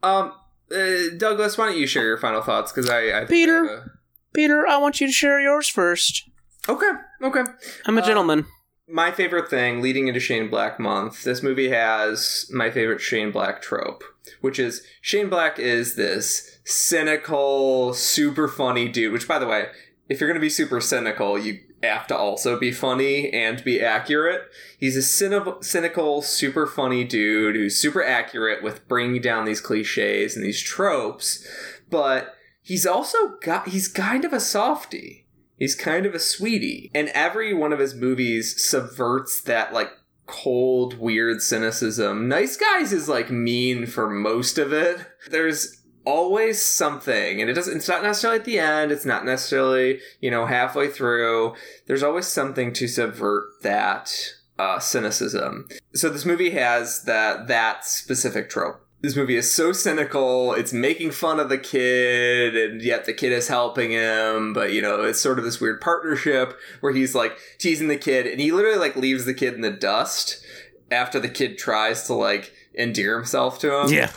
[0.03, 0.33] Um,
[0.75, 2.73] uh, Douglas, why don't you share your final thoughts?
[2.73, 3.69] Because I, I Peter.
[3.69, 3.89] I have
[4.33, 6.31] Peter, I want you to share yours first.
[6.69, 6.91] Okay,
[7.23, 7.43] okay.
[7.87, 8.47] I'm a Uh, gentleman.
[8.93, 13.63] My favorite thing leading into Shane Black month, this movie has my favorite Shane Black
[13.63, 14.03] trope,
[14.41, 19.67] which is Shane Black is this cynical, super funny dude, which by the way,
[20.09, 23.81] if you're going to be super cynical, you have to also be funny and be
[23.81, 24.43] accurate.
[24.79, 30.35] He's a cyni- cynical, super funny dude who's super accurate with bringing down these cliches
[30.35, 31.47] and these tropes,
[31.89, 35.20] but he's also got he's kind of a softy.
[35.61, 36.91] He's kind of a sweetie.
[36.93, 39.93] And every one of his movies subverts that like
[40.27, 42.27] cold, weird cynicism.
[42.29, 45.07] Nice Guys is like mean for most of it.
[45.31, 45.77] There's
[46.07, 50.31] always something and it doesn't it's not necessarily at the end it's not necessarily you
[50.31, 51.55] know halfway through
[51.87, 54.11] there's always something to subvert that
[54.59, 60.53] uh, cynicism so this movie has that that specific trope this movie is so cynical
[60.55, 64.83] it's making fun of the kid and yet the kid is helping him but you
[64.83, 68.53] know it's sort of this weird partnership where he's like teasing the kid and he
[68.53, 70.45] literally like leaves the kid in the dust
[70.91, 74.11] after the kid tries to like endear himself to him yeah.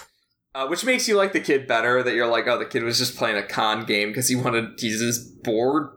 [0.56, 2.98] uh, which makes you like the kid better that you're like oh the kid was
[2.98, 5.90] just playing a con game because he wanted to, he's this bored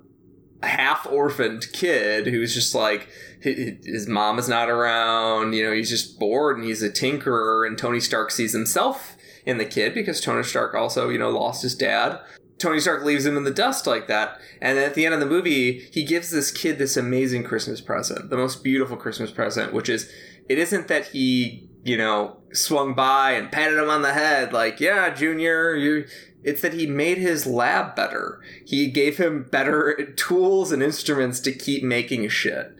[0.66, 3.08] half orphaned kid who's just like
[3.40, 7.78] his mom is not around you know he's just bored and he's a tinkerer and
[7.78, 11.74] tony stark sees himself in the kid because tony stark also you know lost his
[11.74, 12.20] dad.
[12.58, 15.26] Tony stark leaves him in the dust like that and at the end of the
[15.26, 19.90] movie he gives this kid this amazing christmas present the most beautiful christmas present which
[19.90, 20.10] is
[20.48, 24.80] it isn't that he you know swung by and patted him on the head like
[24.80, 26.06] yeah junior you
[26.42, 28.40] it's that he made his lab better.
[28.64, 32.76] He gave him better tools and instruments to keep making shit.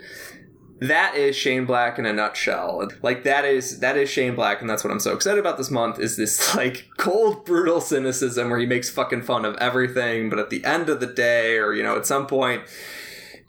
[0.79, 2.89] That is Shane Black in a nutshell.
[3.03, 5.71] Like that is that is Shane Black, and that's what I'm so excited about this
[5.71, 5.99] month.
[5.99, 10.51] Is this like cold, brutal cynicism where he makes fucking fun of everything, but at
[10.51, 12.63] the end of the day, or you know, at some point,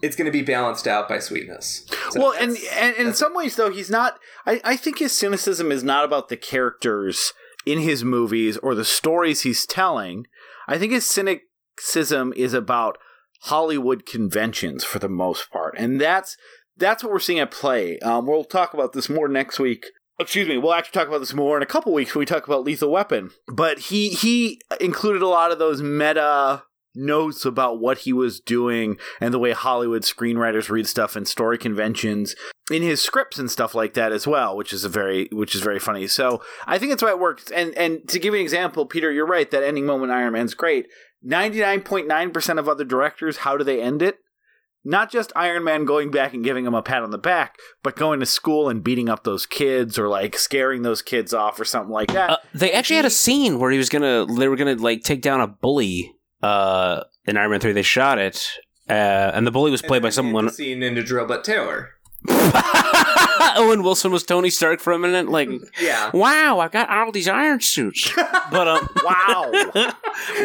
[0.02, 1.86] it's going to be balanced out by sweetness.
[2.12, 4.20] So well, and, and, and in some ways, though, he's not.
[4.46, 7.34] I, I think his cynicism is not about the characters
[7.72, 10.26] in his movies or the stories he's telling.
[10.68, 12.98] I think his cynicism is about
[13.42, 16.38] Hollywood conventions for the most part, and that's
[16.76, 18.00] that's what we're seeing at play.
[18.00, 19.88] Um, we'll talk about this more next week.
[20.20, 20.58] Excuse me.
[20.58, 22.92] We'll actually talk about this more in a couple weeks when we talk about Lethal
[22.92, 23.32] Weapon.
[23.48, 26.64] But he he included a lot of those meta
[26.98, 31.58] notes about what he was doing and the way Hollywood screenwriters read stuff and story
[31.58, 32.36] conventions
[32.72, 35.62] in his scripts and stuff like that as well, which is a very which is
[35.62, 36.08] very funny.
[36.08, 37.50] So I think that's why it works.
[37.52, 39.50] And and to give you an example, Peter, you're right.
[39.50, 40.88] That ending moment in Iron Man's great.
[41.24, 44.18] Ninety nine point nine percent of other directors, how do they end it?
[44.84, 47.98] Not just Iron Man going back and giving him a pat on the back, but
[47.98, 51.66] going to school and beating up those kids or like scaring those kids off or
[51.66, 52.30] something like that.
[52.30, 55.22] Uh, they actually had a scene where he was gonna, they were gonna like take
[55.22, 56.14] down a bully.
[56.42, 58.48] Uh, in Iron Man Three, they shot it,
[58.90, 58.94] uh,
[59.34, 60.46] and the bully was played by someone.
[60.56, 61.92] the in the Drillbit Taylor.
[63.60, 65.30] Owen Wilson was Tony Stark for a minute.
[65.30, 65.50] Like,
[65.82, 66.12] Yeah.
[66.14, 68.12] wow, I've got all these iron suits,
[68.52, 69.52] but um, wow.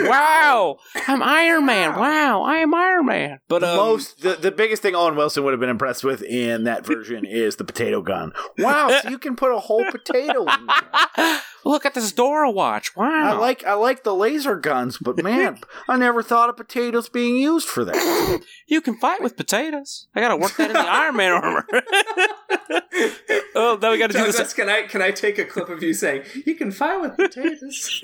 [0.05, 0.77] wow,
[1.09, 1.99] I'm Iron Man.
[1.99, 3.41] Wow, I am Iron Man.
[3.49, 6.23] But The um, most the, the biggest thing Owen Wilson would have been impressed with
[6.23, 8.33] in that version is the potato gun.
[8.59, 11.41] Wow, so you can put a whole potato in there.
[11.65, 12.95] Look at this Dora watch.
[12.97, 15.59] Wow, I like I like the laser guns, but man,
[15.89, 18.41] I never thought of potatoes being used for that.
[18.67, 20.09] you can fight with potatoes.
[20.15, 21.67] I gotta work that in the Iron Man armor.
[23.55, 24.53] oh, now we gotta do Douglas, this.
[24.55, 28.01] can I can I take a clip of you saying you can fight with potatoes?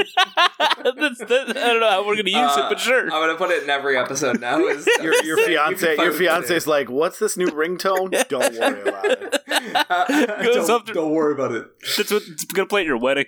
[0.58, 3.02] That's- that- I don't know how we're gonna use it, Uh, but sure.
[3.04, 4.58] I'm gonna put it in every episode now.
[4.66, 8.54] Is Your your saying you fiance your with fiance's like, "What's this new ringtone?" Don't
[8.58, 9.42] worry about it.
[9.74, 10.06] Uh,
[10.42, 11.66] don't, to- don't worry about it.
[11.96, 13.26] That's what it's gonna play at your wedding.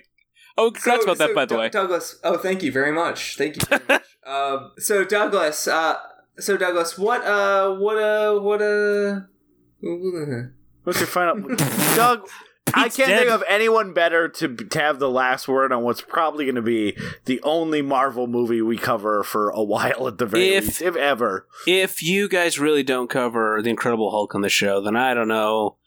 [0.57, 1.69] Oh, congrats So- about that, so by the Doug- way.
[1.69, 2.19] Douglas.
[2.23, 3.37] Oh, thank you very much.
[3.37, 3.61] Thank you.
[3.67, 4.03] Very much.
[4.23, 5.67] Um, so Douglas.
[5.67, 5.95] Uh,
[6.37, 7.25] so Douglas, what?
[7.25, 7.97] Uh, what?
[7.97, 8.61] Uh, what?
[8.61, 9.21] Uh.
[10.83, 11.55] What's your final,
[11.95, 12.27] Doug?
[12.73, 13.19] I can't dead.
[13.19, 16.61] think of anyone better to to have the last word on what's probably going to
[16.61, 16.95] be
[17.25, 20.95] the only Marvel movie we cover for a while at the very If- least, if
[20.95, 21.47] ever.
[21.67, 25.27] If you guys really don't cover the Incredible Hulk on the show, then I don't
[25.27, 25.77] know.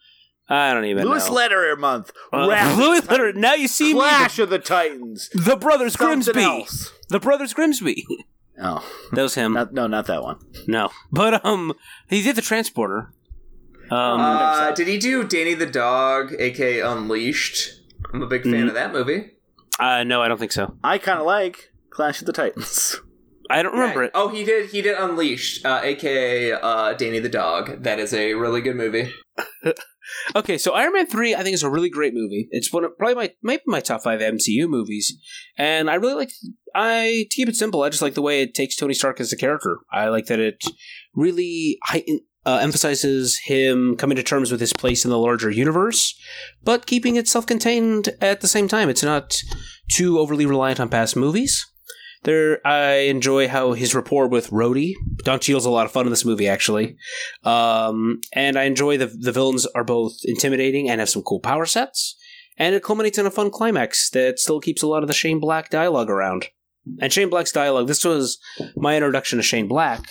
[0.47, 1.35] I don't even Lewis know.
[1.35, 3.35] Leterrier month, Uh, Wrath, Louis Leterrier.
[3.35, 5.29] Now you see Clash of the Titans.
[5.33, 6.43] The Brothers something Grimsby.
[6.43, 6.91] else.
[7.09, 8.05] The Brothers Grimsby.
[8.61, 9.53] Oh, That was him.
[9.53, 10.37] not, no, not that one.
[10.67, 11.73] no, but um,
[12.09, 13.11] he did the Transporter.
[13.91, 17.81] Um, Uh, did he do Danny the Dog, aka Unleashed?
[18.13, 18.67] I'm a big fan Mm.
[18.69, 19.31] of that movie.
[19.79, 20.77] uh, no, I don't think so.
[20.83, 22.99] I kind of like Clash of the Titans.
[23.49, 24.07] I don't remember Yeah.
[24.07, 24.11] it.
[24.15, 24.69] Oh, he did.
[24.69, 27.83] He did Unleashed, uh, aka uh, Danny the Dog.
[27.83, 29.13] That is a really good movie.
[30.35, 32.47] Okay, so Iron Man three, I think is a really great movie.
[32.51, 35.17] It's one of probably my maybe my top five MCU movies,
[35.57, 36.31] and I really like.
[36.73, 39.31] I to keep it simple, I just like the way it takes Tony Stark as
[39.31, 39.79] a character.
[39.91, 40.63] I like that it
[41.15, 46.19] really heighten, uh, emphasizes him coming to terms with his place in the larger universe,
[46.63, 48.89] but keeping it self contained at the same time.
[48.89, 49.35] It's not
[49.89, 51.65] too overly reliant on past movies.
[52.25, 54.93] There, I enjoy how his rapport with Rhodey.
[55.23, 56.97] Don Cheadle's a lot of fun in this movie, actually.
[57.43, 61.65] Um, and I enjoy the the villains are both intimidating and have some cool power
[61.65, 62.17] sets.
[62.57, 65.39] And it culminates in a fun climax that still keeps a lot of the Shane
[65.39, 66.47] Black dialogue around.
[66.99, 68.37] And Shane Black's dialogue, this was
[68.75, 70.01] my introduction to Shane Black.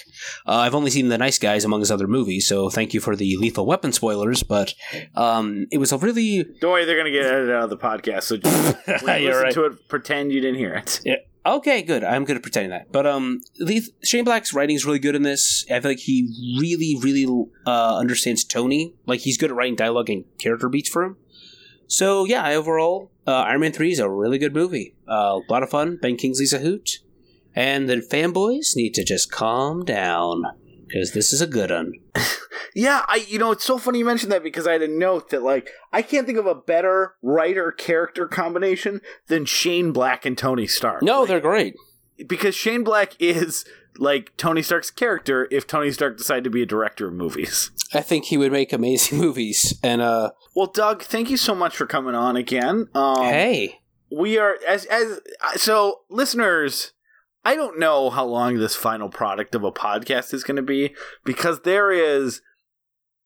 [0.47, 3.15] Uh, I've only seen The Nice Guys among his other movies, so thank you for
[3.15, 4.75] the Lethal Weapon spoilers, but
[5.15, 6.45] um, it was a really.
[6.61, 8.25] Don't worry, they're gonna get edited out of the podcast.
[8.25, 9.55] So just when you You're listen right.
[9.55, 11.01] to it, pretend you didn't hear it.
[11.47, 12.03] Okay, good.
[12.03, 12.91] I'm good at pretending that.
[12.91, 15.67] But um, Leth- Shane Black's writing is really good in this.
[15.71, 18.95] I feel like he really, really uh, understands Tony.
[19.05, 21.17] Like he's good at writing dialogue and character beats for him.
[21.87, 24.95] So yeah, overall, uh, Iron Man Three is a really good movie.
[25.07, 25.99] Uh, a lot of fun.
[26.01, 27.01] Ben Kingsley's a hoot,
[27.55, 30.45] and the fanboys need to just calm down
[30.87, 31.93] because this is a good one.
[32.77, 35.31] Yeah, I you know it's so funny you mentioned that because I had a note
[35.31, 40.37] that like I can't think of a better writer character combination than Shane Black and
[40.37, 41.01] Tony Stark.
[41.05, 41.77] No, Like, they're great.
[42.27, 43.65] because Shane Black is
[43.97, 47.71] like Tony Stark's character if Tony Stark decided to be a director of movies.
[47.93, 49.79] I think he would make amazing movies.
[49.85, 52.89] And uh, Well, Doug, thank you so much for coming on again.
[52.93, 53.79] Um, hey,
[54.11, 55.21] we are as as
[55.55, 56.93] so listeners
[57.45, 60.95] i don't know how long this final product of a podcast is going to be
[61.25, 62.41] because there is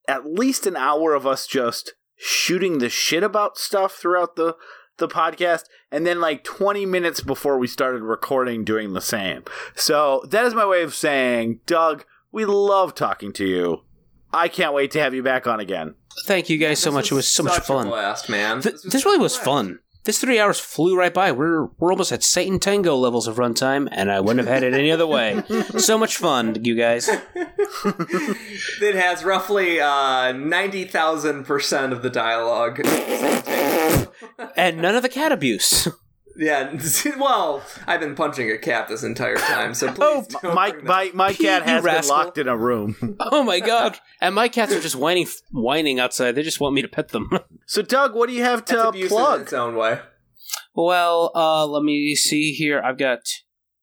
[0.07, 4.57] at least an hour of us just shooting the shit about stuff throughout the
[4.97, 9.45] the podcast and then like 20 minutes before we started recording doing the same
[9.77, 13.83] so that is my way of saying doug we love talking to you
[14.33, 17.13] i can't wait to have you back on again thank you guys so much.
[17.13, 17.89] It was so much such a fun.
[17.89, 18.61] blast, man.
[18.61, 19.45] Th- was this really was blast.
[19.45, 19.79] fun.
[20.09, 21.33] This three hours flew right by.
[21.33, 24.73] We're we're almost at Satan Tango levels of runtime, and I wouldn't have had it
[24.73, 25.43] any other way.
[25.77, 27.11] so much fun, you guys.
[27.35, 32.81] it has roughly uh, 90,000% of the dialogue.
[34.57, 35.89] And none of the cat abuse.
[36.39, 36.73] Yeah,
[37.19, 41.11] well, I've been punching a cat this entire time, so please Oh, don't my my,
[41.13, 43.99] my cat You has been locked in a room Oh my god!
[44.21, 46.33] And my cats are just whining, whining outside.
[46.37, 47.29] They just want me to pet them.
[47.67, 50.01] so doug what do you have That's to abusive in plug its own way.
[50.75, 52.81] well, uh, let me see here.
[52.81, 53.21] I've got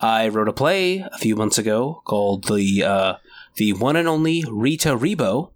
[0.00, 3.14] I wrote a play a few months ago called the uh,
[3.56, 5.50] the one and only Rita Rebo.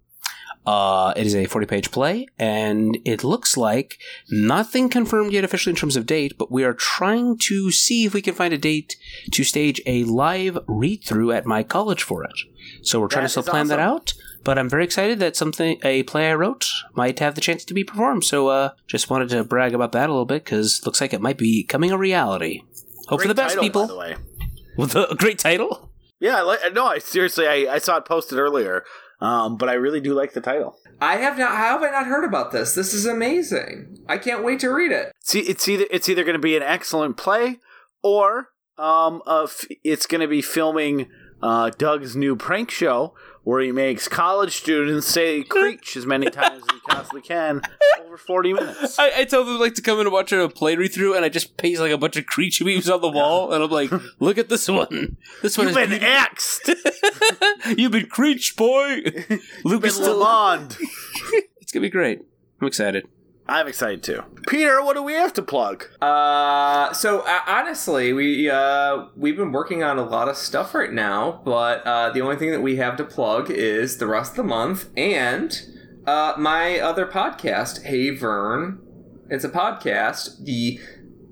[0.65, 5.71] Uh, it is a 40 page play, and it looks like nothing confirmed yet officially
[5.71, 8.57] in terms of date, but we are trying to see if we can find a
[8.57, 8.95] date
[9.31, 12.39] to stage a live read through at my college for it.
[12.81, 14.13] So we're trying That to still plan that out.
[14.43, 17.73] But I'm very excited that something a play I wrote might have the chance to
[17.73, 18.23] be performed.
[18.23, 21.21] So uh, just wanted to brag about that a little bit because looks like it
[21.21, 22.61] might be coming a reality.
[23.07, 23.81] Hope for the best, title, people.
[23.87, 24.15] By the way.
[24.77, 25.89] With a great title.
[26.19, 28.83] Yeah, I like, no, I seriously, I, I saw it posted earlier,
[29.25, 30.77] um, but I really do like the title.
[31.01, 31.51] I have not.
[31.51, 32.75] How have I not heard about this?
[32.75, 33.97] This is amazing.
[34.07, 35.11] I can't wait to read it.
[35.19, 37.59] See, it's either it's either going to be an excellent play,
[38.03, 41.09] or um, uh, f- it's going to be filming
[41.41, 43.13] uh, Doug's new prank show
[43.45, 47.61] where he makes college students say "creech" as many times as he possibly can
[48.15, 48.99] over 40 minutes.
[48.99, 51.23] I, I tell them like to come in and watch a play read through, and
[51.23, 53.91] I just paste like a bunch of creature memes on the wall, and I'm like,
[54.19, 55.17] "Look at this one.
[55.41, 56.69] This one You've is been axed.
[57.77, 59.01] You've been creech, boy.
[59.63, 60.69] Lucas, been
[61.61, 62.21] it's gonna be great.
[62.59, 63.07] I'm excited.
[63.47, 64.23] I'm excited too.
[64.47, 65.85] Peter, what do we have to plug?
[66.01, 70.91] Uh, so uh, honestly, we uh we've been working on a lot of stuff right
[70.91, 74.37] now, but uh, the only thing that we have to plug is the rest of
[74.37, 75.61] the month and
[76.07, 78.79] uh my other podcast, Hey Vern.
[79.29, 80.43] It's a podcast.
[80.43, 80.79] The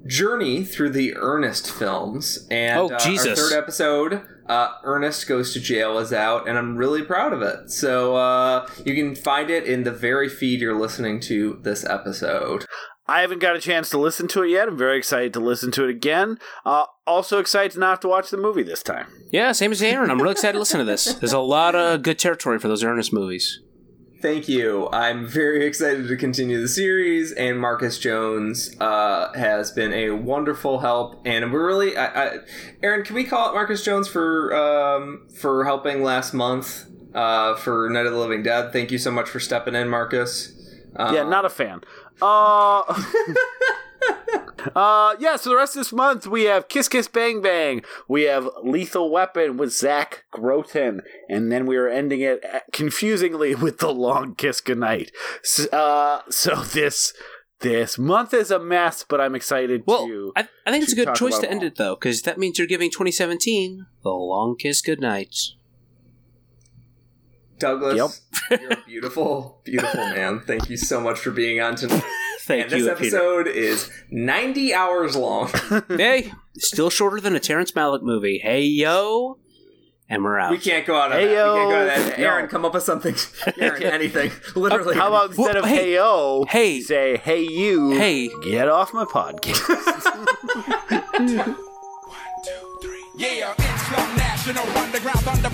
[0.05, 3.39] journey through the Ernest films, and Oh, uh, our Jesus.
[3.39, 4.21] third episode.
[4.47, 7.69] Uh, Ernest Goes to Jail is out, and I'm really proud of it.
[7.69, 12.65] So uh, you can find it in the very feed you're listening to this episode.
[13.05, 14.67] I haven't got a chance to listen to it yet.
[14.67, 16.37] I'm very excited to listen to it again.
[16.65, 19.07] Uh, also excited to not have to watch the movie this time.
[19.31, 20.09] Yeah, same as Aaron.
[20.09, 21.13] I'm really excited to listen to this.
[21.15, 23.61] There's a lot of good territory for those Ernest movies.
[24.23, 24.87] Thank you.
[24.93, 30.79] I'm very excited to continue the series, and Marcus Jones uh, has been a wonderful
[30.79, 31.21] help.
[31.25, 32.37] And we're really, I, I,
[32.81, 37.89] Aaron, can we call it Marcus Jones for um, for helping last month uh, for
[37.89, 38.71] Night of the Living Dead?
[38.71, 40.57] Thank you so much for stepping in, Marcus.
[40.95, 41.81] Um, Yeah, not a fan.
[42.21, 42.83] Uh,
[44.75, 45.35] uh, yeah.
[45.35, 47.83] So the rest of this month we have Kiss Kiss Bang Bang.
[48.07, 53.55] We have Lethal Weapon with Zach Groton, and then we are ending it uh, confusingly
[53.63, 55.11] with the Long Kiss Goodnight.
[55.43, 57.13] So, uh, so this
[57.63, 60.33] this month is a mess, but I'm excited Well, to.
[60.35, 62.57] I, I think it's a good choice about to end it though, because that means
[62.57, 65.35] you're giving 2017 the long kiss goodnight.
[67.59, 68.59] Douglas, yep.
[68.59, 70.41] you're a beautiful, beautiful man.
[70.41, 72.03] Thank you so much for being on tonight.
[72.45, 73.17] Thank and this you, Peter.
[73.17, 75.49] episode is 90 hours long.
[75.89, 78.39] Hey, still shorter than a Terrence Malick movie.
[78.39, 79.37] Hey yo,
[80.09, 80.51] and we're out.
[80.51, 81.29] We can't go out on Heyo.
[81.35, 81.53] that.
[81.53, 82.19] We can't go out on that.
[82.19, 82.25] No.
[82.25, 83.15] Aaron, come up with something.
[83.59, 84.31] Aaron, anything.
[84.55, 84.95] Literally.
[84.95, 86.81] How about instead of hey, hey yo, hey.
[86.81, 88.29] say hey you, Hey.
[88.43, 89.59] get off my podcast.
[93.15, 95.49] Yeah, it's some national underground thunder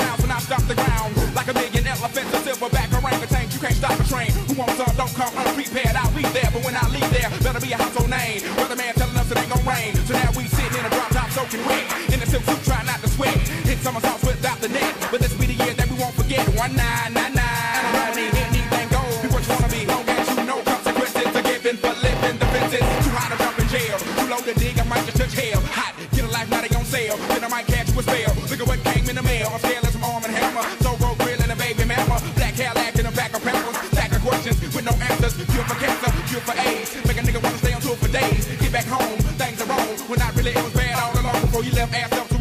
[0.50, 1.14] when the ground.
[1.36, 3.46] Like a million elephants, a silverback orangutan.
[3.54, 4.32] You can't stop a train.
[4.50, 4.90] Who wants some?
[4.98, 5.94] Don't come unprepared.
[5.94, 8.42] I'll be there, but when I leave there, better be a household name.
[8.58, 9.94] Weatherman telling us it ain't gonna rain.
[10.10, 11.86] So now we sitting in a drop top soaking wet.
[12.10, 13.38] In a silk suit, try not to sweat.
[13.70, 14.94] Hit somersaults without the net.
[15.12, 16.42] But this be the year that we won't forget.
[16.58, 17.84] One nine nine nine.
[18.10, 19.14] I need anything gold.
[19.22, 22.50] Be wanna be, long as you know consequences are given for living the.
[22.70, 23.98] Too high to jump in jail.
[23.98, 25.62] Too low to dig, I might just touch hell.
[25.78, 27.18] Hot, get a life, now they on sale.
[27.34, 28.34] Then I might catch you a spell.
[28.50, 29.50] Look at what came in the mail.
[29.54, 29.89] I'm scaling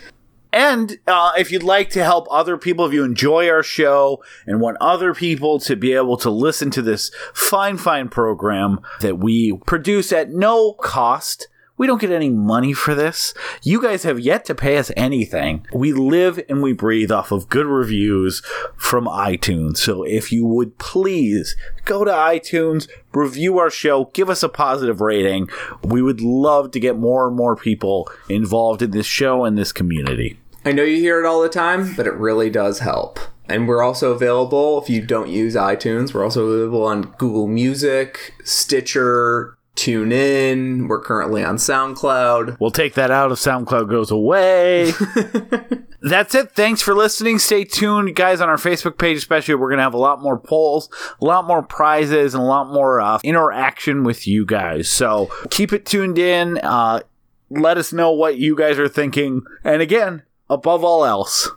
[0.53, 4.61] And uh, if you'd like to help other people, if you enjoy our show and
[4.61, 9.57] want other people to be able to listen to this fine, fine program that we
[9.65, 11.47] produce at no cost,
[11.77, 13.33] we don't get any money for this.
[13.61, 15.65] You guys have yet to pay us anything.
[15.71, 18.41] We live and we breathe off of good reviews
[18.75, 19.77] from iTunes.
[19.77, 21.55] So if you would please
[21.85, 25.49] go to iTunes, review our show, give us a positive rating.
[25.83, 29.71] We would love to get more and more people involved in this show and this
[29.71, 30.39] community.
[30.65, 33.19] I know you hear it all the time, but it really does help.
[33.49, 36.13] And we're also available if you don't use iTunes.
[36.13, 40.87] We're also available on Google Music, Stitcher, TuneIn.
[40.87, 42.59] We're currently on SoundCloud.
[42.59, 44.91] We'll take that out if SoundCloud goes away.
[46.01, 46.51] That's it.
[46.51, 47.39] Thanks for listening.
[47.39, 49.55] Stay tuned, guys, on our Facebook page, especially.
[49.55, 50.89] We're going to have a lot more polls,
[51.21, 54.89] a lot more prizes, and a lot more uh, interaction with you guys.
[54.89, 56.57] So keep it tuned in.
[56.57, 57.01] Uh,
[57.49, 59.43] let us know what you guys are thinking.
[59.63, 61.49] And again, above all else,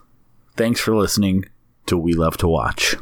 [0.55, 1.45] thanks for listening
[1.87, 2.95] to We Love to Watch.